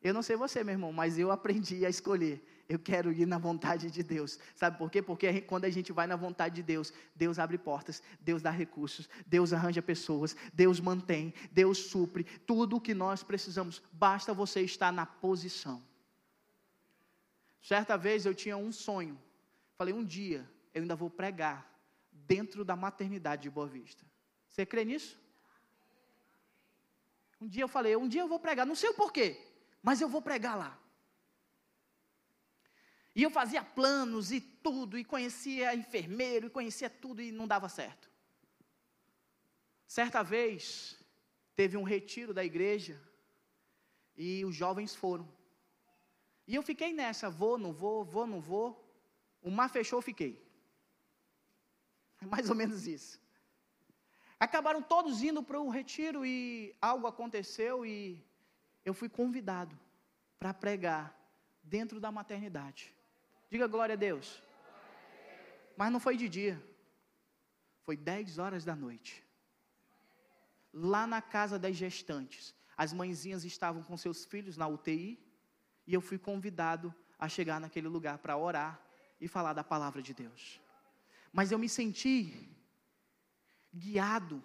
Eu 0.02 0.12
não 0.12 0.24
sei 0.24 0.36
você, 0.36 0.64
meu 0.64 0.74
irmão, 0.74 0.92
mas 0.92 1.20
eu 1.20 1.30
aprendi 1.30 1.86
a 1.86 1.90
escolher. 1.90 2.44
Eu 2.68 2.80
quero 2.80 3.12
ir 3.12 3.28
na 3.28 3.38
vontade 3.38 3.92
de 3.92 4.02
Deus. 4.02 4.40
Sabe 4.56 4.76
por 4.76 4.90
quê? 4.90 5.04
Porque 5.04 5.40
quando 5.42 5.66
a 5.66 5.70
gente 5.70 5.92
vai 5.92 6.08
na 6.08 6.16
vontade 6.16 6.56
de 6.56 6.64
Deus, 6.64 6.92
Deus 7.16 7.38
abre 7.38 7.60
portas, 7.60 8.02
Deus 8.20 8.42
dá 8.42 8.50
recursos, 8.50 9.08
Deus 9.28 9.54
arranja 9.54 9.84
pessoas, 9.84 10.36
Deus 10.52 10.80
mantém, 10.80 11.32
Deus 11.52 11.78
supre 11.78 12.24
tudo 12.24 12.78
o 12.78 12.82
que 12.82 12.96
nós 12.96 13.22
precisamos. 13.22 13.84
Basta 13.92 14.34
você 14.34 14.62
estar 14.62 14.92
na 14.92 15.06
posição. 15.06 15.80
Certa 17.62 17.96
vez 17.96 18.26
eu 18.26 18.34
tinha 18.34 18.58
um 18.58 18.72
sonho. 18.72 19.29
Falei, 19.80 19.94
um 19.94 20.04
dia 20.04 20.46
eu 20.74 20.82
ainda 20.82 20.94
vou 20.94 21.10
pregar 21.10 21.66
dentro 22.12 22.66
da 22.66 22.76
maternidade 22.76 23.44
de 23.44 23.50
Boa 23.50 23.66
Vista. 23.66 24.06
Você 24.50 24.66
crê 24.66 24.84
nisso? 24.84 25.18
Um 27.40 27.48
dia 27.48 27.64
eu 27.64 27.68
falei, 27.70 27.96
um 27.96 28.06
dia 28.06 28.20
eu 28.20 28.28
vou 28.28 28.42
pregar, 28.42 28.66
não 28.66 28.76
sei 28.76 28.90
o 28.90 28.94
porquê, 28.94 29.42
mas 29.82 30.02
eu 30.02 30.10
vou 30.10 30.22
pregar 30.22 30.58
lá. 30.58 30.78
E 33.16 33.24
eu 33.24 33.32
fazia 33.32 33.64
planos 33.64 34.34
e 34.34 34.42
tudo, 34.42 34.98
e 34.98 35.06
conhecia 35.06 35.74
enfermeiro, 35.74 36.48
e 36.48 36.50
conhecia 36.50 36.90
tudo, 36.90 37.22
e 37.22 37.32
não 37.32 37.48
dava 37.48 37.70
certo. 37.70 38.12
Certa 39.88 40.22
vez, 40.22 41.00
teve 41.56 41.78
um 41.78 41.84
retiro 41.84 42.34
da 42.34 42.44
igreja, 42.44 43.02
e 44.18 44.44
os 44.44 44.54
jovens 44.54 44.94
foram. 44.94 45.26
E 46.46 46.54
eu 46.54 46.64
fiquei 46.64 46.92
nessa, 46.92 47.30
vou, 47.30 47.58
não 47.58 47.72
vou, 47.72 48.04
vou, 48.04 48.28
não 48.28 48.42
vou. 48.42 48.89
O 49.42 49.50
mar 49.50 49.70
fechou, 49.70 50.02
fiquei. 50.02 50.42
É 52.22 52.26
mais 52.26 52.50
ou 52.50 52.56
menos 52.56 52.88
isso. 52.88 53.20
Acabaram 54.40 54.82
todos 54.82 55.22
indo 55.22 55.44
para 55.44 55.60
o 55.60 55.70
retiro 55.70 56.26
e 56.26 56.76
algo 56.82 57.08
aconteceu 57.08 57.86
e 57.86 58.24
eu 58.86 58.94
fui 58.94 59.10
convidado 59.10 59.78
para 60.38 60.54
pregar 60.54 61.14
dentro 61.62 62.00
da 62.00 62.12
maternidade. 62.12 62.94
Diga 63.50 63.68
glória 63.68 63.94
a 63.94 63.98
Deus. 63.98 64.42
Mas 65.76 65.92
não 65.92 66.00
foi 66.00 66.16
de 66.16 66.30
dia. 66.30 66.62
Foi 67.84 67.98
10 67.98 68.38
horas 68.38 68.64
da 68.64 68.76
noite. 68.76 69.24
Lá 70.74 71.08
na 71.08 71.22
casa 71.22 71.58
das 71.58 71.76
gestantes. 71.76 72.56
As 72.78 72.94
mãezinhas 72.94 73.44
estavam 73.44 73.84
com 73.84 73.98
seus 73.98 74.24
filhos 74.26 74.56
na 74.56 74.68
UTI. 74.68 75.20
E 75.88 75.94
eu 75.94 76.02
fui 76.02 76.18
convidado 76.18 76.94
a 77.18 77.28
chegar 77.28 77.60
naquele 77.60 77.88
lugar 77.88 78.20
para 78.20 78.38
orar 78.38 78.89
e 79.20 79.28
falar 79.28 79.54
da 79.54 79.64
palavra 79.64 80.02
de 80.02 80.14
Deus. 80.14 80.60
Mas 81.32 81.52
eu 81.52 81.60
me 81.60 81.70
senti 81.70 82.50
guiado, 83.74 84.44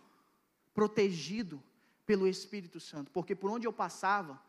protegido 0.75 1.62
pelo 2.05 2.29
Espírito 2.29 2.79
Santo, 2.79 3.11
porque 3.11 3.35
por 3.35 3.51
onde 3.51 3.66
eu 3.66 3.72
passava, 3.72 4.41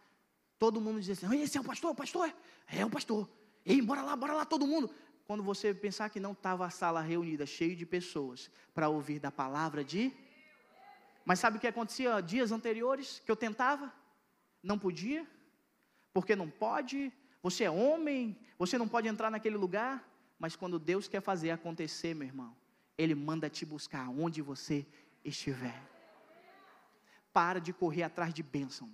todo 0.59 0.81
mundo 0.81 0.99
dizia 0.99 1.13
assim: 1.13 1.41
esse 1.41 1.57
é 1.57 1.61
o 1.61 1.63
pastor, 1.63 1.91
o 1.91 1.95
pastor, 1.95 2.33
é 2.67 2.85
o 2.85 2.89
pastor. 2.89 3.29
Ei, 3.65 3.81
bora 3.81 4.01
lá, 4.01 4.15
bora 4.15 4.33
lá 4.33 4.45
todo 4.45 4.67
mundo. 4.67 4.93
Quando 5.25 5.41
você 5.41 5.73
pensar 5.73 6.09
que 6.09 6.19
não 6.19 6.33
estava 6.33 6.65
a 6.65 6.69
sala 6.69 7.01
reunida, 7.01 7.45
cheia 7.45 7.75
de 7.75 7.85
pessoas, 7.85 8.51
para 8.73 8.89
ouvir 8.89 9.19
da 9.19 9.31
palavra 9.31 9.83
de. 9.83 10.13
Mas 11.23 11.39
sabe 11.39 11.57
o 11.57 11.59
que 11.59 11.67
acontecia 11.67 12.21
dias 12.21 12.51
anteriores 12.51 13.21
que 13.25 13.31
eu 13.31 13.35
tentava? 13.35 13.91
Não 14.61 14.77
podia, 14.77 15.25
porque 16.13 16.35
não 16.35 16.49
pode, 16.49 17.11
você 17.41 17.63
é 17.63 17.71
homem, 17.71 18.37
você 18.57 18.77
não 18.77 18.87
pode 18.87 19.07
entrar 19.07 19.31
naquele 19.31 19.57
lugar. 19.57 20.07
Mas 20.37 20.55
quando 20.55 20.79
Deus 20.79 21.07
quer 21.07 21.21
fazer 21.21 21.51
acontecer, 21.51 22.13
meu 22.13 22.27
irmão, 22.27 22.55
Ele 22.97 23.15
manda 23.15 23.49
te 23.49 23.65
buscar 23.65 24.09
onde 24.09 24.41
você 24.41 24.85
estiver. 25.23 25.81
Para 27.33 27.59
de 27.59 27.73
correr 27.73 28.03
atrás 28.03 28.33
de 28.33 28.43
bênção. 28.43 28.89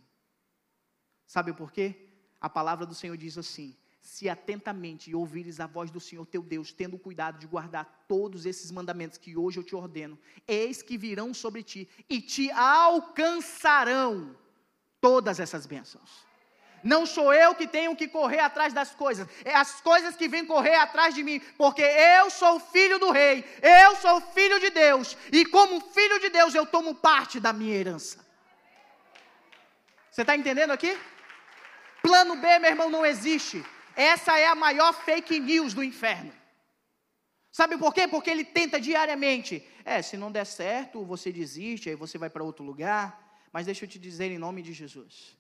Sabe 1.26 1.54
por 1.54 1.72
quê? 1.72 2.08
A 2.40 2.50
palavra 2.50 2.86
do 2.86 2.96
Senhor 2.96 3.16
diz 3.16 3.38
assim: 3.38 3.76
se 4.02 4.28
atentamente 4.28 5.14
ouvires 5.14 5.60
a 5.60 5.68
voz 5.68 5.92
do 5.92 6.00
Senhor 6.00 6.26
teu 6.26 6.42
Deus, 6.42 6.74
tendo 6.74 6.98
cuidado 6.98 7.38
de 7.38 7.48
guardar 7.48 8.06
todos 8.08 8.46
esses 8.46 8.72
mandamentos 8.72 9.18
que 9.18 9.38
hoje 9.38 9.60
eu 9.60 9.64
te 9.64 9.76
ordeno, 9.76 10.18
eis 10.48 10.82
que 10.82 10.98
virão 10.98 11.34
sobre 11.34 11.62
ti 11.64 11.88
e 12.10 12.20
te 12.20 12.50
alcançarão 12.52 14.36
todas 15.00 15.40
essas 15.40 15.66
bênçãos. 15.66 16.31
Não 16.84 17.06
sou 17.06 17.34
eu 17.34 17.54
que 17.54 17.68
tenho 17.68 17.96
que 17.96 18.08
correr 18.08 18.40
atrás 18.40 18.74
das 18.74 18.92
coisas, 18.92 19.28
é 19.46 19.56
as 19.56 19.82
coisas 19.82 20.16
que 20.16 20.28
vêm 20.28 20.46
correr 20.46 20.76
atrás 20.76 21.14
de 21.14 21.24
mim, 21.24 21.40
porque 21.58 21.82
eu 21.82 22.30
sou 22.30 22.60
filho 22.60 22.98
do 22.98 23.12
rei, 23.12 23.46
eu 23.62 23.96
sou 23.98 24.20
filho 24.20 24.60
de 24.60 24.70
Deus, 24.70 25.18
e 25.32 25.46
como 25.46 25.80
filho 25.80 26.20
de 26.20 26.30
Deus 26.30 26.56
eu 26.56 26.66
tomo 26.66 26.96
parte 26.96 27.40
da 27.40 27.54
minha 27.54 27.76
herança. 27.76 28.26
Você 30.10 30.22
está 30.22 30.36
entendendo 30.36 30.72
aqui? 30.72 30.98
Plano 32.02 32.36
B, 32.36 32.60
meu 32.60 32.72
irmão, 32.72 32.90
não 32.90 33.06
existe. 33.06 33.64
Essa 33.96 34.38
é 34.38 34.48
a 34.48 34.56
maior 34.56 34.94
fake 34.94 35.40
news 35.40 35.74
do 35.74 35.84
inferno. 35.84 36.34
Sabe 37.52 37.78
por 37.78 37.94
quê? 37.94 38.08
Porque 38.08 38.30
ele 38.30 38.46
tenta 38.46 38.80
diariamente. 38.80 39.66
É, 39.84 40.02
se 40.02 40.16
não 40.18 40.32
der 40.32 40.46
certo, 40.46 41.04
você 41.04 41.32
desiste, 41.32 41.90
aí 41.90 41.96
você 41.96 42.18
vai 42.18 42.30
para 42.30 42.44
outro 42.44 42.64
lugar. 42.64 43.40
Mas 43.52 43.66
deixa 43.66 43.86
eu 43.86 43.90
te 43.90 44.00
dizer 44.00 44.32
em 44.32 44.38
nome 44.38 44.62
de 44.62 44.74
Jesus. 44.74 45.38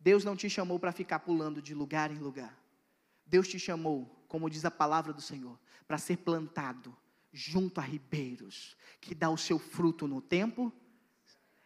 Deus 0.00 0.24
não 0.24 0.34
te 0.34 0.48
chamou 0.48 0.80
para 0.80 0.90
ficar 0.90 1.20
pulando 1.20 1.60
de 1.60 1.74
lugar 1.74 2.10
em 2.10 2.18
lugar. 2.18 2.58
Deus 3.26 3.46
te 3.46 3.58
chamou, 3.58 4.24
como 4.26 4.50
diz 4.50 4.64
a 4.64 4.70
palavra 4.70 5.12
do 5.12 5.20
Senhor, 5.20 5.58
para 5.86 5.98
ser 5.98 6.16
plantado 6.16 6.96
junto 7.32 7.78
a 7.78 7.84
ribeiros, 7.84 8.76
que 9.00 9.14
dá 9.14 9.30
o 9.30 9.36
seu 9.36 9.58
fruto 9.58 10.08
no 10.08 10.20
tempo 10.20 10.72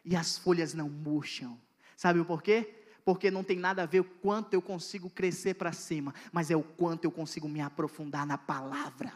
e 0.05 0.15
as 0.15 0.37
folhas 0.37 0.75
não 0.75 0.91
murcham. 0.91 1.59
Sabe 1.97 2.21
o 2.21 2.25
porquê? 2.25 2.85
porque 3.05 3.31
não 3.31 3.45
tem 3.45 3.59
nada 3.59 3.83
a 3.83 3.87
ver 3.87 4.01
o 4.01 4.05
quanto 4.05 4.55
eu 4.55 4.63
consigo 4.63 5.11
crescer 5.11 5.55
para 5.55 5.73
cima, 5.73 6.15
mas 6.33 6.51
é 6.51 6.57
o 6.57 6.63
quanto 6.63 7.05
eu 7.05 7.11
consigo 7.11 7.49
me 7.49 7.61
aprofundar 7.61 8.27
na 8.27 8.39
palavra. 8.39 9.13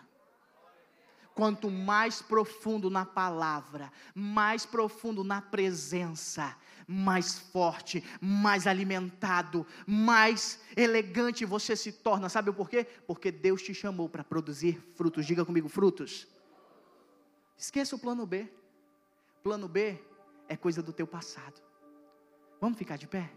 Quanto 1.35 1.71
mais 1.71 2.21
profundo 2.21 2.91
na 2.91 3.07
palavra, 3.07 3.91
mais 4.15 4.67
profundo 4.67 5.25
na 5.25 5.41
presença, 5.41 6.57
mais 6.91 7.39
forte, 7.39 8.03
mais 8.19 8.67
alimentado, 8.67 9.67
mais 9.87 10.59
elegante 10.75 11.45
você 11.45 11.77
se 11.77 11.93
torna. 11.93 12.31
Sabe 12.31 12.51
por 12.51 12.71
quê? 12.71 12.87
Porque 13.07 13.31
Deus 13.31 13.63
te 13.63 13.75
chamou 13.75 14.09
para 14.09 14.25
produzir 14.25 14.81
frutos. 14.97 15.27
Diga 15.27 15.45
comigo, 15.45 15.69
frutos. 15.69 16.27
Esqueça 17.59 17.95
o 17.95 17.99
plano 17.99 18.25
B. 18.25 18.49
Plano 19.43 19.69
B 19.69 20.01
é 20.49 20.57
coisa 20.57 20.83
do 20.83 20.93
teu 20.93 21.07
passado. 21.07 21.61
Vamos 22.59 22.79
ficar 22.79 22.97
de 22.97 23.07
pé? 23.07 23.31